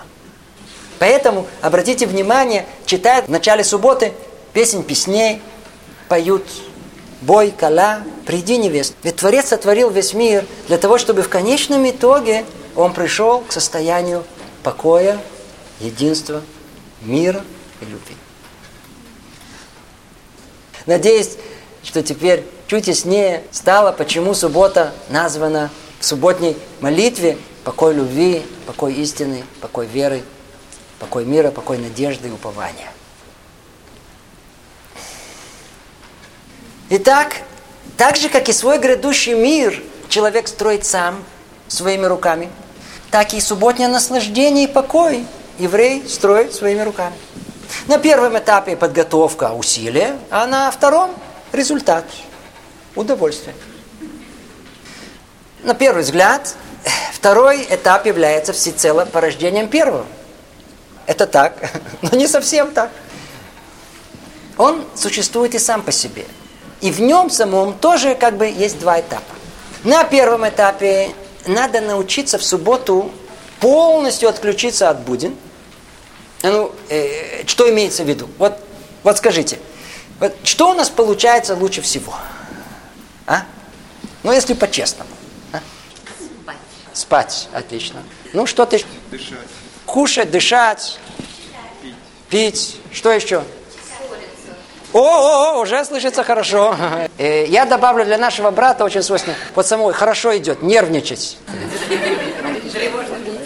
[1.03, 4.13] Поэтому, обратите внимание, читают в начале субботы
[4.53, 5.43] песень песней,
[6.09, 6.47] поют
[7.23, 8.95] бой, кала, приди невест.
[9.03, 12.45] Ведь Творец сотворил весь мир для того, чтобы в конечном итоге
[12.77, 14.23] он пришел к состоянию
[14.63, 15.19] покоя,
[15.81, 16.41] единства,
[17.01, 17.43] мира
[17.81, 18.15] и любви.
[20.87, 21.31] Надеюсь,
[21.83, 25.69] что теперь чуть яснее стало, почему суббота названа
[25.99, 30.23] в субботней молитве покой любви, покой истины, покой веры,
[31.03, 32.89] покой мира, покой надежды и упования.
[36.91, 37.39] Итак,
[37.97, 41.25] так же, как и свой грядущий мир человек строит сам
[41.67, 42.49] своими руками,
[43.11, 45.27] так и субботнее наслаждение и покой
[45.59, 47.17] еврей строит своими руками.
[47.89, 51.11] На первом этапе подготовка, усилия, а на втором
[51.51, 52.05] результат,
[52.95, 53.57] удовольствие.
[55.65, 56.55] На первый взгляд,
[57.13, 60.07] второй этап является всецело порождением первого.
[61.07, 61.73] Это так,
[62.03, 62.91] но не совсем так.
[64.59, 66.25] Он существует и сам по себе.
[66.81, 69.35] И в нем самом тоже как бы есть два этапа.
[69.85, 71.11] На первом этапе
[71.47, 73.11] надо научиться в субботу
[73.61, 75.37] полностью отключиться от будин–
[76.43, 78.29] ну, э, что имеется в виду?
[78.39, 78.59] Вот,
[79.05, 79.61] вот скажите,
[80.19, 82.15] вот что у нас получается лучше всего?
[83.27, 83.45] А?
[84.25, 85.11] Ну, если по-честному.
[85.53, 85.61] А?
[86.43, 86.57] Спать.
[86.93, 88.03] Спать, отлично.
[88.33, 88.85] Ну, что ты...
[89.11, 89.39] Дышать.
[89.93, 90.99] Кушать, дышать.
[91.83, 91.95] Пить.
[92.31, 92.77] Пить.
[92.95, 93.43] Что еще?
[94.95, 96.75] О, о, о, уже слышится хорошо.
[97.19, 99.37] Э, я добавлю для нашего брата очень свойственно.
[99.55, 101.37] Вот самой хорошо идет, нервничать.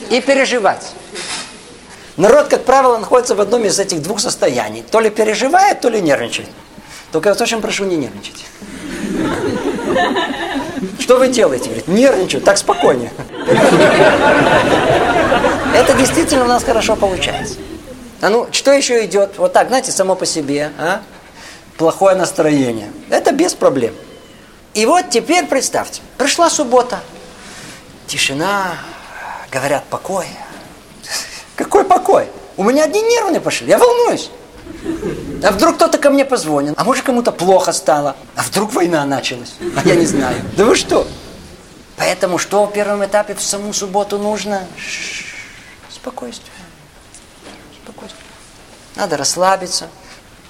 [0.09, 0.93] И переживать.
[2.17, 4.85] Народ, как правило, находится в одном из этих двух состояний.
[4.89, 6.49] То ли переживает, то ли нервничает.
[7.11, 8.47] Только я вас очень прошу не нервничать.
[10.99, 11.67] Что вы делаете?
[11.67, 13.13] Говорит, нервничаю, так спокойнее.
[15.75, 17.57] Это действительно у нас хорошо получается.
[18.21, 19.39] А ну, что еще идет?
[19.39, 21.03] Вот так, знаете, само по себе, а?
[21.77, 22.91] Плохое настроение.
[23.11, 23.95] Это без проблем.
[24.75, 27.01] И вот теперь представьте, пришла суббота.
[28.07, 28.75] Тишина,
[29.51, 30.27] говорят, покой.
[31.57, 32.29] Какой покой?
[32.57, 34.31] У меня одни нервные пошли, я волнуюсь.
[35.43, 36.75] А вдруг кто-то ко мне позвонил?
[36.77, 38.17] А может кому-то плохо стало?
[38.35, 39.55] А вдруг война началась?
[39.77, 40.37] А я не знаю.
[40.57, 41.07] Да вы что?
[41.97, 44.67] Поэтому что в первом этапе в саму субботу нужно?
[45.91, 46.53] Спокойствие.
[47.83, 48.23] Спокойствие.
[48.97, 49.89] Надо расслабиться,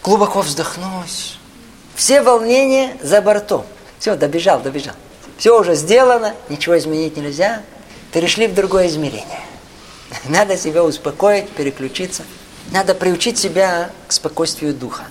[0.03, 1.39] глубоко вздохнуть.
[1.95, 3.65] Все волнения за бортом.
[3.99, 4.95] Все, добежал, добежал.
[5.39, 7.63] Все уже сделано, ничего изменить нельзя.
[8.13, 9.41] Перешли в другое измерение.
[10.25, 12.23] Надо себя успокоить, переключиться.
[12.73, 15.05] Надо приучить себя к спокойствию духа.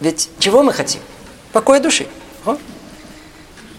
[0.00, 1.00] Ведь чего мы хотим?
[1.52, 2.06] Покоя души.
[2.44, 2.56] О?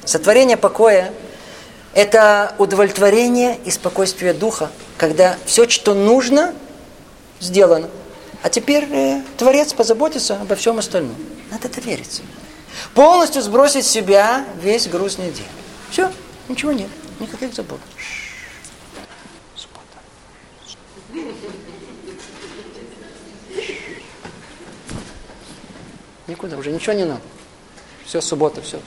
[0.05, 1.13] Сотворение покоя–
[1.93, 6.53] это удовлетворение и спокойствие духа, когда все, что нужно,
[7.39, 7.89] сделано.
[8.41, 11.15] А теперь э, Творец позаботится обо всем остальном.
[11.51, 12.21] Надо довериться.
[12.93, 15.47] Полностью сбросить с себя весь груз недели.
[15.91, 16.11] Все,
[16.47, 17.79] ничего нет, никаких забот.
[26.29, 27.21] Никуда, уже ничего не надо.
[28.05, 28.79] Все, суббота, все.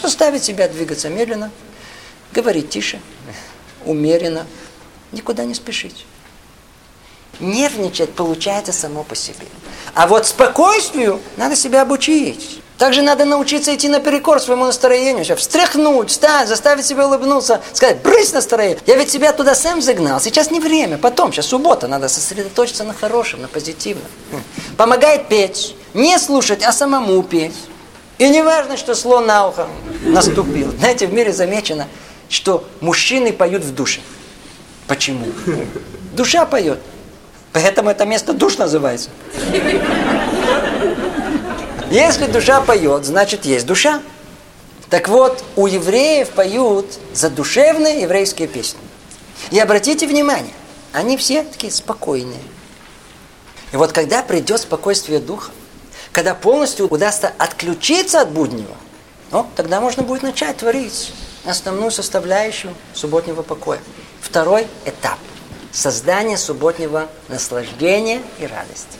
[0.00, 1.50] Заставить себя двигаться медленно,
[2.32, 3.00] говорить тише,
[3.84, 4.46] умеренно,
[5.10, 6.06] никуда не спешить.
[7.40, 9.46] Нервничать получается само по себе.
[9.94, 12.62] А вот спокойствию надо себя обучить.
[12.78, 15.24] Также надо научиться идти наперекор своему настроению.
[15.24, 18.78] Сейчас встряхнуть, встать, заставить себя улыбнуться, сказать, брысь настроение.
[18.86, 20.20] Я ведь себя туда сам загнал.
[20.20, 24.06] Сейчас не время, потом, сейчас суббота, надо сосредоточиться на хорошем, на позитивном.
[24.76, 27.54] Помогает петь, не слушать, а самому петь.
[28.18, 29.68] И не важно, что слон на ухо
[30.02, 30.72] наступил.
[30.78, 31.86] Знаете, в мире замечено,
[32.28, 34.00] что мужчины поют в душе.
[34.88, 35.26] Почему?
[36.14, 36.80] Душа поет.
[37.52, 39.10] Поэтому это место душ называется.
[41.90, 44.00] Если душа поет, значит есть душа.
[44.88, 48.80] Так вот, у евреев поют задушевные еврейские песни.
[49.50, 50.54] И обратите внимание,
[50.92, 52.40] они все такие спокойные.
[53.72, 55.50] И вот когда придет спокойствие духа,
[56.12, 58.76] когда полностью удастся отключиться от буднего,
[59.30, 61.12] ну, тогда можно будет начать творить
[61.44, 63.80] основную составляющую субботнего покоя.
[64.20, 65.18] Второй этап–
[65.72, 68.98] создание субботнего наслаждения и радости.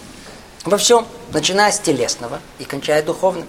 [0.65, 3.47] Во всем, начиная с телесного и кончая духовным.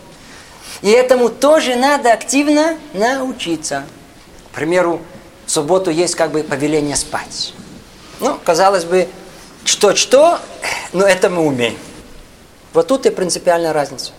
[0.82, 3.86] И этому тоже надо активно научиться.
[4.52, 5.02] К примеру,
[5.46, 7.54] в субботу есть как бы повеление спать.
[8.20, 9.08] Ну, казалось бы,
[9.64, 10.40] что-что,
[10.92, 11.78] но это мы умеем.
[12.74, 14.12] Вот тут и принципиальная разница.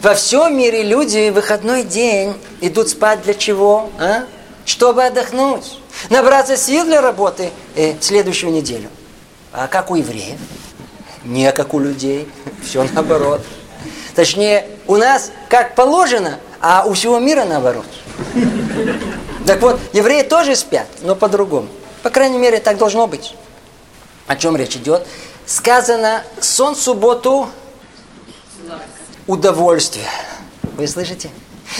[0.00, 3.90] Во всем мире люди в выходной день идут спать для чего?
[4.00, 4.24] А?
[4.64, 5.78] Чтобы отдохнуть.
[6.10, 8.88] Набраться сил для работы э, следующую неделю.
[9.52, 10.38] А как у евреев?
[11.24, 12.28] Не как у людей.
[12.62, 13.42] Все наоборот.
[14.14, 17.86] Точнее, у нас как положено, а у всего мира наоборот.
[19.46, 21.68] Так вот, евреи тоже спят, но по-другому.
[22.02, 23.34] По крайней мере, так должно быть.
[24.26, 25.06] О чем речь идет?
[25.46, 27.48] Сказано, сон субботу
[29.26, 30.06] удовольствие.
[30.76, 31.30] Вы слышите?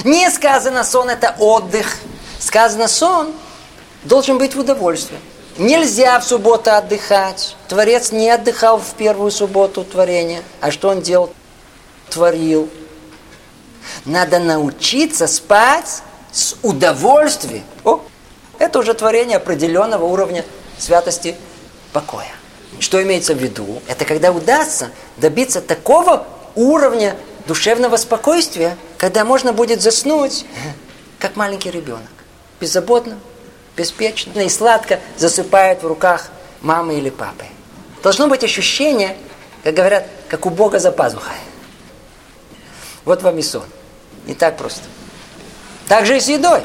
[0.04, 1.98] Не сказано сон это отдых.
[2.38, 3.32] Сказано сон
[4.04, 5.18] должен быть в удовольствии.
[5.58, 7.56] Нельзя в субботу отдыхать.
[7.68, 10.42] Творец не отдыхал в первую субботу творения.
[10.60, 11.32] А что он делал?
[12.08, 12.70] Творил.
[14.04, 16.02] Надо научиться спать
[16.32, 17.64] с удовольствием.
[17.84, 18.00] О,
[18.58, 20.44] это уже творение определенного уровня
[20.78, 21.36] святости
[21.92, 22.32] покоя.
[22.78, 23.82] Что имеется в виду?
[23.86, 27.16] Это когда удастся добиться такого уровня
[27.46, 30.46] душевного спокойствия, когда можно будет заснуть,
[31.18, 32.08] как маленький ребенок.
[32.60, 33.18] Беззаботно,
[33.76, 36.30] беспечно и сладко засыпает в руках
[36.60, 37.44] мамы или папы.
[38.02, 39.16] Должно быть ощущение,
[39.62, 41.36] как говорят, как у Бога за пазухой.
[43.04, 43.64] Вот вам и сон.
[44.26, 44.82] Не так просто.
[45.88, 46.62] Так же и с едой.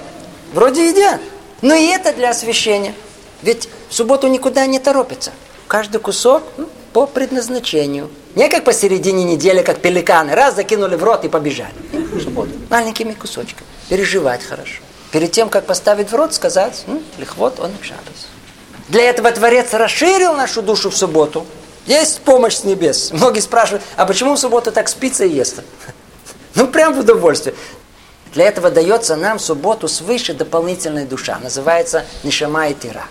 [0.54, 1.20] Вроде едят.
[1.62, 2.94] Но и это для освящения.
[3.42, 5.32] Ведь в субботу никуда не торопится.
[5.68, 8.10] Каждый кусок ну, по предназначению.
[8.36, 10.36] Не как посередине недели, как пеликаны.
[10.36, 11.74] Раз закинули в рот и побежали.
[11.92, 12.52] В субботу.
[12.70, 13.68] Маленькими кусочками.
[13.90, 14.82] Переживать хорошо.
[15.12, 16.86] Перед тем, как поставить в рот, сказать,
[17.18, 18.28] лихвот он шабас.
[18.90, 21.46] Для этого Творец расширил нашу душу в субботу.
[21.86, 23.12] Есть помощь с небес.
[23.12, 25.62] Многие спрашивают, а почему в субботу так спится и ест?
[26.56, 27.54] Ну, прям в удовольствие.
[28.34, 31.38] Для этого дается нам в субботу свыше дополнительная душа.
[31.38, 33.06] Называется Нишама и Тира.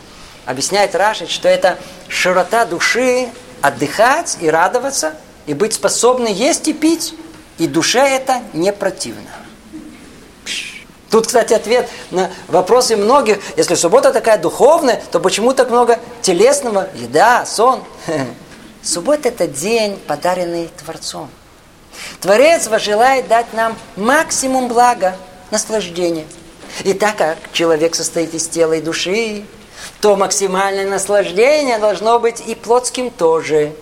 [0.47, 1.79] Объясняет Рашид, что это
[2.09, 3.29] широта души
[3.63, 5.15] отдыхать и радоваться,
[5.47, 7.15] и быть способны есть и пить,
[7.59, 9.31] и душе это не противно.
[11.17, 13.39] Тут, кстати, ответ на вопросы многих.
[13.57, 16.91] Если суббота такая духовная, то почему так много телесного?
[16.95, 17.83] Еда, сон.
[18.83, 21.31] Суббота– это день, подаренный Творцом.
[22.21, 25.17] Творец желает дать нам максимум блага,
[25.51, 26.27] наслаждения.
[26.85, 29.47] И так как человек состоит из тела и души,
[30.03, 33.73] то максимальное наслаждение должно быть и плотским тоже.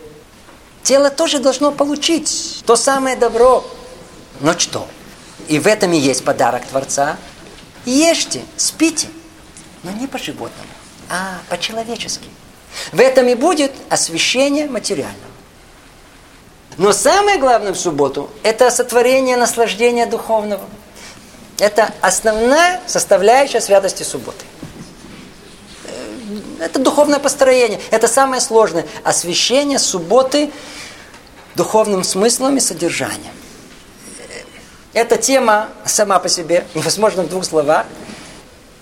[0.84, 3.64] Тело тоже должно получить то самое добро.
[4.38, 4.86] Но что?
[5.48, 7.16] И в этом и есть подарок Творца.
[7.84, 9.08] Ешьте, спите,
[9.82, 10.68] но не по-животному,
[11.10, 12.28] а по-человечески.
[12.92, 15.34] В этом и будет освящение материального.
[16.76, 20.64] Но самое главное в субботу– это сотворение наслаждения духовного.
[21.58, 24.44] Это основная составляющая святости субботы.
[25.84, 27.80] Э, это духовное построение.
[27.92, 28.86] Это самое сложное.
[29.04, 30.50] Освящение субботы
[31.54, 33.32] духовным смыслом и содержанием.
[34.94, 37.84] Эта тема сама по себе невозможно в двух словах.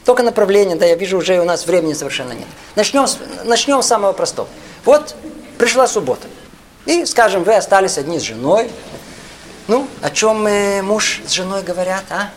[0.05, 2.47] Только направление, да, я вижу, уже у нас времени совершенно нет.
[2.77, 3.07] Начнем,
[3.45, 4.49] начнем с самого простого.
[4.85, 5.17] Вот
[5.59, 6.29] пришла суббота.
[6.85, 8.71] И, скажем, вы остались одни с женой.
[9.69, 10.47] Ну, о чем
[10.85, 12.31] муж с женой говорят, а?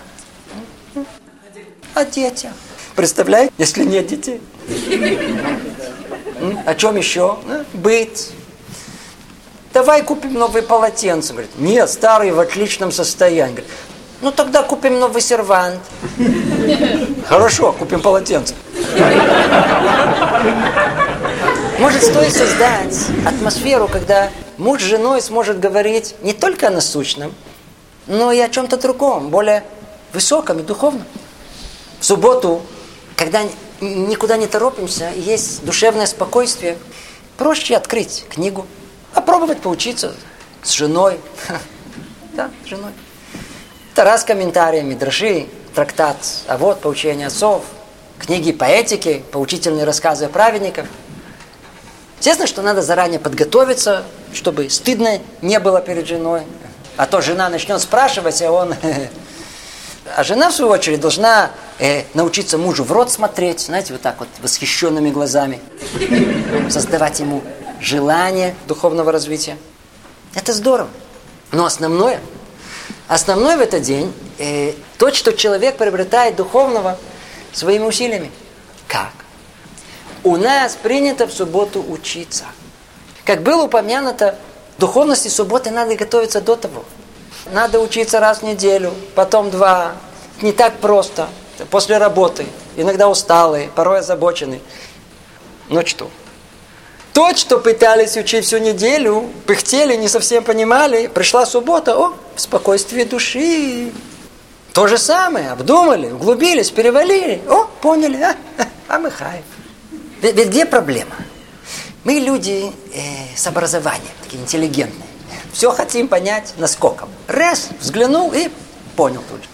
[1.96, 2.52] О детях.
[2.96, 4.42] Представляете, если нет детей?
[6.66, 7.40] О чем еще?
[7.74, 8.30] Быт,
[9.76, 11.34] давай купим новые полотенца.
[11.34, 13.56] Говорит, нет, старые в отличном состоянии.
[13.56, 13.72] Говорит,
[14.22, 15.82] ну тогда купим новый сервант.
[17.28, 18.56] Хорошо, купим полотенце.
[21.78, 22.96] Может, стоит создать
[23.26, 27.34] атмосферу, когда муж с женой сможет говорить не только о насущном,
[28.08, 29.66] но и о чем-то другом, более
[30.14, 31.04] высоком и духовном.
[32.00, 32.62] В субботу,
[33.18, 33.42] когда
[33.82, 36.78] никуда не торопимся, есть душевное спокойствие,
[37.38, 38.66] проще открыть книгу,
[39.16, 40.14] Попробовать поучиться
[40.62, 41.20] с женой.
[42.34, 42.92] Да, с женой.
[43.94, 46.18] Тара с комментариями, дрожи, трактат,
[46.50, 47.64] а вот поучение отцов,
[48.20, 50.86] книги по этике, поучительные рассказы о праведниках.
[52.20, 56.42] Естественно, что надо заранее подготовиться, чтобы стыдно не было перед женой.
[56.98, 58.76] А то жена начнет спрашивать, а он...
[60.16, 64.20] А жена, в свою очередь, должна э, научиться мужу в рот смотреть, знаете, вот так
[64.20, 65.60] вот, восхищенными глазами.
[66.70, 67.42] Создавать ему
[67.80, 69.58] желание духовного развития.
[70.34, 70.90] Это здорово.
[71.52, 72.20] Но основное,
[73.08, 76.98] основное в этот день э, то, что человек приобретает духовного
[77.54, 78.32] своими усилиями.
[78.88, 79.12] Как?
[80.24, 82.46] У нас принято в субботу учиться.
[83.24, 84.38] Как было упомянуто,
[84.78, 86.84] духовности субботы надо готовиться до того.
[87.52, 89.94] Надо учиться раз в неделю, потом два.
[90.42, 91.30] Не так просто.
[91.70, 92.46] После работы.
[92.76, 94.60] Иногда усталые, порой озабоченные.
[95.70, 96.10] Но что?
[97.16, 103.06] То, что пытались учить всю неделю, пыхтели, не совсем понимали, пришла суббота, о, в спокойствии
[103.06, 103.94] души.
[104.74, 108.36] То же самое, обдумали, углубились, перевалили, о, поняли, а,
[108.90, 109.46] а мы хайф.
[110.22, 111.16] Ведь, ведь где проблема?
[112.04, 113.00] Мы люди э,
[113.34, 115.08] с образованием, такие интеллигентные.
[115.54, 117.08] Все хотим понять наскоком.
[117.28, 118.50] Раз, взглянул и
[118.98, 119.50] понял тут же.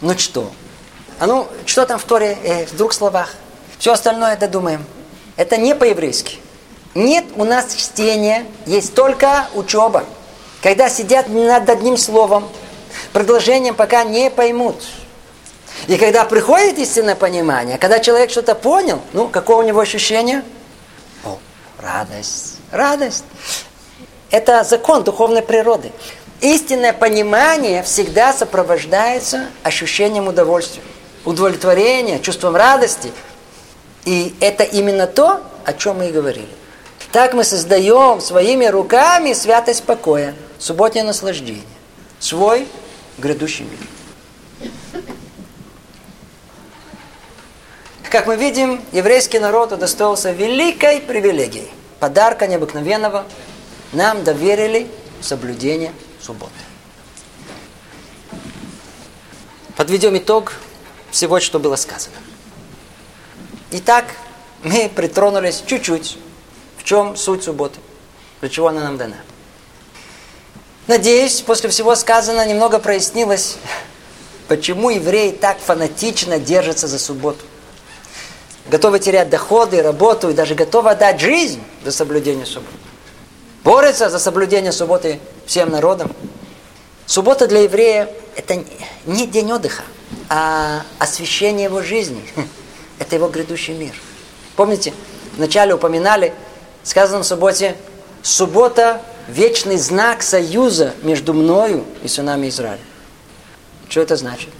[0.00, 0.50] Ну что?
[1.20, 3.36] А ну, что там в Торе э, в двух словах?
[3.78, 4.84] Все остальное додумаем.
[5.36, 6.40] Это не по-еврейски.
[6.96, 10.04] Нет у нас чтения, есть только учеба.
[10.62, 12.48] Когда сидят над одним словом,
[13.12, 14.76] предложением пока не поймут.
[15.88, 20.42] И когда приходит истинное понимание, когда человек что-то понял, ну, какое у него ощущение?
[21.22, 21.36] О,
[21.78, 23.24] радость, радость.
[24.30, 25.92] Это закон духовной природы.
[26.40, 30.82] Истинное понимание всегда сопровождается ощущением удовольствия,
[31.26, 33.12] удовлетворения, чувством радости.
[34.06, 36.48] И это именно то, о чем мы и говорили.
[37.16, 41.64] Так мы создаем своими руками святость покоя, субботнее наслаждение,
[42.18, 42.68] свой
[43.16, 44.70] грядущий мир.
[48.10, 51.70] Как мы видим, еврейский народ удостоился великой привилегии,
[52.00, 53.24] подарка необыкновенного.
[53.94, 54.86] Нам доверили
[55.22, 56.52] соблюдение субботы.
[59.74, 60.52] Подведем итог
[61.10, 62.16] всего, что было сказано.
[63.70, 64.04] Итак,
[64.62, 66.18] мы притронулись чуть-чуть,
[66.86, 67.80] чем суть субботы,
[68.40, 69.16] для чего она нам дана.
[70.86, 73.56] Надеюсь, после всего сказанного немного прояснилось,
[74.48, 77.44] почему евреи так фанатично держатся за субботу.
[78.68, 82.76] Готовы терять доходы, работу и даже готовы отдать жизнь за соблюдение субботы.
[83.64, 86.14] Борются за соблюдение субботы всем народом.
[87.04, 88.62] Суббота для еврея– это
[89.06, 89.82] не день отдыха,
[90.28, 92.22] а освящение его жизни.
[92.98, 93.92] Это его грядущий мир.
[94.56, 94.94] Помните,
[95.36, 96.32] вначале упоминали,
[96.86, 97.76] сказано в субботе,
[98.22, 102.80] суббота– вечный знак союза между мною и сынами Израиля.
[103.88, 104.50] Что это значит?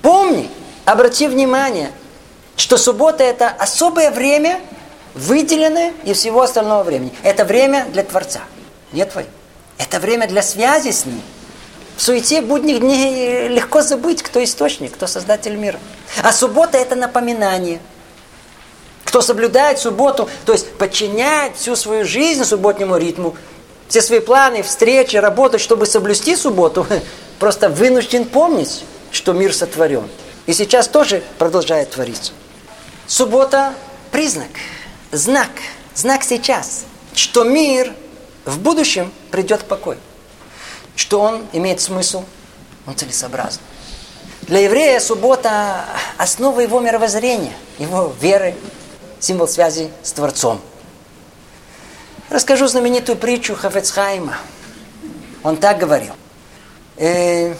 [0.00, 0.48] Помни,
[0.86, 1.92] обрати внимание,
[2.56, 4.58] что суббота– это особое время,
[5.14, 7.12] выделенное из всего остального времени.
[7.22, 8.40] Это время для Творца,
[8.92, 9.26] не твое.
[9.76, 11.20] Это время для связи с Ним.
[11.96, 15.78] В суете будних дней легко забыть, кто источник, кто создатель мира.
[16.22, 17.80] А суббота– это напоминание.
[19.10, 23.34] Кто соблюдает субботу, то есть подчиняет всю свою жизнь субботнему ритму,
[23.88, 26.86] все свои планы, встречи, работы, чтобы соблюсти субботу,
[27.40, 30.08] просто вынужден помнить, что мир сотворен.
[30.46, 32.30] И сейчас тоже продолжает твориться.
[33.08, 33.74] Суббота–
[34.12, 34.46] признак,
[35.10, 35.50] знак,
[35.96, 37.92] знак сейчас, что мир
[38.44, 39.98] в будущем придет покой.
[40.94, 42.22] Что он имеет смысл,
[42.86, 43.58] он целесообразен.
[44.42, 45.84] Для еврея суббота–
[46.16, 48.54] основа его мировоззрения, его веры,
[49.20, 50.60] символ связи с Творцом.
[52.30, 54.36] Расскажу знаменитую притчу Хафецхайма.
[55.42, 56.14] Он так говорил.
[56.96, 57.54] Э,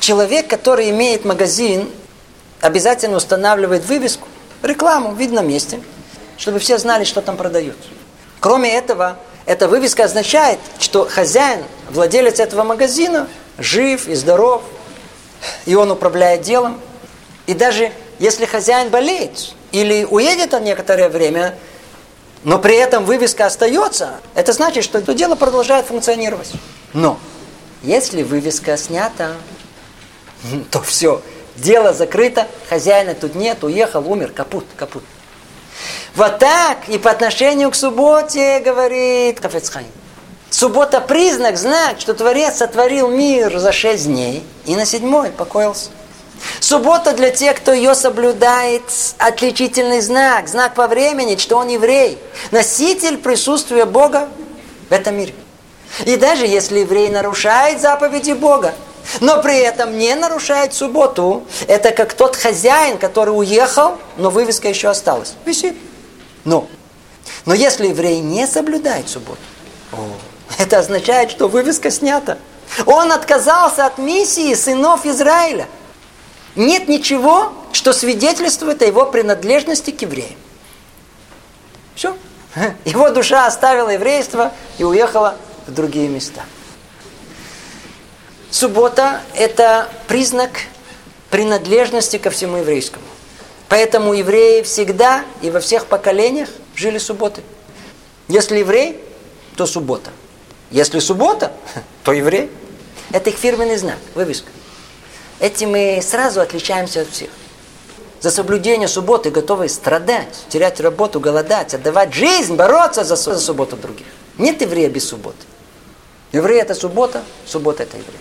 [0.00, 1.90] человек, который имеет магазин,
[2.60, 4.26] обязательно устанавливает вывеску,
[4.62, 5.80] рекламу в видном месте,
[6.36, 7.76] чтобы все знали, что там продают.
[8.40, 14.62] Кроме этого, эта вывеска означает, что хозяин, владелец этого магазина, жив и здоров,
[15.66, 16.80] и он управляет делом.
[17.46, 21.56] И даже если хозяин болеет или уедет на некоторое время,
[22.44, 26.52] но при этом вывеска остается, это значит, что это дело продолжает функционировать.
[26.92, 27.18] Но
[27.82, 29.32] если вывеска снята,
[30.70, 31.22] то все,
[31.56, 35.04] дело закрыто, хозяина тут нет, уехал, умер, капут, капут.
[36.14, 39.86] Вот так и по отношению к субботе, говорит Хафецхайм.
[40.50, 45.90] Суббота признак, знак, что Творец сотворил мир за шесть дней и на седьмой покоился.
[46.60, 48.82] Суббота для тех, кто ее соблюдает,
[49.18, 52.18] отличительный знак, знак по времени, что он еврей,
[52.50, 54.28] носитель присутствия Бога
[54.88, 55.34] в этом мире.
[56.04, 58.74] И даже если еврей нарушает заповеди Бога,
[59.20, 64.88] но при этом не нарушает субботу, это как тот хозяин, который уехал, но вывеска еще
[64.88, 65.34] осталась.
[65.44, 65.76] Висит.
[66.44, 66.68] Но,
[67.46, 69.40] но если еврей не соблюдает субботу,
[69.92, 69.98] о,
[70.58, 72.38] это означает, что вывеска снята.
[72.86, 75.66] Он отказался от миссии сынов Израиля.
[76.56, 80.36] Нет ничего, что свидетельствует о его принадлежности к евреям.
[81.94, 82.16] Все.
[82.84, 86.42] Его душа оставила еврейство и уехала в другие места.
[88.50, 90.50] Суббота– это признак
[91.30, 93.04] принадлежности ко всему еврейскому.
[93.68, 97.42] Поэтому евреи всегда и во всех поколениях жили субботы.
[98.28, 98.98] Если еврей,
[99.56, 100.10] то суббота.
[100.70, 101.52] Если суббота,
[102.04, 102.50] то еврей.
[103.12, 104.50] Это их фирменный знак, вывеска.
[105.40, 107.30] Этим мы сразу отличаемся от всех.
[108.20, 114.06] За соблюдение субботы готовы страдать, терять работу, голодать, отдавать жизнь, бороться за, за субботу других.
[114.36, 115.38] Нет еврея без субботы.
[116.32, 118.18] Еврей это суббота, суббота это еврей.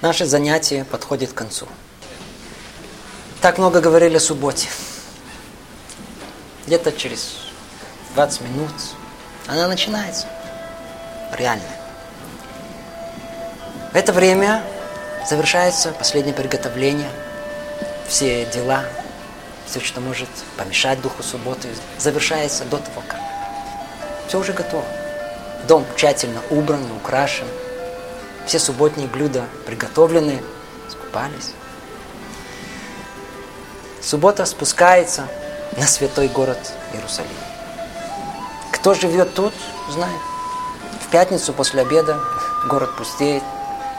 [0.00, 1.66] Наше занятие подходит к концу.
[3.42, 4.68] Так много говорили о субботе.
[6.66, 7.36] Где-то через
[8.14, 8.70] 20 минут
[9.46, 10.26] она начинается.
[11.32, 11.64] Реально.
[13.92, 14.62] В это время
[15.28, 17.10] завершается последнее приготовление.
[18.08, 18.84] Все дела,
[19.66, 21.68] все, что может помешать духу субботы,
[21.98, 23.20] завершается до того, как
[24.28, 24.84] все уже готово.
[25.66, 27.46] Дом тщательно убран, украшен.
[28.46, 30.40] Все субботние блюда приготовлены,
[30.88, 31.52] скупались.
[34.00, 35.26] Суббота спускается
[35.76, 36.58] на святой город
[36.92, 37.55] Иерусалим.
[38.86, 39.52] Кто живет тут,
[39.90, 40.20] знает.
[41.04, 42.20] В пятницу после обеда
[42.68, 43.42] город пустеет,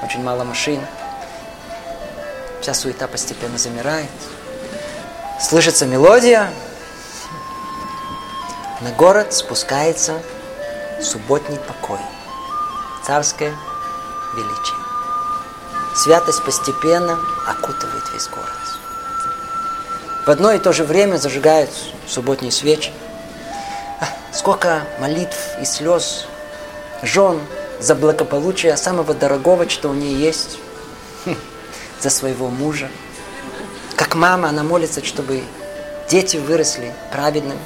[0.02, 0.80] очень мало машин.
[2.62, 4.10] Вся суета постепенно замирает.
[5.42, 6.50] Слышится мелодия.
[8.80, 10.22] На город спускается
[11.02, 12.00] субботний покой.
[13.06, 13.54] Царское
[14.38, 14.78] величие.
[15.98, 18.56] Святость постепенно окутывает весь город.
[20.26, 21.72] В одно и то же время зажигают
[22.08, 22.94] субботние свечи.
[24.38, 26.28] Сколько молитв и слез
[27.02, 27.42] жен
[27.80, 30.60] за благополучие самого дорогого, что у нее есть,
[32.00, 32.88] за своего мужа.
[33.96, 35.44] Как мама, она молится, чтобы
[36.08, 37.60] дети выросли праведными.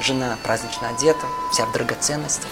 [0.00, 2.50] Жена празднично одета, вся в драгоценностях.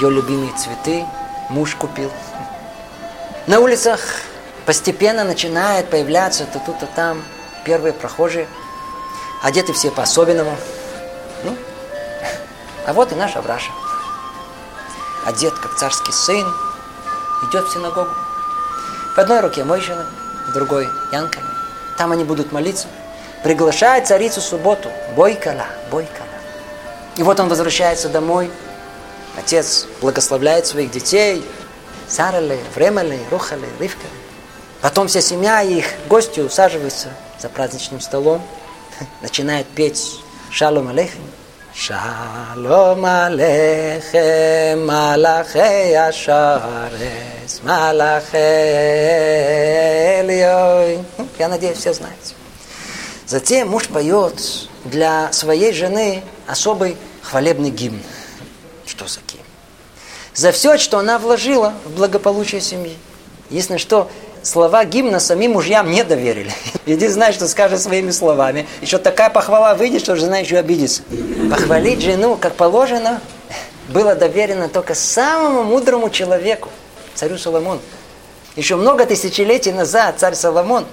[0.00, 1.06] Ее любимые цветы
[1.50, 2.10] муж купил.
[3.46, 4.00] На улицах
[4.66, 7.22] постепенно начинает появляться то тут, то там
[7.64, 8.48] первые прохожие,
[9.40, 10.56] одеты все по-особенному.
[12.88, 13.70] А вот и наш Авраша.
[15.26, 16.50] Одет, как царский сын,
[17.42, 18.08] идет в синагогу.
[19.14, 20.06] В одной руке мой жена,
[20.48, 21.40] в другой Янка.
[21.98, 22.86] Там они будут молиться.
[23.44, 24.88] Приглашает царицу субботу.
[25.14, 26.28] Бойкала, бойкала.
[27.18, 28.50] И вот он возвращается домой.
[29.36, 31.44] Отец благословляет своих детей.
[32.08, 34.08] Сарали, Времали, Рухали, Ривкали.
[34.80, 37.08] Потом вся семья и их гости усаживаются
[37.38, 38.42] за праздничным столом,
[39.20, 41.20] начинают петь «Шалом алейхим».
[41.78, 48.40] Шалом алейхим, малахей ашарес, малахей
[50.18, 51.04] эльой.
[51.38, 52.34] Я надеюсь, все знаете.
[53.26, 54.42] Затем муж поет
[54.86, 58.02] для своей жены особый хвалебный гимн.
[58.84, 59.44] Что за гимн?
[60.34, 62.98] За все, что она вложила в благополучие семьи.
[63.50, 64.10] Единственное, что
[64.42, 66.52] слова гимна самим мужьям не доверили.
[66.86, 68.66] Иди знай, что скажет своими словами.
[68.80, 71.02] Еще такая похвала выйдет, что жена еще обидится.
[71.50, 73.20] Похвалить жену, как положено,
[73.88, 76.68] было доверено только самому мудрому человеку,
[77.14, 77.80] царю Соломону.
[78.56, 80.84] Еще много тысячелетий назад царь Соломон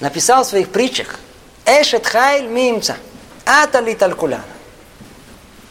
[0.00, 1.18] написал в своих притчах
[1.66, 2.96] «Эшет хайль мимца,
[3.44, 4.44] атали талькуляна».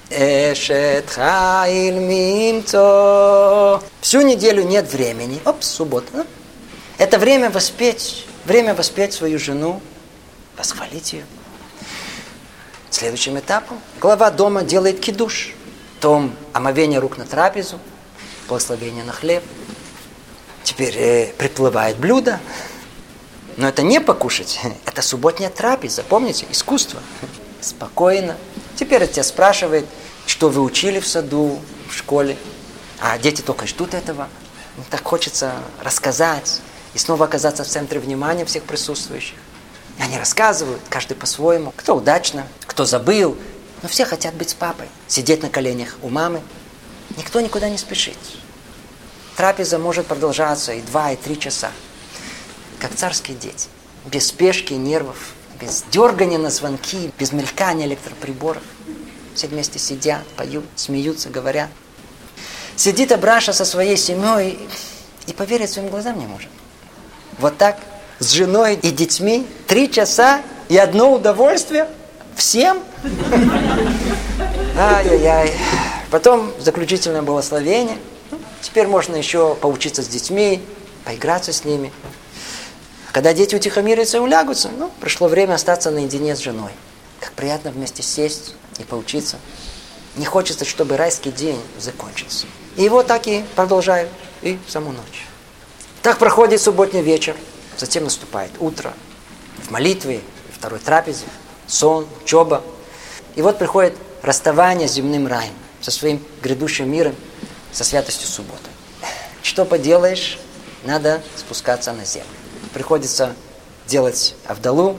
[0.09, 3.81] Эшет хайль мимцо.
[4.01, 5.39] Всю неделю нет времени.
[5.45, 6.25] Оп, суббота.
[6.99, 9.81] Это время воспеть, время воспеть свою жену,
[10.57, 11.25] восхвалить ее.
[12.89, 15.53] Следующим этапом глава дома делает кидуш.
[16.01, 17.79] Том омовение рук на трапезу,
[18.49, 19.43] благословение на хлеб.
[20.63, 22.41] Теперь э, приплывает блюдо.
[23.55, 26.99] Но это не покушать, это субботняя трапеза, помните, искусство.
[27.61, 28.35] Спокойно.
[28.75, 29.85] Теперь отец спрашивает,
[30.25, 32.35] что вы учили в саду, в школе.
[32.99, 34.27] А дети только ждут этого.
[34.89, 36.61] Так хочется рассказать,
[36.93, 39.37] и снова оказаться в центре внимания всех присутствующих.
[39.99, 43.37] Они рассказывают, каждый по-своему, кто удачно, кто забыл,
[43.81, 46.41] но все хотят быть с папой, сидеть на коленях у мамы.
[47.17, 48.17] Никто никуда не спешит.
[49.35, 51.71] Трапеза может продолжаться и два, и три часа,
[52.79, 53.67] как царские дети,
[54.05, 58.63] без спешки и нервов, без дергания на звонки, без мелькания электроприборов.
[59.35, 61.69] Все вместе сидят, поют, смеются, говорят.
[62.75, 64.59] Сидит Абраша со своей семьей
[65.27, 66.49] и поверить своим глазам не может.
[67.39, 67.77] Вот так,
[68.19, 71.87] с женой и детьми, три часа и одно удовольствие
[72.35, 72.83] всем.
[74.77, 75.53] Ай-яй-яй.
[76.11, 77.97] Потом заключительное благословение.
[78.61, 80.61] Теперь можно еще поучиться с детьми,
[81.05, 81.93] поиграться с ними.
[83.13, 86.71] Когда дети утихомирятся и улягутся, ну, пришло время остаться наедине с женой.
[87.21, 89.37] Как приятно вместе сесть и поучиться.
[90.17, 92.47] Не хочется, чтобы райский день закончился.
[92.75, 94.09] И его так и продолжают
[94.41, 95.28] и саму ночь.
[96.01, 97.35] Так проходит субботний вечер,
[97.77, 98.93] затем наступает утро,
[99.61, 100.21] в молитве,
[100.53, 101.25] второй трапезе,
[101.67, 102.63] сон, учеба.
[103.35, 107.15] И вот приходит расставание с земным раем, со своим грядущим миром,
[107.73, 108.69] со святостью субботы.
[109.43, 110.39] Что поделаешь,
[110.85, 112.29] надо спускаться на землю.
[112.73, 113.35] Приходится
[113.85, 114.97] делать авдалу,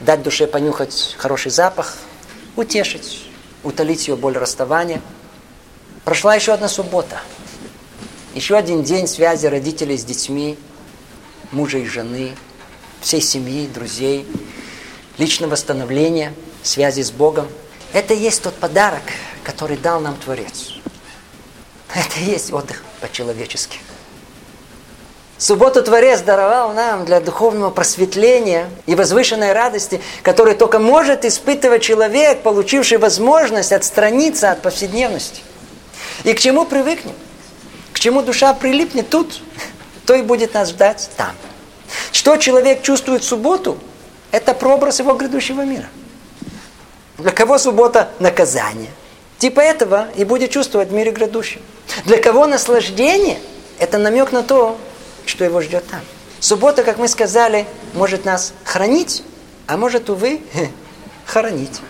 [0.00, 1.98] дать душе понюхать хороший запах,
[2.56, 3.26] утешить,
[3.62, 5.02] утолить ее боль расставания.
[6.06, 7.20] Прошла еще одна суббота–
[8.38, 10.56] еще один день связи родителей с детьми,
[11.50, 12.36] мужа и жены.
[13.00, 14.26] всей семьи, друзей,
[15.18, 16.32] личного восстановления,
[16.62, 17.48] связи с Богом.
[17.92, 19.02] Это и есть тот подарок,
[19.42, 20.74] который дал нам Творец.
[21.92, 23.78] Это и есть отдых по-человечески.
[25.36, 32.42] Субботу Творец даровал нам для духовного просветления и возвышенной радости, которую только может испытывать человек,
[32.42, 35.42] получивший возможность отстраниться от повседневности.
[36.22, 37.14] И к чему привыкнем?
[37.98, 39.40] К чему душа прилипнет тут,
[40.06, 41.32] то и будет нас ждать там.
[42.12, 43.76] Что человек чувствует в субботу,
[44.30, 45.88] это прообраз его грядущего мира.
[47.18, 48.90] Для кого суббота– наказание.
[49.38, 51.60] Типа этого и будет чувствовать в мире грядущем.
[52.04, 53.40] Для кого наслаждение–
[53.80, 54.78] это намек на то,
[55.26, 56.02] что его ждет там.
[56.38, 59.24] Суббота, как мы сказали, может нас хранить,
[59.66, 60.42] а может, увы,
[61.26, 61.80] хоронить.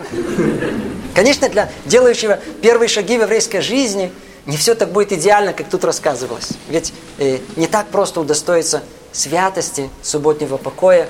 [1.14, 4.10] Конечно, для делающего первые шаги в еврейской жизни
[4.48, 6.52] не все так будет идеально, как тут рассказывалось.
[6.68, 11.06] Ведь э, не так просто удостоиться святости, субботнего покоя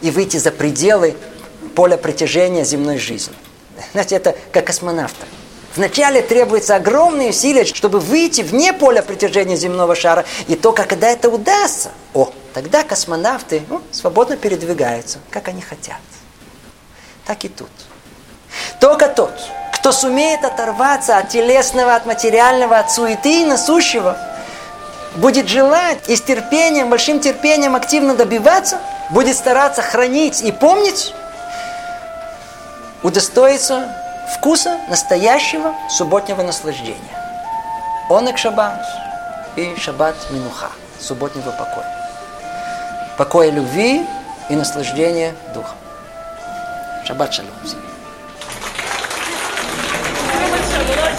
[0.00, 1.14] и выйти за пределы
[1.74, 3.34] поля притяжения земной жизни.
[3.92, 5.26] Знаете, это как космонавта.
[5.76, 10.24] Вначале требуется огромные усилия, чтобы выйти вне поля притяжения земного шара.
[10.48, 16.00] И только когда это удастся, о, тогда космонавты ну, свободно передвигаются, как они хотят.
[17.26, 17.68] Так и тут.
[18.80, 19.34] Только тот,
[19.84, 24.16] кто сумеет оторваться от телесного, от материального, от суеты и насущего,
[25.16, 28.78] будет желать и с терпением, большим терпением активно добиваться,
[29.10, 31.14] будет стараться хранить и помнить,
[33.02, 33.94] удостоится
[34.34, 36.96] вкуса настоящего субботнего наслаждения.
[38.08, 38.80] Онек шаббат
[39.56, 41.94] и шаббат минуха, субботнего покоя.
[43.18, 44.06] Покоя любви
[44.48, 45.76] и наслаждения духом.
[47.04, 47.50] Шаббат шалом.